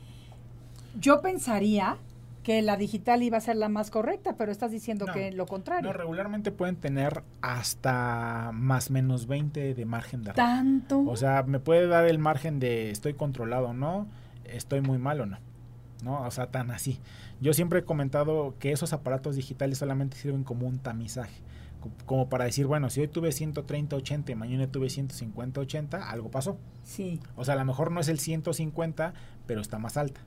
Yo 1.01 1.21
pensaría 1.21 1.97
que 2.49 2.63
la 2.63 2.79
digital 2.79 3.23
iba 3.23 3.37
a 3.37 3.43
ser 3.43 3.57
la 3.57 3.69
más 3.69 3.91
correcta, 3.91 4.37
pero 4.39 4.51
estás 4.51 4.71
diciendo 4.71 5.05
No. 5.05 5.13
que 5.13 5.33
lo 5.33 5.45
contrario. 5.45 5.93
No, 5.93 5.93
regularmente 5.93 6.51
pueden 6.51 6.77
tener 6.77 7.23
hasta 7.43 8.53
más 8.55 8.91
menos 8.91 9.27
20 9.27 9.75
de 9.75 9.85
margen 9.85 10.23
de 10.23 10.31
error. 10.31 10.37
Tanto. 10.37 11.01
O 11.07 11.15
sea, 11.15 11.43
me 11.43 11.61
puede 11.61 11.87
dar 11.89 12.07
el 12.07 12.19
margen 12.19 12.59
de 12.59 12.91
estoy 12.91 13.13
controlado 13.13 13.69
o 13.69 13.73
no, 13.75 14.07
estoy 14.45 14.81
muy 14.81 14.97
mal 14.97 15.21
o 15.21 15.27
no. 15.27 15.37
¿No? 16.03 16.23
O 16.23 16.31
sea, 16.31 16.47
tan 16.47 16.71
así. 16.71 17.01
Yo 17.41 17.53
siempre 17.53 17.81
he 17.81 17.85
comentado 17.85 18.55
que 18.59 18.73
esos 18.73 18.95
aparatos 18.95 19.37
digitales 19.37 19.77
solamente 19.77 20.17
sirven 20.17 20.43
como 20.43 20.67
un 20.67 20.79
tamizaje. 20.79 21.43
co- 21.83 21.91
Como 22.07 22.29
para 22.31 22.45
decir, 22.47 22.67
bueno, 22.67 22.89
si 22.89 23.03
hoy 23.03 23.09
tuve 23.09 23.31
130, 23.31 23.95
80 23.95 24.33
y 24.33 24.35
mañana 24.37 24.67
tuve 24.69 24.89
150, 24.89 25.61
80, 25.61 26.09
algo 26.11 26.31
pasó. 26.31 26.57
sí, 26.83 27.21
O 27.37 27.45
sea, 27.45 27.55
a 27.55 27.57
lo 27.59 27.65
mejor 27.67 27.93
no 27.93 28.01
es 28.01 28.09
el 28.09 28.19
150, 28.19 29.13
pero 29.47 29.61
está 29.61 29.79
más 29.79 29.97
alta. 29.99 30.21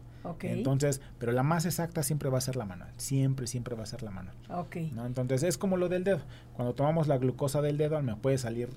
Entonces, 0.43 1.01
pero 1.19 1.31
la 1.31 1.43
más 1.43 1.65
exacta 1.65 2.03
siempre 2.03 2.29
va 2.29 2.37
a 2.37 2.41
ser 2.41 2.55
la 2.55 2.65
manual. 2.65 2.91
Siempre, 2.97 3.47
siempre 3.47 3.75
va 3.75 3.83
a 3.83 3.87
ser 3.87 4.03
la 4.03 4.11
manual. 4.11 4.35
ok. 4.49 4.75
¿no? 4.93 5.05
Entonces 5.05 5.43
es 5.43 5.57
como 5.57 5.77
lo 5.77 5.89
del 5.89 6.03
dedo. 6.03 6.21
Cuando 6.53 6.73
tomamos 6.73 7.07
la 7.07 7.17
glucosa 7.17 7.61
del 7.61 7.77
dedo 7.77 8.01
me 8.01 8.15
puede 8.15 8.37
salir 8.37 8.69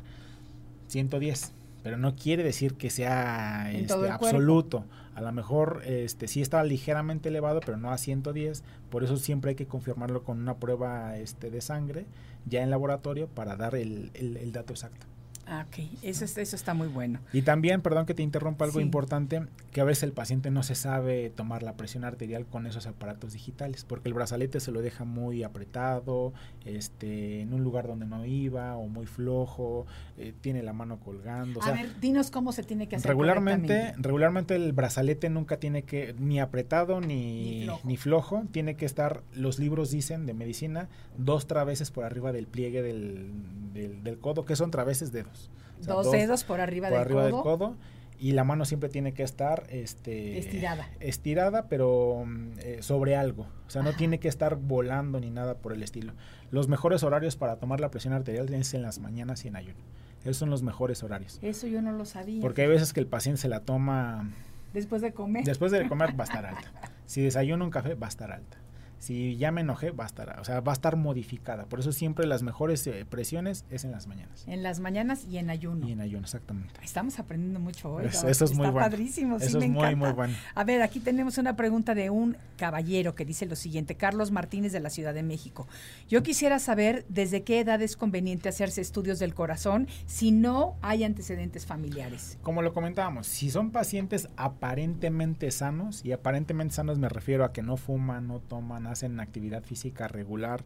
110, 0.89 1.53
pero 1.83 1.97
no 1.97 2.15
quiere 2.17 2.43
decir 2.43 2.75
que 2.75 2.91
sea 2.91 3.71
este, 3.73 3.95
cuerpo. 3.95 4.13
absoluto. 4.27 4.85
A 5.15 5.21
lo 5.21 5.31
mejor 5.33 5.83
este 5.87 6.27
sí 6.29 6.41
está 6.41 6.63
ligeramente 6.65 7.29
elevado, 7.29 7.61
pero 7.61 7.77
no 7.77 7.91
a 7.93 7.99
110. 7.99 8.65
Por 8.91 9.05
eso 9.05 9.17
siempre 9.17 9.51
hay 9.51 9.55
que 9.55 9.67
confirmarlo 9.67 10.25
con 10.25 10.41
una 10.41 10.57
prueba 10.57 11.17
este, 11.19 11.51
de 11.51 11.61
sangre 11.61 12.07
ya 12.47 12.63
en 12.63 12.71
laboratorio 12.71 13.29
para 13.29 13.57
dar 13.57 13.75
el, 13.75 14.11
el- 14.15 14.37
el 14.37 14.53
dato 14.53 14.73
exacto. 14.73 15.07
Ah, 15.47 15.67
ok, 15.69 15.85
eso, 16.03 16.25
es- 16.25 16.39
eso 16.39 16.57
está 16.57 16.73
muy 16.75 16.89
bueno. 16.89 17.21
Y 17.33 17.43
también, 17.43 17.83
perdón 17.83 18.07
que 18.07 18.15
te 18.15 18.23
interrumpa, 18.23 18.65
algo 18.65 18.79
Sí. 18.79 18.85
importante, 18.85 19.43
que 19.73 19.81
a 19.81 19.85
veces 19.85 20.05
el 20.05 20.13
paciente 20.13 20.51
no 20.51 20.63
se 20.63 20.75
sabe 20.75 21.29
tomar 21.31 21.63
la 21.63 21.75
presión 21.77 22.05
arterial 22.05 22.47
con 22.47 22.67
esos 22.67 22.87
aparatos 22.87 23.35
digitales, 23.35 23.85
porque 23.85 24.09
el 24.09 24.15
brazalete 24.15 24.59
se 24.61 24.73
lo 24.73 24.81
deja 24.81 25.05
muy 25.05 25.43
apretado, 25.43 26.33
este, 26.65 27.41
en 27.43 27.53
un 27.53 27.63
lugar 27.63 27.87
donde 27.87 28.07
no 28.07 28.25
iba, 28.25 28.77
o 28.77 28.89
muy 28.89 29.07
flojo, 29.07 29.87
eh, 30.17 30.33
tiene 30.41 30.63
la 30.63 30.73
mano 30.73 30.99
colgando. 30.99 31.61
o 31.61 31.63
a 31.63 31.67
sea, 31.67 31.75
ver, 31.75 32.01
dinos 32.01 32.31
cómo 32.31 32.53
se 32.53 32.63
tiene 32.63 32.89
que 32.89 32.97
hacer 32.97 33.09
regularmente, 33.11 33.95
regularmente 33.99 34.55
el 34.57 34.73
brazalete 34.73 35.29
nunca 35.31 35.59
tiene 35.59 35.83
que, 35.83 36.15
ni 36.19 36.41
apretado 36.41 37.01
Ni 37.01 37.07
ni, 37.07 37.65
flojo. 37.65 37.81
ni 37.85 37.97
flojo, 37.97 38.43
tiene 38.51 38.77
que 38.77 38.87
estar, 38.87 39.23
los 39.35 39.59
libros 39.59 39.91
dicen 39.91 40.27
de 40.27 40.35
medicina, 40.35 40.89
dos 41.19 41.47
traveses 41.47 41.91
por 41.91 42.05
arriba 42.05 42.33
del 42.33 42.47
pliegue 42.47 42.83
del, 42.83 43.31
del, 43.73 44.03
del 44.03 44.19
codo, 44.19 44.45
que 44.45 44.57
son 44.57 44.71
traveses 44.71 45.13
dedos. 45.13 45.44
O 45.81 45.85
sea, 45.85 45.95
dos, 45.95 46.11
dedos 46.13 46.45
por 46.45 46.61
arriba, 46.61 46.89
por 46.89 46.99
del, 46.99 47.07
arriba 47.07 47.23
codo. 47.31 47.35
del 47.37 47.43
codo 47.43 47.77
y 48.19 48.31
la 48.33 48.45
mano 48.45 48.65
siempre 48.65 48.89
tiene 48.89 49.13
que 49.13 49.25
estar 49.25 49.65
este 49.71 50.39
Estirada. 50.39 50.89
estirada 51.01 51.67
pero 51.69 52.23
mm, 52.25 52.49
eh, 52.61 52.79
sobre 52.81 53.17
algo 53.17 53.47
o 53.67 53.71
sea 53.71 53.83
no 53.83 53.89
Ajá. 53.89 53.99
tiene 53.99 54.21
que 54.21 54.29
estar 54.29 54.55
volando 54.57 55.19
ni 55.19 55.31
nada 55.31 55.57
por 55.59 55.73
el 55.73 55.83
estilo 55.83 56.13
los 56.53 56.69
mejores 56.69 57.03
horarios 57.03 57.35
para 57.37 57.57
tomar 57.57 57.81
la 57.81 57.91
presión 57.91 58.15
arterial 58.15 58.53
es 58.55 58.73
en 58.73 58.83
las 58.83 59.01
mañanas 59.01 59.45
y 59.45 59.49
en 59.49 59.57
ayuno 59.57 59.81
esos 60.23 60.37
son 60.39 60.49
los 60.51 60.63
mejores 60.63 61.03
horarios 61.03 61.39
Eso 61.43 61.67
yo 61.67 61.83
no 61.83 61.91
lo 61.93 62.05
sabía. 62.05 62.41
porque 62.41 62.63
hay 62.63 62.69
veces 62.69 62.93
que 62.93 63.01
el 63.01 63.07
paciente 63.09 63.41
se 63.43 63.49
la 63.49 63.61
toma 63.61 64.31
Después 64.73 65.03
de 65.03 65.13
comer. 65.13 65.45
después 65.45 65.73
de 65.73 65.87
comer 65.89 66.11
va 66.19 66.23
a 66.23 66.27
estar 66.29 66.47
alta 66.47 66.71
si 67.07 67.21
desayuna 67.21 67.65
un 67.65 67.71
café 67.71 67.95
va 67.95 68.07
a 68.07 68.11
estar 68.11 68.31
alta 68.31 68.59
si 68.99 69.37
ya 69.37 69.51
me 69.53 69.61
enojé 69.63 69.91
va 69.91 70.05
a 70.05 70.07
estar 70.07 70.39
o 70.41 70.45
sea 70.45 70.61
va 70.61 70.73
a 70.73 70.75
estar 70.75 70.97
modificada 70.97 71.65
por 71.67 71.81
eso 71.81 71.93
siempre 71.93 72.27
las 72.27 72.43
mejores 72.43 72.87
eh, 72.87 73.05
presiones 73.09 73.65
es 73.71 73.85
en 73.85 73.91
las 73.93 74.07
mañanas 74.07 74.45
En 74.47 74.63
las 74.63 74.81
mañanas 74.81 75.25
y 75.29 75.39
en 75.39 75.51
ayuno. 75.51 75.89
y 75.89 75.93
en 75.93 76.01
ayuno 76.01 76.23
exactamente 76.25 76.75
Estamos 76.83 77.19
aprendiendo 77.19 77.59
mucho 77.61 77.93
hoy. 77.95 78.07
Eso- 78.07 78.29
es 78.29 78.41
Está 78.43 78.55
muy 78.57 78.67
bueno. 78.71 78.81
padrísimo, 78.89 79.39
sí 79.39 79.47
Eso 79.47 79.59
me 79.59 79.67
es 79.67 79.71
muy, 79.71 79.81
encanta. 79.81 80.07
muy 80.07 80.13
bueno. 80.15 80.35
A 80.55 80.65
ver, 80.65 80.83
aquí 80.83 81.01
tenemos 81.01 81.39
una 81.39 81.57
pregunta 81.57 81.95
de 81.95 82.11
un 82.11 82.37
caballero 82.57 83.15
que 83.15 83.25
dice 83.25 83.47
lo 83.47 83.57
siguiente, 83.57 83.97
Carlos 83.97 84.31
Martínez 84.31 84.73
de 84.73 84.81
la 84.81 84.91
Ciudad 84.91 85.13
de 85.15 85.23
México. 85.23 85.67
Yo 86.09 86.23
quisiera 86.23 86.59
saber 86.59 87.05
desde 87.09 87.43
qué 87.43 87.61
edad 87.61 87.81
es 87.83 87.97
conveniente 87.97 88.49
hacerse 88.49 88.81
estudios 88.81 89.19
del 89.19 89.35
corazón 89.35 89.89
si 90.07 90.31
no 90.33 90.77
hay 90.83 91.05
antecedentes 91.05 91.67
familiares. 91.67 92.39
Como 92.43 92.63
lo 92.63 92.73
comentábamos, 92.73 93.27
si 93.27 93.51
son 93.51 93.71
pacientes 93.71 94.29
aparentemente 94.37 95.51
sanos, 95.51 96.05
y 96.05 96.13
aparentemente 96.13 96.75
sanos 96.75 96.99
me 96.99 97.09
refiero 97.09 97.45
a 97.45 97.53
que 97.53 97.63
no 97.63 97.77
fuman, 97.77 98.27
no 98.29 98.41
toman, 98.41 98.84
hacen 98.87 99.21
actividad 99.21 99.63
física 99.63 100.09
regular, 100.09 100.65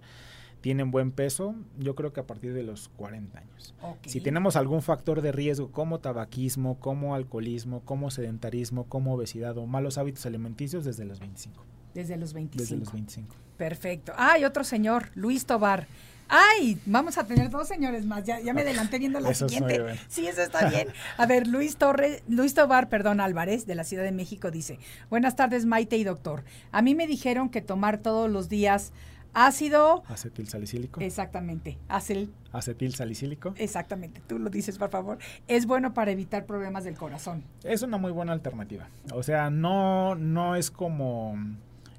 tienen 0.61 0.91
buen 0.91 1.13
peso, 1.13 1.55
yo 1.79 1.95
creo 1.95 2.13
que 2.13 2.21
a 2.21 2.27
partir 2.27 2.53
de 2.53 2.63
los 2.63 2.89
40 2.89 3.39
años. 3.39 3.75
Si 4.07 4.21
tenemos 4.21 4.57
algún 4.57 4.83
factor 4.83 5.23
de 5.23 5.33
riesgo 5.33 5.71
como 5.71 6.01
tabaquismo, 6.01 6.81
como 6.81 7.15
alcoholismo, 7.15 7.81
como 7.85 8.11
sedentarismo, 8.11 8.85
como 8.89 9.15
obesidad 9.15 9.57
o 9.57 9.67
malos 9.67 9.99
hábitos 9.99 10.27
alimenticios, 10.27 10.85
desde 10.85 11.05
los 11.05 11.21
25. 11.21 11.65
Desde 11.95 12.17
los 12.17 12.33
25. 12.33 12.63
Desde 12.63 12.77
los 12.77 12.93
25. 12.93 13.37
Perfecto. 13.57 14.13
Ay, 14.17 14.45
otro 14.45 14.65
señor, 14.65 15.11
Luis 15.15 15.47
Tobar. 15.47 15.87
Ay, 16.29 16.79
vamos 16.87 17.17
a 17.19 17.25
tener 17.27 17.49
dos 17.51 17.67
señores 17.69 18.05
más. 18.05 18.25
Ya, 18.25 18.39
ya 18.41 18.53
me 18.53 18.61
adelanté 18.63 18.99
viendo 18.99 19.19
la 19.21 19.31
Eso 19.31 19.47
es 19.47 19.53
siguiente. 19.53 19.79
muy 19.81 19.93
bien. 19.93 20.01
Sí, 20.09 20.27
eso 20.27 20.43
está 20.43 20.69
bien. 20.69 20.89
A 21.17 21.27
ver, 21.27 21.47
Luis 21.47 21.77
Torres, 21.77 22.23
Luis 22.29 22.55
Tobar, 22.55 22.89
perdón, 22.89 23.21
Álvarez, 23.21 23.67
de 23.67 23.75
la 23.75 23.85
Ciudad 23.85 24.05
de 24.05 24.13
México, 24.13 24.51
dice: 24.51 24.79
Buenas 25.11 25.37
tardes, 25.37 25.65
Maite 25.65 25.97
y 25.97 26.05
doctor. 26.05 26.45
A 26.71 26.83
mí 26.83 26.95
me 26.95 27.07
dijeron 27.07 27.49
que 27.49 27.63
tomar 27.63 27.99
todos 27.99 28.31
los 28.31 28.49
días 28.49 28.93
ácido. 29.35 30.03
Acetil 30.09 30.49
salicílico. 30.49 31.01
Exactamente. 31.01 31.79
Acel, 31.89 32.31
Acetil 32.53 32.95
salicílico. 32.95 33.55
exactamente. 33.57 34.21
Tú 34.27 34.39
lo 34.39 34.51
dices, 34.51 34.79
por 34.79 34.91
favor. 34.91 35.19
Es 35.47 35.67
bueno 35.67 35.95
para 35.95 36.11
evitar 36.11 36.45
problemas 36.47 36.85
del 36.85 36.97
corazón. 36.97 37.45
Es 37.63 37.83
una 37.83 37.97
muy 37.99 38.11
buena 38.13 38.33
alternativa. 38.33 38.89
O 39.13 39.23
sea, 39.23 39.49
no, 39.51 40.15
no 40.15 40.57
es 40.57 40.71
como 40.71 41.37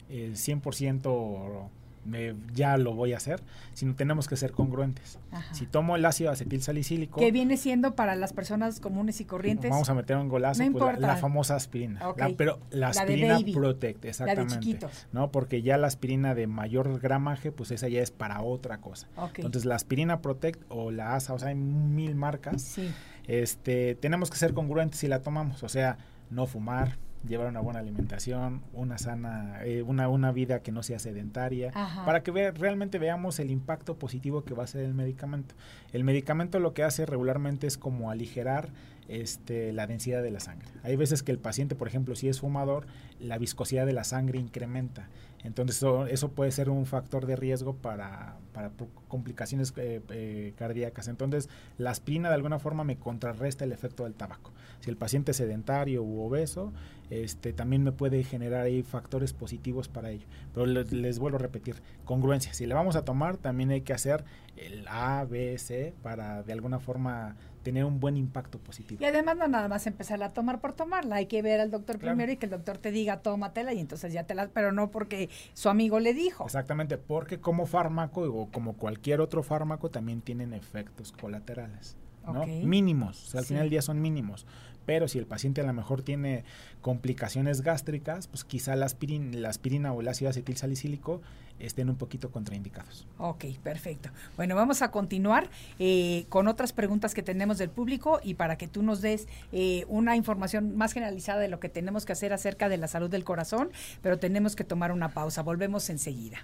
el 0.09 0.35
100% 0.35 1.69
eh, 2.15 2.35
ya 2.53 2.77
lo 2.77 2.93
voy 2.93 3.13
a 3.13 3.17
hacer, 3.17 3.41
sino 3.73 3.95
tenemos 3.95 4.27
que 4.27 4.35
ser 4.35 4.51
congruentes. 4.51 5.19
Ajá. 5.31 5.53
Si 5.53 5.65
tomo 5.65 5.95
el 5.95 6.05
ácido 6.05 6.31
acetil 6.31 6.61
salicílico, 6.61 7.19
Que 7.19 7.31
viene 7.31 7.57
siendo 7.57 7.95
para 7.95 8.15
las 8.15 8.33
personas 8.33 8.79
comunes 8.79 9.19
y 9.21 9.25
corrientes. 9.25 9.71
vamos 9.71 9.89
a 9.89 9.93
meter 9.93 10.17
un 10.17 10.29
golazo, 10.29 10.63
No 10.63 10.71
pues, 10.71 10.99
la- 10.99 11.07
la, 11.07 11.15
famosa 11.17 11.55
aspirina. 11.55 11.99
La- 12.17 12.29
pero 12.37 12.59
la 12.71 12.79
La 12.79 12.87
aspirina 12.89 13.33
baby. 13.35 13.53
Protect, 13.53 13.97
La 13.97 14.01
de 14.03 14.09
exactamente. 14.09 14.53
chiquitos. 14.59 15.07
¿no? 15.11 15.31
Porque 15.31 15.61
ya 15.61 15.77
la 15.77 15.87
aspirina 15.87 16.35
de 16.35 16.47
mayor 16.47 16.99
gramaje, 16.99 17.51
pues 17.51 17.71
esa 17.71 17.87
ya 17.87 18.01
es 18.01 18.11
para 18.11 18.41
otra 18.41 18.79
cosa. 18.79 19.07
Entonces 19.35 19.65
la 19.65 19.75
aspirina 19.75 20.21
Protect 20.21 20.61
o 20.69 20.91
la 20.91 21.15
ASA, 21.15 21.33
o 21.33 21.39
sea, 21.39 21.49
hay 21.49 21.55
mil 21.55 22.15
marcas. 22.15 22.61
Sí. 22.61 22.89
este, 23.27 23.93
tenemos 23.95 24.31
que 24.31 24.37
ser 24.37 24.53
congruentes 24.53 24.99
si 24.99 25.07
la 25.07 25.21
tomamos, 25.21 25.61
o 25.63 25.69
sea, 25.69 25.97
no 26.31 26.47
fumar, 26.47 26.97
llevar 27.27 27.47
una 27.47 27.59
buena 27.59 27.79
alimentación, 27.79 28.61
una 28.73 28.97
sana, 28.97 29.59
eh, 29.65 29.81
una, 29.81 30.07
una 30.07 30.31
vida 30.31 30.61
que 30.61 30.71
no 30.71 30.83
sea 30.83 30.99
sedentaria, 30.99 31.71
Ajá. 31.73 32.05
para 32.05 32.23
que 32.23 32.31
ve- 32.31 32.51
realmente 32.51 32.97
veamos 32.97 33.39
el 33.39 33.51
impacto 33.51 33.97
positivo 33.97 34.43
que 34.45 34.53
va 34.53 34.63
a 34.63 34.67
ser 34.67 34.83
el 34.85 34.93
medicamento. 34.93 35.53
El 35.91 36.03
medicamento 36.03 36.59
lo 36.59 36.73
que 36.73 36.83
hace 36.83 37.05
regularmente 37.05 37.67
es 37.67 37.77
como 37.77 38.09
aligerar 38.09 38.69
este, 39.09 39.73
la 39.73 39.87
densidad 39.87 40.21
de 40.23 40.31
la 40.31 40.39
sangre. 40.39 40.67
Hay 40.83 40.95
veces 40.95 41.23
que 41.23 41.31
el 41.31 41.39
paciente, 41.39 41.75
por 41.75 41.87
ejemplo, 41.87 42.15
si 42.15 42.29
es 42.29 42.39
fumador, 42.39 42.85
la 43.19 43.37
viscosidad 43.37 43.85
de 43.85 43.93
la 43.93 44.03
sangre 44.03 44.39
incrementa. 44.39 45.09
Entonces 45.43 45.77
eso, 45.77 46.05
eso 46.05 46.31
puede 46.31 46.51
ser 46.51 46.69
un 46.69 46.85
factor 46.85 47.25
de 47.25 47.35
riesgo 47.37 47.73
para, 47.75 48.37
para 48.53 48.71
complicaciones 49.07 49.73
eh, 49.77 50.01
eh, 50.09 50.53
cardíacas. 50.57 51.07
Entonces 51.07 51.49
la 51.77 51.91
aspirina 51.91 52.29
de 52.29 52.35
alguna 52.35 52.59
forma 52.59 52.83
me 52.83 52.97
contrarresta 52.97 53.63
el 53.63 53.71
efecto 53.71 54.03
del 54.03 54.13
tabaco. 54.13 54.51
Si 54.81 54.89
el 54.89 54.97
paciente 54.97 55.31
es 55.31 55.37
sedentario 55.37 56.03
u 56.03 56.21
obeso, 56.21 56.71
este, 57.09 57.53
también 57.53 57.83
me 57.83 57.91
puede 57.91 58.23
generar 58.23 58.61
ahí 58.61 58.83
factores 58.83 59.33
positivos 59.33 59.87
para 59.87 60.11
ello. 60.11 60.27
Pero 60.53 60.65
le- 60.65 60.83
les, 60.85 61.19
vuelvo 61.19 61.37
a 61.37 61.41
repetir, 61.41 61.81
congruencia. 62.05 62.53
Si 62.53 62.65
le 62.65 62.73
vamos 62.73 62.95
a 62.95 63.03
tomar, 63.05 63.37
también 63.37 63.71
hay 63.71 63.81
que 63.81 63.93
hacer 63.93 64.23
el 64.57 64.85
A, 64.87 65.25
B, 65.25 65.57
C 65.57 65.93
para 66.03 66.43
de 66.43 66.53
alguna 66.53 66.79
forma 66.79 67.35
tener 67.63 67.83
un 67.83 67.99
buen 67.99 68.15
impacto 68.15 68.57
positivo. 68.59 69.01
Y 69.01 69.05
además 69.05 69.35
no 69.37 69.47
nada 69.47 69.67
más 69.67 69.85
empezar 69.85 70.21
a 70.23 70.29
tomar 70.33 70.61
por 70.61 70.73
tomarla, 70.73 71.17
hay 71.17 71.25
que 71.25 71.41
ver 71.41 71.59
al 71.59 71.71
doctor 71.71 71.99
primero 71.99 72.31
y 72.31 72.37
que 72.37 72.45
el 72.45 72.51
doctor 72.51 72.77
te 72.77 72.91
diga 72.91 73.19
tómatela 73.19 73.73
y 73.73 73.79
entonces 73.79 74.13
ya 74.13 74.23
te 74.23 74.33
la, 74.33 74.47
pero 74.47 74.71
no 74.71 74.91
porque 74.91 75.29
su 75.53 75.67
amigo 75.69 75.99
le 75.99 76.13
dijo. 76.13 76.45
Exactamente, 76.45 76.97
porque 76.97 77.39
como 77.39 77.65
fármaco 77.65 78.21
o 78.21 78.49
como 78.49 78.73
cualquier 78.73 79.19
otro 79.19 79.43
fármaco 79.43 79.89
también 79.89 80.21
tienen 80.21 80.53
efectos 80.53 81.11
colaterales. 81.11 81.97
¿no? 82.25 82.45
Mínimos, 82.45 83.27
o 83.27 83.31
sea, 83.31 83.39
al 83.39 83.45
final 83.45 83.63
del 83.63 83.69
día 83.71 83.81
son 83.81 84.01
mínimos 84.01 84.45
pero 84.89 85.07
si 85.07 85.19
el 85.19 85.27
paciente 85.27 85.61
a 85.61 85.63
lo 85.65 85.71
mejor 85.71 86.01
tiene 86.01 86.43
complicaciones 86.81 87.61
gástricas, 87.61 88.27
pues 88.27 88.43
quizá 88.43 88.75
la 88.75 88.87
aspirina, 88.87 89.37
la 89.37 89.49
aspirina 89.49 89.93
o 89.93 90.01
el 90.01 90.07
ácido 90.07 90.31
acetil 90.31 90.57
salicílico 90.57 91.21
estén 91.59 91.91
un 91.91 91.95
poquito 91.95 92.31
contraindicados. 92.31 93.05
Ok, 93.19 93.45
perfecto. 93.61 94.09
Bueno, 94.35 94.55
vamos 94.55 94.81
a 94.81 94.89
continuar 94.89 95.47
eh, 95.77 96.25
con 96.29 96.47
otras 96.47 96.73
preguntas 96.73 97.13
que 97.13 97.21
tenemos 97.21 97.59
del 97.59 97.69
público 97.69 98.19
y 98.23 98.33
para 98.33 98.57
que 98.57 98.67
tú 98.67 98.81
nos 98.81 98.99
des 98.99 99.27
eh, 99.51 99.85
una 99.89 100.15
información 100.15 100.75
más 100.75 100.93
generalizada 100.93 101.39
de 101.39 101.49
lo 101.49 101.59
que 101.59 101.69
tenemos 101.69 102.03
que 102.03 102.13
hacer 102.13 102.33
acerca 102.33 102.67
de 102.67 102.77
la 102.77 102.87
salud 102.87 103.11
del 103.11 103.23
corazón, 103.23 103.69
pero 104.01 104.17
tenemos 104.17 104.55
que 104.55 104.63
tomar 104.63 104.91
una 104.91 105.09
pausa. 105.09 105.43
Volvemos 105.43 105.87
enseguida. 105.91 106.39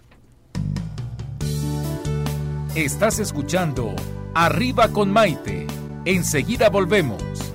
Estás 2.75 3.17
escuchando 3.17 3.95
Arriba 4.35 4.89
con 4.89 5.11
Maite. 5.11 5.65
Enseguida 6.05 6.69
volvemos. 6.69 7.54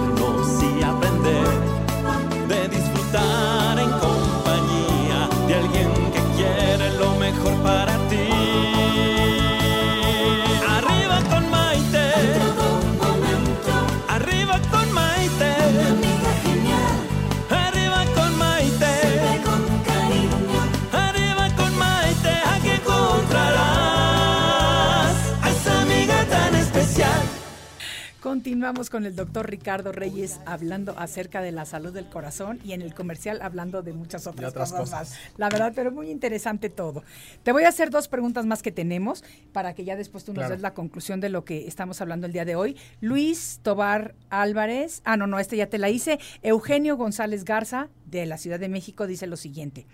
Continuamos 28.41 28.89
con 28.89 29.05
el 29.05 29.15
doctor 29.15 29.47
Ricardo 29.47 29.91
Reyes 29.91 30.39
hablando 30.47 30.97
acerca 30.97 31.43
de 31.43 31.51
la 31.51 31.63
salud 31.63 31.93
del 31.93 32.09
corazón 32.09 32.59
y 32.63 32.71
en 32.71 32.81
el 32.81 32.95
comercial 32.95 33.39
hablando 33.43 33.83
de 33.83 33.93
muchas 33.93 34.25
otras, 34.25 34.49
otras 34.49 34.71
cosas, 34.71 34.79
cosas. 34.89 35.09
más. 35.11 35.19
La 35.37 35.47
verdad, 35.47 35.73
pero 35.75 35.91
muy 35.91 36.09
interesante 36.09 36.71
todo. 36.71 37.03
Te 37.43 37.51
voy 37.51 37.65
a 37.65 37.69
hacer 37.69 37.91
dos 37.91 38.07
preguntas 38.07 38.47
más 38.47 38.63
que 38.63 38.71
tenemos 38.71 39.23
para 39.53 39.75
que 39.75 39.83
ya 39.85 39.95
después 39.95 40.23
tú 40.23 40.33
nos 40.33 40.39
Claro. 40.39 40.55
des 40.55 40.63
la 40.63 40.73
conclusión 40.73 41.19
de 41.21 41.29
lo 41.29 41.45
que 41.45 41.67
estamos 41.67 42.01
hablando 42.01 42.25
el 42.25 42.33
día 42.33 42.43
de 42.43 42.55
hoy. 42.55 42.77
Luis 42.99 43.59
Tobar 43.61 44.15
Álvarez, 44.31 45.03
ah, 45.05 45.17
no, 45.17 45.27
no, 45.27 45.37
este 45.37 45.55
ya 45.55 45.67
te 45.67 45.77
la 45.77 45.91
hice. 45.91 46.17
Eugenio 46.41 46.97
González 46.97 47.45
Garza, 47.45 47.89
de 48.07 48.25
la 48.25 48.39
Ciudad 48.39 48.59
de 48.59 48.69
México, 48.69 49.05
dice 49.05 49.27
lo 49.27 49.37
siguiente. 49.37 49.85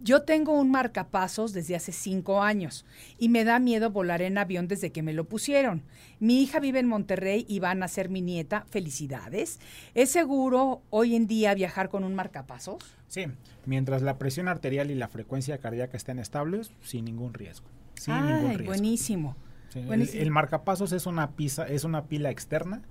Yo 0.00 0.22
tengo 0.22 0.52
un 0.52 0.70
marcapasos 0.70 1.52
desde 1.52 1.74
hace 1.74 1.92
cinco 1.92 2.42
años 2.42 2.86
y 3.18 3.28
me 3.28 3.44
da 3.44 3.58
miedo 3.58 3.90
volar 3.90 4.22
en 4.22 4.38
avión 4.38 4.68
desde 4.68 4.92
que 4.92 5.02
me 5.02 5.12
lo 5.12 5.24
pusieron. 5.24 5.82
Mi 6.20 6.40
hija 6.42 6.60
vive 6.60 6.78
en 6.78 6.86
Monterrey 6.86 7.44
y 7.48 7.58
va 7.58 7.72
a 7.72 7.74
nacer 7.74 8.08
mi 8.08 8.22
nieta. 8.22 8.64
Felicidades. 8.70 9.58
¿Es 9.94 10.10
seguro 10.10 10.82
hoy 10.90 11.16
en 11.16 11.26
día 11.26 11.52
viajar 11.54 11.88
con 11.88 12.04
un 12.04 12.14
marcapasos? 12.14 12.78
Sí, 13.08 13.26
mientras 13.66 14.02
la 14.02 14.18
presión 14.18 14.46
arterial 14.46 14.90
y 14.90 14.94
la 14.94 15.08
frecuencia 15.08 15.58
cardíaca 15.58 15.96
estén 15.96 16.18
estables, 16.18 16.70
sin 16.82 17.04
ningún 17.04 17.34
riesgo. 17.34 17.66
Sin 17.94 18.14
ningún 18.14 18.50
Ay, 18.50 18.56
riesgo. 18.58 18.66
buenísimo. 18.66 19.36
Sí, 19.70 19.80
el, 19.80 20.30
marcapasos 20.30 20.92
es 20.92 21.06
una, 21.06 21.32
pisa, 21.32 21.66
es 21.66 21.84
una 21.84 22.04
pila 22.04 22.30
externa. 22.30 22.82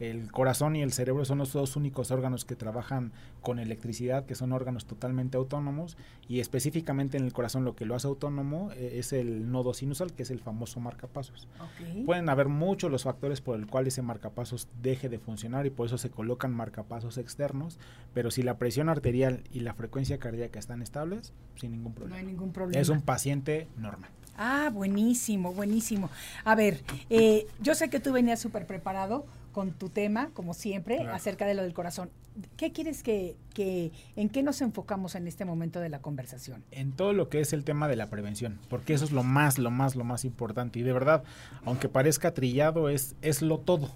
El 0.00 0.32
corazón 0.32 0.74
y 0.76 0.82
el 0.82 0.92
cerebro 0.92 1.24
son 1.24 1.38
los 1.38 1.52
dos 1.52 1.76
únicos 1.76 2.10
órganos 2.10 2.44
que 2.44 2.56
trabajan 2.56 3.12
con 3.42 3.58
electricidad, 3.58 4.24
que 4.26 4.34
son 4.34 4.52
órganos 4.52 4.86
totalmente 4.86 5.36
autónomos. 5.36 5.96
Y 6.28 6.40
específicamente 6.40 7.16
en 7.16 7.24
el 7.24 7.32
corazón 7.32 7.64
lo 7.64 7.76
que 7.76 7.84
lo 7.84 7.94
hace 7.94 8.08
autónomo 8.08 8.70
eh, 8.72 8.94
es 8.98 9.12
el 9.12 9.50
nodo 9.52 9.72
sinusal, 9.74 10.12
que 10.12 10.24
es 10.24 10.30
el 10.30 10.40
famoso 10.40 10.80
marcapasos. 10.80 11.48
Ok. 11.60 12.04
Pueden 12.06 12.28
haber 12.28 12.48
muchos 12.48 12.90
los 12.90 13.04
factores 13.04 13.40
por 13.40 13.56
el 13.58 13.66
cual 13.66 13.86
ese 13.86 14.02
marcapasos 14.02 14.68
deje 14.82 15.08
de 15.08 15.18
funcionar 15.18 15.66
y 15.66 15.70
por 15.70 15.86
eso 15.86 15.96
se 15.98 16.10
colocan 16.10 16.52
marcapasos 16.52 17.18
externos, 17.18 17.78
pero 18.14 18.30
si 18.30 18.42
la 18.42 18.58
presión 18.58 18.88
arterial 18.88 19.42
y 19.52 19.60
la 19.60 19.74
frecuencia 19.74 20.18
cardíaca 20.18 20.58
están 20.58 20.82
estables, 20.82 21.32
sin 21.56 21.72
ningún 21.72 21.92
No 21.92 21.96
problema. 21.96 22.16
hay 22.16 22.24
ningún 22.26 22.52
problema. 22.52 22.80
Es 22.80 22.88
un 22.88 23.00
paciente 23.02 23.68
normal. 23.76 24.10
Ah, 24.36 24.70
buenísimo, 24.72 25.52
buenísimo. 25.52 26.10
A 26.44 26.56
ver, 26.56 26.82
eh, 27.10 27.46
yo 27.60 27.76
sé 27.76 27.88
que 27.90 28.00
tú 28.00 28.12
venías 28.12 28.40
súper 28.40 28.66
preparado 28.66 29.24
con 29.54 29.72
tu 29.72 29.88
tema, 29.88 30.28
como 30.34 30.52
siempre, 30.52 30.96
Claro. 30.96 31.14
acerca 31.14 31.46
de 31.46 31.54
lo 31.54 31.62
del 31.62 31.72
corazón. 31.72 32.10
¿Qué 32.58 32.72
quieres 32.72 33.02
que, 33.02 33.36
que, 33.54 33.92
en 34.16 34.28
qué 34.28 34.42
nos 34.42 34.60
enfocamos 34.60 35.14
en 35.14 35.26
este 35.28 35.44
momento 35.46 35.80
de 35.80 35.88
la 35.88 36.00
conversación? 36.00 36.62
en 36.72 36.92
todo 36.92 37.12
lo 37.14 37.28
que 37.30 37.40
es 37.40 37.52
el 37.54 37.64
tema 37.64 37.88
de 37.88 37.96
la 37.96 38.10
prevención, 38.10 38.58
porque 38.68 38.92
eso 38.92 39.04
es 39.04 39.12
lo 39.12 39.22
más, 39.22 39.58
lo 39.58 39.70
más, 39.70 39.94
lo 39.96 40.04
más 40.04 40.24
importante. 40.26 40.80
Y 40.80 40.82
de 40.82 40.92
verdad, 40.92 41.22
aunque 41.64 41.88
parezca 41.88 42.34
trillado, 42.34 42.88
es, 42.90 43.14
es 43.22 43.40
lo 43.40 43.58
todo, 43.58 43.88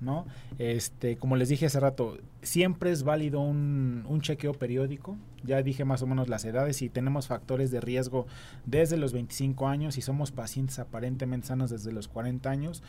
¿no? 0.00 0.26
Este, 0.58 1.16
como 1.16 1.34
les 1.36 1.48
dije 1.48 1.66
hace 1.66 1.80
rato, 1.80 2.18
siempre 2.42 2.92
es 2.92 3.02
válido 3.02 3.40
un, 3.40 4.04
un 4.08 4.20
chequeo 4.20 4.52
periódico. 4.54 5.16
Ya 5.44 5.60
dije 5.62 5.84
más 5.84 6.02
o 6.02 6.06
menos 6.06 6.28
las 6.28 6.44
edades 6.44 6.82
y 6.82 6.88
tenemos 6.88 7.26
factores 7.26 7.72
de 7.72 7.80
riesgo 7.80 8.26
desde 8.64 8.96
los 8.96 9.12
25 9.12 9.66
años 9.66 9.98
y 9.98 10.02
somos 10.02 10.30
pacientes 10.30 10.78
aparentemente 10.78 11.48
sanos 11.48 11.70
desde 11.70 11.90
los 11.90 12.06
40 12.06 12.48
años, 12.48 12.80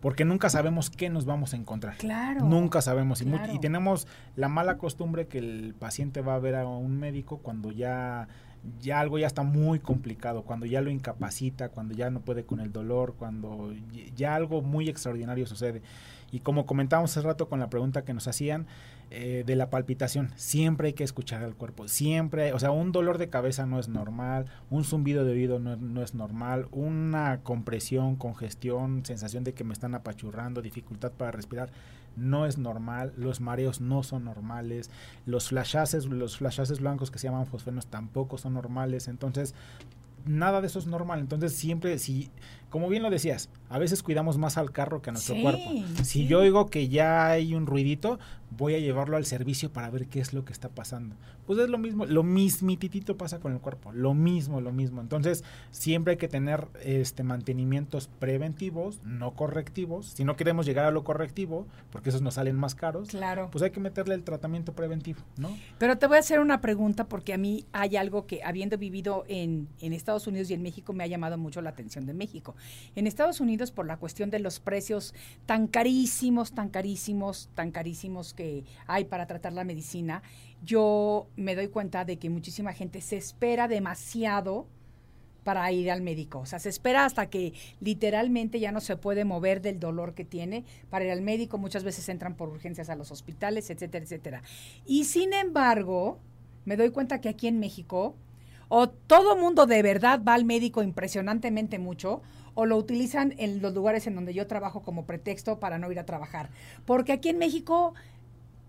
porque 0.00 0.24
nunca 0.24 0.48
sabemos 0.48 0.90
qué 0.90 1.10
nos 1.10 1.24
vamos 1.24 1.52
a 1.54 1.56
encontrar. 1.56 1.96
Claro. 1.96 2.44
Nunca 2.44 2.80
sabemos. 2.82 3.20
Y 3.22 3.26
Claro. 3.26 3.52
Y, 3.52 3.58
tenemos 3.58 4.06
la 4.36 4.48
mala 4.48 4.78
costumbre 4.78 5.26
que 5.26 5.38
el 5.38 5.74
paciente 5.78 6.20
va 6.20 6.34
a 6.34 6.38
ver 6.38 6.54
a 6.54 6.66
un 6.66 6.98
médico 6.98 7.38
cuando 7.38 7.72
ya, 7.72 8.28
ya 8.80 9.00
algo 9.00 9.18
ya 9.18 9.26
está 9.26 9.42
muy 9.42 9.80
complicado, 9.80 10.42
cuando 10.42 10.66
ya 10.66 10.80
lo 10.80 10.90
incapacita, 10.90 11.70
cuando 11.70 11.94
ya 11.94 12.10
no 12.10 12.20
puede 12.20 12.44
con 12.44 12.60
el 12.60 12.72
dolor, 12.72 13.14
cuando 13.18 13.72
y- 13.72 14.12
ya 14.16 14.34
algo 14.34 14.62
muy 14.62 14.88
extraordinario 14.88 15.46
sucede. 15.46 15.82
Y 16.30 16.40
como 16.40 16.66
comentábamos 16.66 17.10
hace 17.16 17.26
rato 17.26 17.48
con 17.48 17.58
la 17.58 17.70
pregunta 17.70 18.04
que 18.04 18.14
nos 18.14 18.28
hacían 18.28 18.66
eh, 19.10 19.42
de 19.46 19.56
la 19.56 19.70
palpitación, 19.70 20.30
siempre 20.36 20.88
hay 20.88 20.92
que 20.92 21.04
escuchar 21.04 21.42
al 21.42 21.54
cuerpo, 21.54 21.88
siempre, 21.88 22.52
o 22.52 22.58
sea, 22.58 22.70
un 22.70 22.92
dolor 22.92 23.16
de 23.16 23.30
cabeza 23.30 23.64
no 23.64 23.78
es 23.78 23.88
normal, 23.88 24.46
un 24.68 24.84
zumbido 24.84 25.24
de 25.24 25.32
oído 25.32 25.58
no, 25.58 25.76
no 25.76 26.02
es 26.02 26.14
normal, 26.14 26.66
una 26.72 27.40
compresión, 27.42 28.16
congestión, 28.16 29.06
sensación 29.06 29.44
de 29.44 29.54
que 29.54 29.64
me 29.64 29.72
están 29.72 29.94
apachurrando, 29.94 30.60
dificultad 30.60 31.12
para 31.12 31.30
respirar, 31.30 31.70
no 32.16 32.44
es 32.44 32.58
normal, 32.58 33.12
los 33.16 33.40
mareos 33.40 33.80
no 33.80 34.02
son 34.02 34.24
normales, 34.24 34.90
los 35.24 35.48
flashaces, 35.48 36.06
los 36.06 36.36
flashaces 36.36 36.80
blancos 36.80 37.10
que 37.10 37.18
se 37.18 37.28
llaman 37.28 37.46
fosfenos 37.46 37.86
tampoco 37.86 38.36
son 38.36 38.54
normales, 38.54 39.08
entonces 39.08 39.54
nada 40.26 40.60
de 40.60 40.66
eso 40.66 40.78
es 40.78 40.86
normal, 40.86 41.20
entonces 41.20 41.54
siempre 41.54 41.98
si 41.98 42.30
como 42.70 42.88
bien 42.88 43.02
lo 43.02 43.10
decías, 43.10 43.48
a 43.70 43.78
veces 43.78 44.02
cuidamos 44.02 44.38
más 44.38 44.56
al 44.58 44.70
carro 44.72 45.02
que 45.02 45.10
a 45.10 45.12
nuestro 45.12 45.34
Sí, 45.34 45.42
cuerpo. 45.42 45.70
Si 45.98 46.04
sí. 46.04 46.26
yo 46.26 46.40
oigo 46.40 46.66
que 46.66 46.88
ya 46.88 47.28
hay 47.28 47.54
un 47.54 47.66
ruidito, 47.66 48.18
voy 48.50 48.74
a 48.74 48.78
llevarlo 48.78 49.16
al 49.16 49.26
servicio 49.26 49.70
para 49.72 49.90
ver 49.90 50.06
qué 50.06 50.20
es 50.20 50.32
lo 50.32 50.44
que 50.44 50.52
está 50.52 50.68
pasando. 50.70 51.16
Pues 51.46 51.58
es 51.58 51.68
lo 51.68 51.78
mismo, 51.78 52.04
lo 52.06 52.22
mismititito 52.22 53.16
pasa 53.16 53.40
con 53.40 53.52
el 53.52 53.60
cuerpo, 53.60 53.92
lo 53.92 54.14
mismo, 54.14 54.60
lo 54.60 54.72
mismo. 54.72 55.00
Entonces, 55.00 55.44
siempre 55.70 56.12
hay 56.12 56.16
que 56.16 56.28
tener 56.28 56.66
este 56.82 57.22
mantenimientos 57.24 58.08
preventivos, 58.18 59.00
no 59.04 59.32
correctivos. 59.32 60.06
Si 60.14 60.24
no 60.24 60.36
queremos 60.36 60.66
llegar 60.66 60.84
a 60.86 60.90
lo 60.90 61.04
correctivo, 61.04 61.66
porque 61.90 62.08
esos 62.10 62.22
nos 62.22 62.34
salen 62.34 62.56
más 62.56 62.74
caros, 62.74 63.08
Claro. 63.08 63.48
pues 63.50 63.62
hay 63.62 63.70
que 63.70 63.80
meterle 63.80 64.14
el 64.14 64.24
tratamiento 64.24 64.72
preventivo, 64.74 65.20
¿no? 65.36 65.56
Pero 65.78 65.96
te 65.98 66.06
voy 66.06 66.16
a 66.16 66.20
hacer 66.20 66.40
una 66.40 66.60
pregunta 66.60 67.04
porque 67.08 67.32
a 67.34 67.38
mí 67.38 67.64
hay 67.72 67.96
algo 67.96 68.26
que, 68.26 68.42
habiendo 68.44 68.76
vivido 68.78 69.24
en, 69.28 69.68
en 69.80 69.92
Estados 69.92 70.26
Unidos 70.26 70.50
y 70.50 70.54
en 70.54 70.62
México, 70.62 70.92
me 70.92 71.04
ha 71.04 71.06
llamado 71.06 71.36
mucho 71.38 71.60
la 71.62 71.70
atención 71.70 72.06
de 72.06 72.14
México. 72.14 72.54
En 72.94 73.06
Estados 73.06 73.40
Unidos, 73.40 73.70
por 73.70 73.86
la 73.86 73.96
cuestión 73.96 74.30
de 74.30 74.38
los 74.38 74.60
precios 74.60 75.14
tan 75.46 75.66
carísimos, 75.66 76.52
tan 76.52 76.68
carísimos, 76.68 77.48
tan 77.54 77.70
carísimos 77.70 78.34
que 78.34 78.64
hay 78.86 79.04
para 79.04 79.26
tratar 79.26 79.52
la 79.52 79.64
medicina, 79.64 80.22
yo 80.62 81.28
me 81.36 81.54
doy 81.54 81.68
cuenta 81.68 82.04
de 82.04 82.18
que 82.18 82.30
muchísima 82.30 82.72
gente 82.72 83.00
se 83.00 83.16
espera 83.16 83.68
demasiado 83.68 84.66
para 85.48 85.72
ir 85.72 85.90
al 85.90 86.02
médico. 86.02 86.40
O 86.40 86.46
sea, 86.46 86.58
se 86.58 86.68
espera 86.68 87.06
hasta 87.06 87.30
que 87.30 87.54
literalmente 87.80 88.60
ya 88.60 88.70
no 88.70 88.80
se 88.80 88.98
puede 88.98 89.24
mover 89.24 89.62
del 89.62 89.80
dolor 89.80 90.12
que 90.12 90.26
tiene 90.26 90.66
para 90.90 91.06
ir 91.06 91.10
al 91.10 91.22
médico. 91.22 91.56
Muchas 91.56 91.84
veces 91.84 92.06
entran 92.10 92.34
por 92.34 92.50
urgencias 92.50 92.90
a 92.90 92.96
los 92.96 93.10
hospitales, 93.10 93.70
etcétera, 93.70 94.04
etcétera. 94.04 94.42
Y 94.84 95.04
sin 95.04 95.32
embargo, 95.32 96.18
me 96.66 96.76
doy 96.76 96.90
cuenta 96.90 97.22
que 97.22 97.30
aquí 97.30 97.46
en 97.46 97.60
México, 97.60 98.14
o 98.68 98.90
todo 98.90 99.36
mundo 99.36 99.64
de 99.64 99.82
verdad 99.82 100.20
va 100.22 100.34
al 100.34 100.44
médico 100.44 100.82
impresionantemente 100.82 101.78
mucho, 101.78 102.20
o 102.58 102.66
lo 102.66 102.76
utilizan 102.76 103.34
en 103.38 103.62
los 103.62 103.72
lugares 103.72 104.08
en 104.08 104.16
donde 104.16 104.34
yo 104.34 104.48
trabajo 104.48 104.82
como 104.82 105.06
pretexto 105.06 105.60
para 105.60 105.78
no 105.78 105.92
ir 105.92 106.00
a 106.00 106.04
trabajar. 106.04 106.50
Porque 106.86 107.12
aquí 107.12 107.28
en 107.28 107.38
México, 107.38 107.94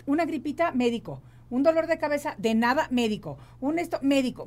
una 0.05 0.25
gripita, 0.25 0.71
médico 0.73 1.23
un 1.49 1.63
dolor 1.63 1.87
de 1.87 1.97
cabeza 1.97 2.35
de 2.37 2.53
nada 2.53 2.87
médico, 2.91 3.39
un 3.59 3.79
esto 3.79 3.97
médico, 4.03 4.45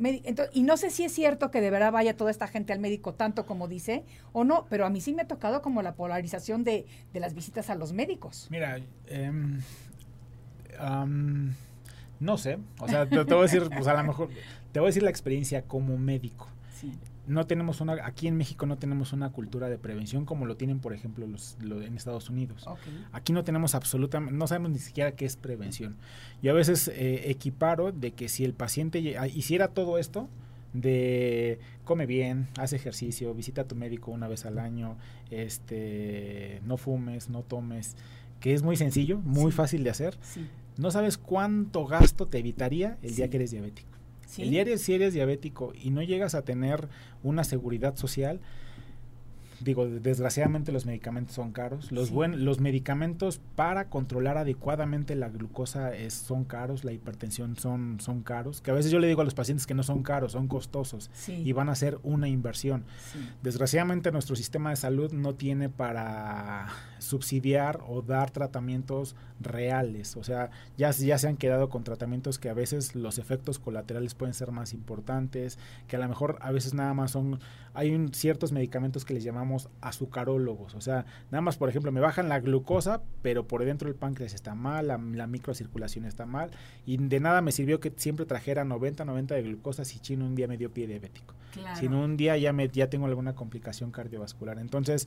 y 0.52 0.62
no 0.62 0.76
sé 0.76 0.88
si 0.90 1.02
es 1.02 1.10
cierto 1.10 1.50
que 1.50 1.60
de 1.60 1.68
verdad 1.68 1.90
vaya 1.90 2.16
toda 2.16 2.30
esta 2.30 2.46
gente 2.46 2.72
al 2.72 2.78
médico 2.78 3.14
tanto 3.14 3.44
como 3.44 3.66
dice 3.66 4.04
o 4.32 4.44
no, 4.44 4.66
pero 4.70 4.86
a 4.86 4.90
mí 4.90 5.00
sí 5.00 5.12
me 5.12 5.22
ha 5.22 5.26
tocado 5.26 5.62
como 5.62 5.82
la 5.82 5.96
polarización 5.96 6.62
de, 6.62 6.86
de 7.12 7.18
las 7.18 7.34
visitas 7.34 7.70
a 7.70 7.74
los 7.74 7.92
médicos. 7.92 8.46
Mira, 8.52 8.78
em, 9.08 9.60
no 12.20 12.38
sé, 12.38 12.60
o 12.78 12.86
sea, 12.86 13.08
te, 13.08 13.16
voy 13.24 13.38
a 13.38 13.42
decir, 13.42 13.68
pues 13.74 13.88
a 13.88 13.94
lo 13.94 14.04
mejor, 14.04 14.28
te 14.70 14.78
voy 14.78 14.86
a 14.86 14.90
decir 14.90 15.02
la 15.02 15.10
experiencia 15.10 15.62
como 15.62 15.98
médico. 15.98 16.46
Sí 16.80 16.92
no 17.26 17.46
tenemos 17.46 17.80
una, 17.80 18.04
aquí 18.04 18.26
en 18.26 18.36
México 18.36 18.66
no 18.66 18.78
tenemos 18.78 19.12
una 19.12 19.30
cultura 19.30 19.68
de 19.68 19.78
prevención 19.78 20.24
como 20.24 20.46
lo 20.46 20.56
tienen, 20.56 20.80
por 20.80 20.92
ejemplo, 20.92 21.26
los, 21.26 21.56
en 21.60 21.96
Estados 21.96 22.28
Unidos. 22.30 22.66
Aquí 23.12 23.32
no 23.32 23.44
tenemos 23.44 23.74
absolutamente, 23.74 24.34
no 24.34 24.46
sabemos 24.46 24.70
ni 24.70 24.78
siquiera 24.78 25.12
qué 25.12 25.24
es 25.24 25.36
prevención. 25.36 25.96
Yo 26.42 26.52
a 26.52 26.54
veces 26.54 26.88
eh, 26.88 27.30
equiparo 27.30 27.92
de 27.92 28.12
que 28.12 28.28
si 28.28 28.44
el 28.44 28.54
paciente 28.54 29.16
ah, 29.18 29.28
hiciera 29.28 29.68
todo 29.68 29.98
esto, 29.98 30.28
de 30.72 31.60
come 31.84 32.06
bien, 32.06 32.48
hace 32.58 32.76
ejercicio, 32.76 33.34
visita 33.34 33.62
a 33.62 33.64
tu 33.68 33.76
médico 33.76 34.10
una 34.10 34.26
vez 34.26 34.46
al 34.46 34.58
año, 34.58 34.96
este, 35.30 36.60
no 36.64 36.76
fumes, 36.76 37.28
no 37.28 37.42
tomes, 37.42 37.96
que 38.40 38.54
es 38.54 38.62
muy 38.62 38.76
sencillo, 38.76 39.18
muy 39.18 39.52
fácil 39.52 39.84
de 39.84 39.90
hacer. 39.90 40.18
No 40.76 40.90
sabes 40.90 41.18
cuánto 41.18 41.86
gasto 41.86 42.26
te 42.26 42.38
evitaría 42.38 42.98
el 43.02 43.14
día 43.14 43.28
que 43.28 43.36
eres 43.36 43.50
diabético. 43.50 43.91
El 44.38 44.50
día 44.50 44.78
si 44.78 44.94
eres 44.94 45.14
diabético 45.14 45.72
y 45.74 45.90
no 45.90 46.02
llegas 46.02 46.34
a 46.34 46.42
tener 46.42 46.88
una 47.22 47.44
seguridad 47.44 47.96
social, 47.96 48.40
digo, 49.64 49.86
desgraciadamente 49.86 50.72
los 50.72 50.86
medicamentos 50.86 51.34
son 51.34 51.52
caros. 51.52 51.92
Los, 51.92 52.10
buen, 52.10 52.44
los 52.44 52.60
medicamentos 52.60 53.40
para 53.56 53.88
controlar 53.88 54.38
adecuadamente 54.38 55.14
la 55.14 55.28
glucosa 55.28 55.94
es, 55.94 56.14
son 56.14 56.44
caros, 56.44 56.84
la 56.84 56.92
hipertensión 56.92 57.56
son, 57.56 57.98
son 58.00 58.22
caros. 58.22 58.60
Que 58.60 58.70
a 58.70 58.74
veces 58.74 58.90
yo 58.90 58.98
le 58.98 59.08
digo 59.08 59.22
a 59.22 59.24
los 59.24 59.34
pacientes 59.34 59.66
que 59.66 59.74
no 59.74 59.82
son 59.82 60.02
caros, 60.02 60.32
son 60.32 60.48
costosos 60.48 61.10
y 61.28 61.52
van 61.52 61.68
a 61.68 61.74
ser 61.74 61.98
una 62.02 62.28
inversión. 62.28 62.84
Desgraciadamente 63.42 64.12
nuestro 64.12 64.36
sistema 64.36 64.70
de 64.70 64.76
salud 64.76 65.12
no 65.12 65.34
tiene 65.34 65.68
para 65.68 66.68
subsidiar 66.98 67.80
o 67.86 68.02
dar 68.02 68.30
tratamientos 68.30 69.16
reales. 69.40 70.16
O 70.16 70.24
sea, 70.24 70.50
ya, 70.76 70.90
ya 70.92 71.18
se 71.18 71.28
han 71.28 71.36
quedado 71.36 71.68
con 71.68 71.84
tratamientos 71.84 72.38
que 72.38 72.48
a 72.48 72.54
veces 72.54 72.94
los 72.94 73.18
efectos 73.18 73.58
colaterales 73.58 74.14
pueden 74.14 74.34
ser 74.34 74.52
más 74.52 74.72
importantes, 74.72 75.58
que 75.88 75.96
a 75.96 75.98
lo 75.98 76.08
mejor 76.08 76.38
a 76.40 76.52
veces 76.52 76.74
nada 76.74 76.94
más 76.94 77.10
son, 77.10 77.40
hay 77.74 78.08
ciertos 78.12 78.52
medicamentos 78.52 79.04
que 79.04 79.14
les 79.14 79.24
llamamos 79.24 79.51
azucarólogos. 79.80 80.74
O 80.74 80.80
sea, 80.80 81.06
nada 81.30 81.42
más, 81.42 81.56
por 81.56 81.68
ejemplo, 81.68 81.92
me 81.92 82.00
bajan 82.00 82.28
la 82.28 82.40
glucosa, 82.40 83.02
pero 83.22 83.46
por 83.46 83.64
dentro 83.64 83.88
el 83.88 83.94
páncreas 83.94 84.34
está 84.34 84.54
mal, 84.54 84.88
la, 84.88 84.98
microcirculación 84.98 86.04
está 86.04 86.26
mal, 86.26 86.50
y 86.86 86.96
de 86.96 87.20
nada 87.20 87.40
me 87.40 87.52
sirvió 87.52 87.80
que 87.80 87.92
siempre 87.96 88.26
trajera 88.26 88.64
90, 88.64 89.04
90 89.04 89.34
de 89.34 89.42
glucosa 89.42 89.84
si 89.84 89.98
chino 90.00 90.24
un 90.24 90.34
día 90.34 90.48
me 90.48 90.56
dio 90.56 90.72
pie 90.72 90.86
diabético. 90.86 91.34
Si 91.78 91.88
no 91.88 92.02
un 92.02 92.16
día 92.16 92.36
ya, 92.38 92.52
me, 92.52 92.68
ya 92.68 92.88
tengo 92.88 93.06
alguna 93.06 93.34
complicación 93.34 93.90
cardiovascular. 93.90 94.58
Entonces, 94.58 95.06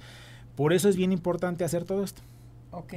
por 0.55 0.73
eso 0.73 0.89
es 0.89 0.95
bien 0.95 1.11
importante 1.11 1.63
hacer 1.63 1.85
todo 1.85 2.03
esto. 2.03 2.21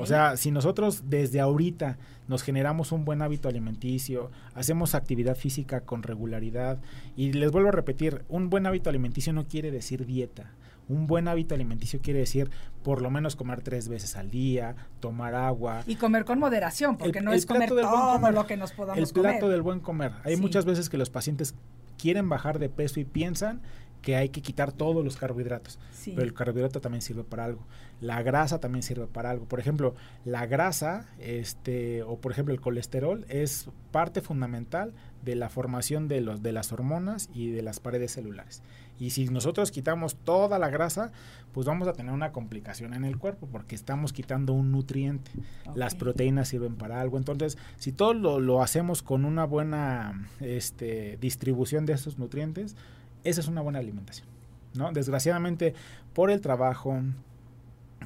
O 0.00 0.06
sea, 0.06 0.36
si 0.36 0.50
nosotros 0.50 1.04
desde 1.08 1.40
ahorita 1.40 1.98
nos 2.26 2.42
generamos 2.42 2.92
un 2.92 3.04
buen 3.04 3.22
hábito 3.22 3.48
alimenticio, 3.48 4.30
hacemos 4.54 4.94
actividad 4.94 5.36
física 5.36 5.80
con 5.80 6.02
regularidad, 6.02 6.78
y 7.16 7.32
les 7.32 7.50
vuelvo 7.50 7.68
a 7.68 7.72
repetir, 7.72 8.24
un 8.28 8.50
buen 8.50 8.66
hábito 8.66 8.90
alimenticio 8.90 9.32
no 9.32 9.46
quiere 9.46 9.70
decir 9.70 10.06
dieta. 10.06 10.52
Un 10.88 11.06
buen 11.06 11.28
hábito 11.28 11.54
alimenticio 11.54 12.00
quiere 12.00 12.20
decir 12.20 12.50
por 12.82 13.02
lo 13.02 13.10
menos 13.10 13.36
comer 13.36 13.60
tres 13.60 13.88
veces 13.88 14.16
al 14.16 14.30
día, 14.30 14.74
tomar 15.00 15.34
agua. 15.34 15.82
Y 15.86 15.96
comer 15.96 16.24
con 16.24 16.38
moderación, 16.38 16.96
porque 16.96 17.20
no 17.20 17.32
es 17.32 17.44
comer 17.44 17.68
todo 17.68 18.30
lo 18.30 18.46
que 18.46 18.56
nos 18.56 18.72
podamos 18.72 19.12
comer. 19.12 19.26
El 19.26 19.38
plato 19.38 19.50
del 19.50 19.60
buen 19.60 19.80
comer. 19.80 20.12
Hay 20.24 20.36
muchas 20.36 20.64
veces 20.64 20.88
que 20.88 20.96
los 20.96 21.10
pacientes 21.10 21.54
quieren 21.98 22.28
bajar 22.28 22.58
de 22.58 22.70
peso 22.70 23.00
y 23.00 23.04
piensan 23.04 23.60
que 24.02 24.16
hay 24.16 24.28
que 24.28 24.42
quitar 24.42 24.72
todos 24.72 25.04
los 25.04 25.16
carbohidratos. 25.16 25.78
Pero 26.04 26.22
el 26.22 26.32
carbohidrato 26.32 26.80
también 26.80 27.02
sirve 27.02 27.24
para 27.24 27.44
algo. 27.44 27.66
La 28.00 28.22
grasa 28.22 28.60
también 28.60 28.82
sirve 28.82 29.06
para 29.06 29.30
algo. 29.30 29.46
Por 29.46 29.60
ejemplo, 29.60 29.94
la 30.24 30.46
grasa, 30.46 31.06
este, 31.18 32.02
o 32.02 32.18
por 32.18 32.32
ejemplo 32.32 32.54
el 32.54 32.60
colesterol, 32.60 33.26
es 33.28 33.68
parte 33.90 34.20
fundamental 34.20 34.94
de 35.24 35.34
la 35.34 35.48
formación 35.48 36.08
de 36.08 36.20
los 36.20 36.42
de 36.42 36.52
las 36.52 36.72
hormonas 36.72 37.28
y 37.34 37.50
de 37.50 37.62
las 37.62 37.80
paredes 37.80 38.12
celulares. 38.12 38.62
Y 39.00 39.10
si 39.10 39.26
nosotros 39.26 39.70
quitamos 39.70 40.16
toda 40.16 40.58
la 40.58 40.70
grasa, 40.70 41.12
pues 41.52 41.66
vamos 41.66 41.86
a 41.86 41.92
tener 41.92 42.12
una 42.12 42.32
complicación 42.32 42.94
en 42.94 43.04
el 43.04 43.18
cuerpo 43.18 43.46
porque 43.50 43.74
estamos 43.74 44.12
quitando 44.12 44.52
un 44.52 44.72
nutriente. 44.72 45.30
Las 45.74 45.94
proteínas 45.94 46.48
sirven 46.48 46.76
para 46.76 47.00
algo. 47.00 47.16
Entonces, 47.16 47.58
si 47.76 47.92
todo 47.92 48.14
lo, 48.14 48.40
lo 48.40 48.62
hacemos 48.62 49.02
con 49.02 49.24
una 49.24 49.44
buena 49.44 50.28
este, 50.40 51.16
distribución 51.20 51.86
de 51.86 51.92
esos 51.92 52.18
nutrientes, 52.18 52.76
esa 53.24 53.40
es 53.40 53.48
una 53.48 53.60
buena 53.60 53.78
alimentación. 53.78 54.26
¿no? 54.74 54.92
Desgraciadamente, 54.92 55.74
por 56.14 56.30
el 56.30 56.40
trabajo, 56.40 57.02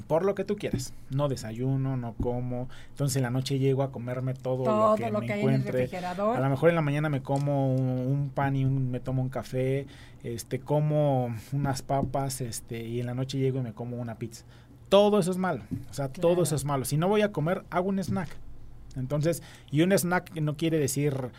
por 0.06 0.24
lo 0.24 0.34
que 0.34 0.44
tú 0.44 0.56
quieras. 0.56 0.94
No 1.10 1.28
desayuno, 1.28 1.96
no 1.96 2.14
como. 2.14 2.68
Entonces 2.90 3.16
en 3.16 3.22
la 3.22 3.30
noche 3.30 3.58
llego 3.58 3.82
a 3.82 3.92
comerme 3.92 4.34
todo, 4.34 4.64
lo 4.64 4.96
que 4.96 5.10
me 5.10 5.38
encuentre. 5.38 5.88
a 5.96 6.40
lo 6.40 6.50
mejor 6.50 6.70
en 6.70 6.74
la 6.74 6.82
mañana 6.82 7.08
me 7.08 7.22
como 7.22 7.74
un, 7.74 8.30
pan 8.34 8.56
y 8.56 8.64
me 8.64 9.00
tomo 9.00 9.22
un 9.22 9.28
café, 9.28 9.86
este 10.22 10.60
como 10.60 11.34
unas 11.52 11.82
papas, 11.82 12.40
este 12.40 12.84
y 12.84 13.00
en 13.00 13.06
la 13.06 13.14
noche 13.14 13.38
llego 13.38 13.60
y 13.60 13.62
me 13.62 13.72
como 13.72 13.98
una 13.98 14.16
pizza. 14.16 14.44
Todo 14.88 15.18
eso 15.18 15.30
es 15.30 15.38
malo. 15.38 15.62
O 15.90 15.94
sea, 15.94 16.08
todo 16.08 16.42
eso 16.42 16.54
es 16.54 16.64
malo. 16.64 16.84
Si 16.84 16.96
no 16.96 17.08
voy 17.08 17.22
a 17.22 17.32
comer, 17.32 17.64
hago 17.70 17.88
un 17.88 17.98
snack. 17.98 18.28
Entonces, 18.96 19.42
y 19.70 19.80
un 19.80 19.92
snack 19.92 20.34
no 20.38 20.56
quiere 20.58 20.78
decir 20.78 21.30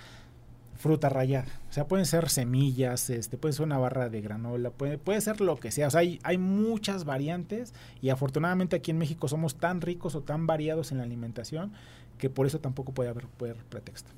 fruta 0.84 1.08
rayada. 1.08 1.48
O 1.70 1.74
sea, 1.74 1.88
pueden 1.88 2.06
ser 2.06 2.30
semillas, 2.30 3.10
este, 3.10 3.38
puede 3.38 3.54
ser 3.54 3.66
una 3.66 3.78
barra 3.78 4.10
de 4.10 4.20
granola, 4.20 4.70
puede, 4.70 4.98
puede 4.98 5.22
ser 5.22 5.40
lo 5.40 5.56
que 5.56 5.72
sea. 5.72 5.88
O 5.88 5.90
sea, 5.90 6.02
hay, 6.02 6.20
hay 6.24 6.38
muchas 6.38 7.06
variantes 7.06 7.74
y 8.02 8.10
afortunadamente 8.10 8.76
aquí 8.76 8.92
en 8.92 8.98
México 8.98 9.30
somos 9.30 9.56
tan 9.56 9.80
ricos 9.80 10.14
o 10.16 10.22
tan 10.24 10.46
variados 10.46 10.92
en 10.92 10.98
la 10.98 11.06
alimentación 11.06 11.72
que 12.18 12.30
por 12.30 12.46
eso 12.48 12.60
tampoco 12.60 12.92
puede 12.92 13.10
haber, 13.10 13.28
pretexto. 13.70 14.12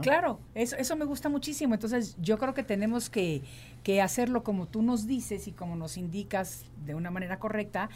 Claro, 0.00 0.38
eso, 0.54 0.76
eso 0.76 0.94
me 0.94 1.06
gusta 1.06 1.28
muchísimo. 1.28 1.74
Entonces, 1.74 2.16
yo 2.20 2.38
creo 2.38 2.54
que 2.54 2.62
tenemos 2.62 3.10
que, 3.10 3.42
que 3.82 4.00
hacerlo 4.00 4.44
como 4.44 4.68
tú 4.68 4.82
nos 4.82 5.08
dices 5.08 5.48
y 5.48 5.52
como 5.52 5.74
nos 5.74 5.96
indicas 5.96 6.66
de 6.84 6.94
una 6.94 7.10
manera 7.10 7.40
correcta. 7.40 7.90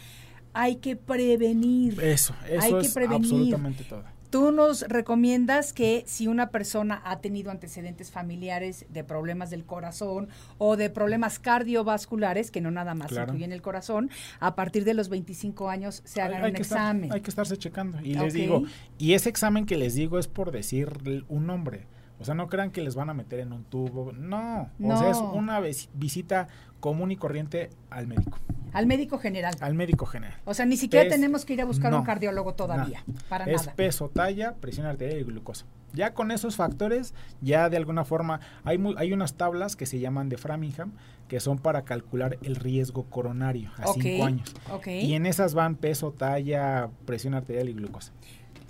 Hay 0.51 0.77
que 0.77 0.97
prevenir. 0.97 1.97
Eso, 2.03 2.35
eso 2.49 2.75
hay 2.75 2.83
que 2.83 2.89
prevenir. 2.89 3.31
absolutamente 3.31 3.85
todo 3.85 4.03
Tú 4.31 4.53
nos 4.53 4.83
recomiendas 4.83 5.73
que 5.73 6.03
si 6.07 6.27
una 6.27 6.51
persona 6.51 7.01
ha 7.03 7.19
tenido 7.19 7.51
antecedentes 7.51 8.11
familiares 8.11 8.85
de 8.89 9.03
problemas 9.03 9.49
del 9.49 9.65
corazón 9.65 10.29
o 10.57 10.77
de 10.77 10.89
problemas 10.89 11.37
cardiovasculares, 11.37 12.49
que 12.49 12.61
no 12.61 12.71
nada 12.71 12.95
más 12.95 13.11
incluyen 13.11 13.51
el 13.51 13.61
corazón, 13.61 14.09
a 14.39 14.55
partir 14.55 14.85
de 14.85 14.93
los 14.93 15.09
25 15.09 15.69
años 15.69 16.01
se 16.05 16.21
hagan 16.21 16.45
un 16.45 16.55
examen. 16.55 17.11
hay 17.11 17.19
que 17.19 17.29
estarse 17.29 17.57
checando. 17.57 17.99
Y 18.01 18.13
les 18.13 18.33
digo, 18.33 18.63
y 18.97 19.13
ese 19.13 19.27
examen 19.27 19.65
que 19.65 19.75
les 19.75 19.95
digo 19.95 20.17
es 20.17 20.29
por 20.29 20.51
decir 20.51 20.89
un 21.27 21.45
nombre. 21.45 21.85
O 22.21 22.23
sea, 22.23 22.33
no 22.33 22.47
crean 22.47 22.71
que 22.71 22.81
les 22.81 22.95
van 22.95 23.09
a 23.09 23.13
meter 23.13 23.39
en 23.39 23.51
un 23.51 23.65
tubo. 23.65 24.13
No. 24.13 24.69
O 24.81 24.97
sea, 24.97 25.09
es 25.09 25.17
una 25.17 25.59
visita 25.59 26.47
común 26.79 27.11
y 27.11 27.17
corriente 27.17 27.69
al 27.89 28.07
médico. 28.07 28.37
Al 28.73 28.85
médico 28.85 29.17
general. 29.17 29.55
Al 29.59 29.73
médico 29.73 30.05
general. 30.05 30.37
O 30.45 30.53
sea, 30.53 30.65
ni 30.65 30.77
siquiera 30.77 31.09
tenemos 31.09 31.45
que 31.45 31.53
ir 31.53 31.61
a 31.61 31.65
buscar 31.65 31.93
un 31.93 32.03
cardiólogo 32.03 32.53
todavía. 32.53 33.03
Para 33.29 33.45
es 33.45 33.67
peso, 33.69 34.09
talla, 34.09 34.55
presión 34.55 34.85
arterial 34.85 35.19
y 35.19 35.23
glucosa. 35.23 35.65
Ya 35.93 36.13
con 36.13 36.31
esos 36.31 36.55
factores, 36.55 37.13
ya 37.41 37.69
de 37.69 37.75
alguna 37.75 38.05
forma, 38.05 38.39
hay, 38.63 38.81
hay 38.97 39.11
unas 39.11 39.33
tablas 39.33 39.75
que 39.75 39.85
se 39.85 39.99
llaman 39.99 40.29
de 40.29 40.37
Framingham, 40.37 40.93
que 41.27 41.39
son 41.41 41.59
para 41.59 41.83
calcular 41.83 42.37
el 42.43 42.55
riesgo 42.55 43.03
coronario 43.09 43.71
a 43.77 43.91
cinco 43.93 44.25
años. 44.25 44.53
Y 44.85 45.15
en 45.15 45.25
esas 45.25 45.53
van 45.53 45.75
peso, 45.75 46.11
talla, 46.11 46.89
presión 47.05 47.33
arterial 47.33 47.69
y 47.69 47.73
glucosa. 47.73 48.13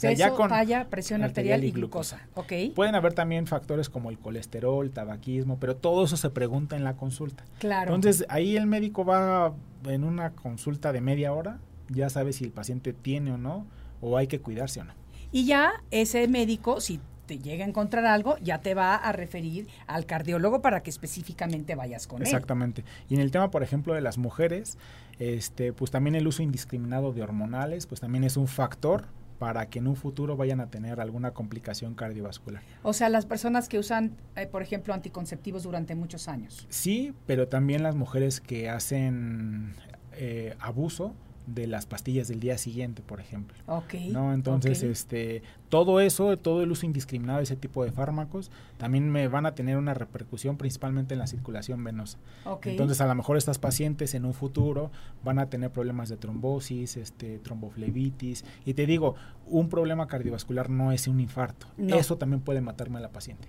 Ya 0.01 0.31
con 0.31 0.49
talla, 0.49 0.87
presión 0.89 1.23
arterial, 1.23 1.63
y 1.63 1.71
glucosa. 1.71 2.27
Pueden 2.75 2.95
haber 2.95 3.13
también 3.13 3.47
factores 3.47 3.89
como 3.89 4.09
el 4.09 4.17
colesterol, 4.17 4.89
tabaquismo, 4.91 5.59
pero 5.59 5.75
todo 5.75 6.05
eso 6.05 6.17
se 6.17 6.29
pregunta 6.29 6.75
en 6.75 6.83
la 6.83 6.95
consulta. 6.95 7.43
Claro. 7.59 7.95
Entonces, 7.95 8.25
ahí 8.29 8.57
el 8.57 8.67
médico 8.67 9.05
va 9.05 9.53
en 9.85 10.03
una 10.03 10.31
consulta 10.31 10.91
de 10.91 11.01
media 11.01 11.33
hora, 11.33 11.59
ya 11.89 12.09
sabe 12.09 12.33
si 12.33 12.45
el 12.45 12.51
paciente 12.51 12.93
tiene 12.93 13.31
o 13.31 13.37
no, 13.37 13.65
o 14.01 14.17
hay 14.17 14.27
que 14.27 14.39
cuidarse 14.39 14.81
o 14.81 14.83
no. 14.85 14.93
Y 15.31 15.45
ya 15.45 15.71
ese 15.91 16.27
médico, 16.27 16.81
si 16.81 16.99
te 17.25 17.39
llega 17.39 17.63
a 17.63 17.67
encontrar 17.67 18.05
algo, 18.05 18.37
ya 18.39 18.59
te 18.59 18.73
va 18.73 18.95
a 18.95 19.11
referir 19.13 19.67
al 19.87 20.05
cardiólogo 20.05 20.61
para 20.61 20.83
que 20.83 20.89
específicamente 20.89 21.75
vayas 21.75 22.07
con 22.07 22.21
él. 22.21 22.27
Exactamente. 22.27 22.83
Y 23.07 23.15
en 23.15 23.21
el 23.21 23.31
tema, 23.31 23.51
por 23.51 23.63
ejemplo, 23.63 23.93
de 23.93 24.01
las 24.01 24.17
mujeres, 24.17 24.77
este, 25.19 25.71
pues 25.71 25.91
también 25.91 26.15
el 26.15 26.27
uso 26.27 26.43
indiscriminado 26.43 27.13
de 27.13 27.21
hormonales, 27.21 27.85
pues 27.85 28.01
también 28.01 28.23
es 28.23 28.35
un 28.35 28.47
factor 28.47 29.05
para 29.41 29.71
que 29.71 29.79
en 29.79 29.87
un 29.87 29.95
futuro 29.95 30.37
vayan 30.37 30.59
a 30.59 30.69
tener 30.69 31.01
alguna 31.01 31.31
complicación 31.31 31.95
cardiovascular. 31.95 32.61
O 32.83 32.93
sea, 32.93 33.09
las 33.09 33.25
personas 33.25 33.69
que 33.69 33.79
usan, 33.79 34.15
eh, 34.35 34.45
por 34.45 34.61
ejemplo, 34.61 34.93
anticonceptivos 34.93 35.63
durante 35.63 35.95
muchos 35.95 36.27
años. 36.27 36.67
Sí, 36.69 37.15
pero 37.25 37.47
también 37.47 37.81
las 37.81 37.95
mujeres 37.95 38.39
que 38.39 38.69
hacen 38.69 39.73
eh, 40.11 40.55
abuso 40.59 41.15
de 41.47 41.67
las 41.67 41.85
pastillas 41.85 42.27
del 42.27 42.39
día 42.39 42.57
siguiente, 42.57 43.01
por 43.01 43.19
ejemplo. 43.19 43.57
Ok. 43.67 43.93
¿no? 44.11 44.33
Entonces, 44.33 44.83
este, 44.83 45.43
todo 45.69 45.99
eso, 45.99 46.37
todo 46.37 46.63
el 46.63 46.71
uso 46.71 46.85
indiscriminado 46.85 47.37
de 47.37 47.43
ese 47.43 47.55
tipo 47.55 47.83
de 47.83 47.91
fármacos, 47.91 48.51
también 48.77 49.09
me 49.09 49.27
van 49.27 49.45
a 49.45 49.55
tener 49.55 49.77
una 49.77 49.93
repercusión 49.93 50.57
principalmente 50.57 51.13
en 51.13 51.19
la 51.19 51.27
circulación 51.27 51.83
venosa. 51.83 52.17
Entonces, 52.63 53.01
a 53.01 53.07
lo 53.07 53.15
mejor 53.15 53.37
estas 53.37 53.59
pacientes 53.59 54.13
en 54.13 54.25
un 54.25 54.33
futuro 54.33 54.91
van 55.23 55.39
a 55.39 55.49
tener 55.49 55.71
problemas 55.71 56.09
de 56.09 56.17
trombosis, 56.17 56.97
este, 56.97 57.39
tromboflebitis. 57.39 58.45
Y 58.65 58.73
te 58.73 58.85
digo, 58.85 59.15
un 59.47 59.69
problema 59.69 60.07
cardiovascular 60.07 60.69
no 60.69 60.91
es 60.91 61.07
un 61.07 61.19
infarto. 61.19 61.67
No. 61.77 61.95
Eso 61.95 62.17
también 62.17 62.41
puede 62.41 62.61
matarme 62.61 62.97
a 62.97 63.01
la 63.01 63.09
paciente. 63.09 63.47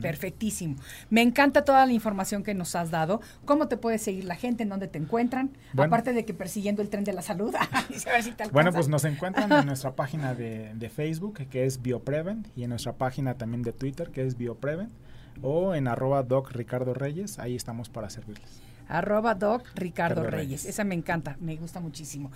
Perfectísimo. 0.00 0.76
Me 1.10 1.22
encanta 1.22 1.64
toda 1.64 1.84
la 1.86 1.92
información 1.92 2.42
que 2.42 2.54
nos 2.54 2.74
has 2.74 2.90
dado. 2.90 3.20
¿Cómo 3.44 3.68
te 3.68 3.76
puede 3.76 3.98
seguir 3.98 4.24
la 4.24 4.36
gente? 4.36 4.62
¿En 4.62 4.68
dónde 4.68 4.88
te 4.88 4.98
encuentran? 4.98 5.50
Bueno. 5.72 5.88
Aparte 5.88 6.12
de 6.12 6.24
que 6.24 6.34
persiguiendo 6.34 6.82
el 6.82 6.88
tren 6.88 7.04
de 7.04 7.12
la 7.12 7.22
salud. 7.22 7.54
A 8.08 8.12
ver 8.12 8.22
si 8.22 8.32
te 8.32 8.48
Bueno, 8.48 8.72
pues 8.72 8.88
nos 8.88 9.04
encuentran 9.04 9.50
en 9.52 9.66
nuestra 9.66 9.94
página 9.94 10.34
de, 10.34 10.72
de 10.74 10.88
Facebook, 10.90 11.46
que 11.50 11.64
es 11.64 11.82
Bioprevent, 11.82 12.48
y 12.56 12.64
en 12.64 12.70
nuestra 12.70 12.92
página 12.92 13.34
también 13.34 13.62
de 13.62 13.72
Twitter, 13.72 14.10
que 14.10 14.26
es 14.26 14.36
Bioprevent, 14.36 14.90
o 15.42 15.74
en 15.74 15.88
arroba 15.88 16.22
doc 16.22 16.50
Ricardo 16.52 16.94
Reyes, 16.94 17.38
ahí 17.38 17.54
estamos 17.54 17.88
para 17.88 18.10
servirles. 18.10 18.62
Arroba 18.88 19.34
Doc 19.34 19.66
Ricardo 19.74 20.22
Ricardo 20.22 20.22
Reyes. 20.22 20.62
Reyes. 20.62 20.64
Esa 20.64 20.84
me 20.84 20.94
encanta, 20.94 21.36
me 21.40 21.56
gusta 21.56 21.78
muchísimo. 21.78 22.30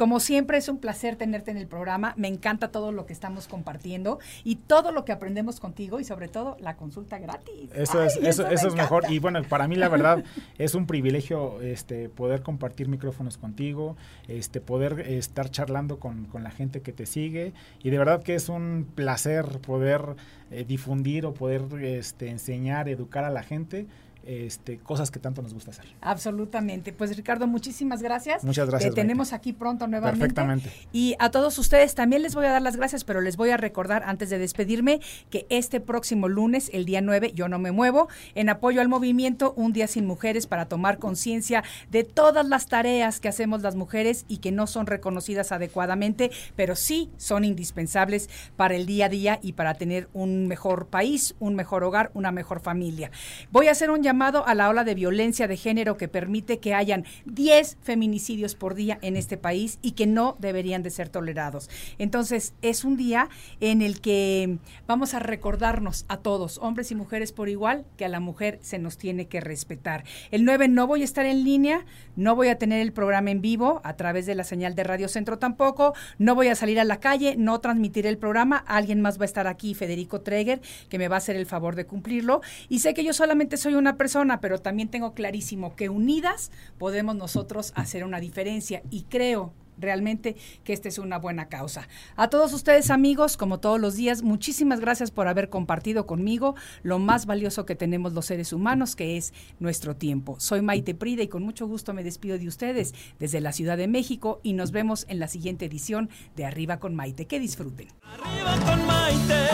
Como 0.00 0.18
siempre 0.18 0.56
es 0.56 0.70
un 0.70 0.78
placer 0.78 1.16
tenerte 1.16 1.50
en 1.50 1.58
el 1.58 1.66
programa. 1.66 2.14
Me 2.16 2.26
encanta 2.26 2.68
todo 2.68 2.90
lo 2.90 3.04
que 3.04 3.12
estamos 3.12 3.46
compartiendo 3.48 4.18
y 4.44 4.56
todo 4.56 4.92
lo 4.92 5.04
que 5.04 5.12
aprendemos 5.12 5.60
contigo 5.60 6.00
y 6.00 6.04
sobre 6.04 6.28
todo 6.28 6.56
la 6.58 6.74
consulta 6.78 7.18
gratis. 7.18 7.68
Eso 7.74 8.00
Ay, 8.00 8.06
es, 8.06 8.16
eso, 8.16 8.46
eso 8.46 8.68
es 8.68 8.74
mejor. 8.74 9.04
Y 9.10 9.18
bueno, 9.18 9.42
para 9.42 9.68
mí 9.68 9.76
la 9.76 9.90
verdad 9.90 10.24
es 10.58 10.74
un 10.74 10.86
privilegio 10.86 11.60
este 11.60 12.08
poder 12.08 12.40
compartir 12.40 12.88
micrófonos 12.88 13.36
contigo, 13.36 13.98
este 14.26 14.62
poder 14.62 15.00
estar 15.00 15.50
charlando 15.50 15.98
con, 15.98 16.24
con 16.24 16.44
la 16.44 16.50
gente 16.50 16.80
que 16.80 16.94
te 16.94 17.04
sigue. 17.04 17.52
Y 17.82 17.90
de 17.90 17.98
verdad 17.98 18.22
que 18.22 18.34
es 18.34 18.48
un 18.48 18.88
placer 18.94 19.44
poder 19.60 20.16
eh, 20.50 20.64
difundir 20.66 21.26
o 21.26 21.34
poder 21.34 21.62
este, 21.84 22.30
enseñar, 22.30 22.88
educar 22.88 23.24
a 23.24 23.30
la 23.30 23.42
gente. 23.42 23.86
Este, 24.30 24.78
cosas 24.78 25.10
que 25.10 25.18
tanto 25.18 25.42
nos 25.42 25.52
gusta 25.52 25.72
hacer. 25.72 25.86
Absolutamente. 26.00 26.92
Pues 26.92 27.16
Ricardo, 27.16 27.48
muchísimas 27.48 28.00
gracias. 28.00 28.44
Muchas 28.44 28.70
gracias, 28.70 28.94
Te 28.94 29.00
tenemos 29.00 29.32
aquí 29.32 29.52
pronto 29.52 29.88
nuevamente. 29.88 30.20
Perfectamente. 30.20 30.70
Y 30.92 31.16
a 31.18 31.32
todos 31.32 31.58
ustedes 31.58 31.96
también 31.96 32.22
les 32.22 32.36
voy 32.36 32.46
a 32.46 32.52
dar 32.52 32.62
las 32.62 32.76
gracias, 32.76 33.02
pero 33.02 33.20
les 33.22 33.36
voy 33.36 33.50
a 33.50 33.56
recordar 33.56 34.04
antes 34.04 34.30
de 34.30 34.38
despedirme 34.38 35.00
que 35.30 35.46
este 35.50 35.80
próximo 35.80 36.28
lunes, 36.28 36.70
el 36.72 36.84
día 36.84 37.00
9, 37.00 37.32
yo 37.34 37.48
no 37.48 37.58
me 37.58 37.72
muevo, 37.72 38.06
en 38.36 38.50
apoyo 38.50 38.80
al 38.80 38.88
movimiento 38.88 39.52
Un 39.56 39.72
Día 39.72 39.88
Sin 39.88 40.06
Mujeres 40.06 40.46
para 40.46 40.66
tomar 40.66 41.00
conciencia 41.00 41.64
de 41.90 42.04
todas 42.04 42.46
las 42.46 42.68
tareas 42.68 43.18
que 43.18 43.26
hacemos 43.26 43.62
las 43.62 43.74
mujeres 43.74 44.26
y 44.28 44.36
que 44.36 44.52
no 44.52 44.68
son 44.68 44.86
reconocidas 44.86 45.50
adecuadamente, 45.50 46.30
pero 46.54 46.76
sí 46.76 47.10
son 47.16 47.44
indispensables 47.44 48.30
para 48.54 48.76
el 48.76 48.86
día 48.86 49.06
a 49.06 49.08
día 49.08 49.40
y 49.42 49.54
para 49.54 49.74
tener 49.74 50.08
un 50.12 50.46
mejor 50.46 50.86
país, 50.86 51.34
un 51.40 51.56
mejor 51.56 51.82
hogar, 51.82 52.12
una 52.14 52.30
mejor 52.30 52.60
familia. 52.60 53.10
Voy 53.50 53.66
a 53.66 53.72
hacer 53.72 53.90
un 53.90 54.04
llamado 54.04 54.19
a 54.20 54.54
la 54.54 54.68
ola 54.68 54.84
de 54.84 54.94
violencia 54.94 55.48
de 55.48 55.56
género 55.56 55.96
que 55.96 56.06
permite 56.06 56.58
que 56.58 56.74
hayan 56.74 57.06
10 57.24 57.78
feminicidios 57.80 58.54
por 58.54 58.74
día 58.74 58.98
en 59.00 59.16
este 59.16 59.38
país 59.38 59.78
y 59.80 59.92
que 59.92 60.06
no 60.06 60.36
deberían 60.38 60.82
de 60.82 60.90
ser 60.90 61.08
tolerados. 61.08 61.70
Entonces, 61.96 62.52
es 62.60 62.84
un 62.84 62.98
día 62.98 63.30
en 63.60 63.80
el 63.80 64.02
que 64.02 64.58
vamos 64.86 65.14
a 65.14 65.20
recordarnos 65.20 66.04
a 66.08 66.18
todos, 66.18 66.58
hombres 66.58 66.90
y 66.90 66.94
mujeres 66.94 67.32
por 67.32 67.48
igual, 67.48 67.86
que 67.96 68.04
a 68.04 68.10
la 68.10 68.20
mujer 68.20 68.58
se 68.60 68.78
nos 68.78 68.98
tiene 68.98 69.26
que 69.26 69.40
respetar. 69.40 70.04
El 70.30 70.44
9 70.44 70.68
no 70.68 70.86
voy 70.86 71.00
a 71.00 71.04
estar 71.04 71.24
en 71.24 71.42
línea, 71.42 71.86
no 72.14 72.36
voy 72.36 72.48
a 72.48 72.58
tener 72.58 72.80
el 72.80 72.92
programa 72.92 73.30
en 73.30 73.40
vivo 73.40 73.80
a 73.84 73.96
través 73.96 74.26
de 74.26 74.34
la 74.34 74.44
señal 74.44 74.74
de 74.74 74.84
Radio 74.84 75.08
Centro 75.08 75.38
tampoco, 75.38 75.94
no 76.18 76.34
voy 76.34 76.48
a 76.48 76.54
salir 76.54 76.78
a 76.78 76.84
la 76.84 77.00
calle, 77.00 77.36
no 77.38 77.58
transmitiré 77.60 78.10
el 78.10 78.18
programa, 78.18 78.58
alguien 78.66 79.00
más 79.00 79.18
va 79.18 79.22
a 79.22 79.24
estar 79.24 79.46
aquí, 79.46 79.72
Federico 79.72 80.20
Treger, 80.20 80.60
que 80.90 80.98
me 80.98 81.08
va 81.08 81.16
a 81.16 81.18
hacer 81.18 81.36
el 81.36 81.46
favor 81.46 81.74
de 81.74 81.86
cumplirlo. 81.86 82.42
Y 82.68 82.80
sé 82.80 82.92
que 82.92 83.02
yo 83.02 83.14
solamente 83.14 83.56
soy 83.56 83.74
una 83.74 83.96
persona, 84.00 84.40
pero 84.40 84.62
también 84.62 84.88
tengo 84.88 85.12
clarísimo 85.12 85.76
que 85.76 85.90
unidas 85.90 86.50
podemos 86.78 87.16
nosotros 87.16 87.74
hacer 87.76 88.02
una 88.02 88.18
diferencia 88.18 88.80
y 88.88 89.02
creo 89.02 89.52
realmente 89.76 90.36
que 90.64 90.72
esta 90.72 90.88
es 90.88 90.96
una 90.96 91.18
buena 91.18 91.50
causa. 91.50 91.86
A 92.16 92.28
todos 92.28 92.54
ustedes 92.54 92.90
amigos, 92.90 93.36
como 93.36 93.60
todos 93.60 93.78
los 93.78 93.96
días, 93.96 94.22
muchísimas 94.22 94.80
gracias 94.80 95.10
por 95.10 95.28
haber 95.28 95.50
compartido 95.50 96.06
conmigo 96.06 96.54
lo 96.82 96.98
más 96.98 97.26
valioso 97.26 97.66
que 97.66 97.74
tenemos 97.74 98.14
los 98.14 98.24
seres 98.24 98.54
humanos, 98.54 98.96
que 98.96 99.18
es 99.18 99.34
nuestro 99.58 99.94
tiempo. 99.94 100.40
Soy 100.40 100.62
Maite 100.62 100.94
Prida 100.94 101.22
y 101.22 101.28
con 101.28 101.42
mucho 101.42 101.66
gusto 101.66 101.92
me 101.92 102.02
despido 102.02 102.38
de 102.38 102.48
ustedes 102.48 102.94
desde 103.18 103.42
la 103.42 103.52
Ciudad 103.52 103.76
de 103.76 103.86
México 103.86 104.40
y 104.42 104.54
nos 104.54 104.72
vemos 104.72 105.04
en 105.10 105.18
la 105.18 105.28
siguiente 105.28 105.66
edición 105.66 106.08
de 106.36 106.46
Arriba 106.46 106.78
con 106.78 106.94
Maite. 106.94 107.26
Que 107.26 107.38
disfruten. 107.38 107.88
Arriba 108.02 108.56
con 108.64 108.86
Maite. 108.86 109.48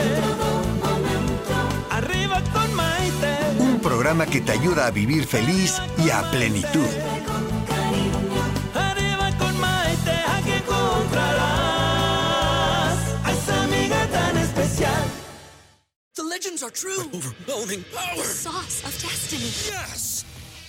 Arriba 1.91 2.43
con 2.53 2.66
programa 4.07 4.31
que 4.31 4.41
te 4.41 4.53
ayuda 4.53 4.87
a 4.87 4.93
vivir 4.93 5.27
feliz 5.27 5.83
y 5.99 6.11
a 6.11 6.23
plenitud. 6.31 6.87
Arriba 8.73 9.37
con 9.37 9.59
Maite, 9.59 10.13
aquí 10.29 10.53
encontrarás 10.53 11.49
a 13.25 13.33
esa 13.33 13.65
amiga 13.65 14.07
tan 14.07 14.37
especial. 14.37 15.03
The 16.15 16.23
legends 16.23 16.63
are 16.63 16.71
true. 16.71 17.03
overwhelming 17.13 17.85
power! 17.93 18.23
Sauce 18.23 18.85
of 18.85 18.97
destiny. 19.03 19.51
Yes! 19.67 20.25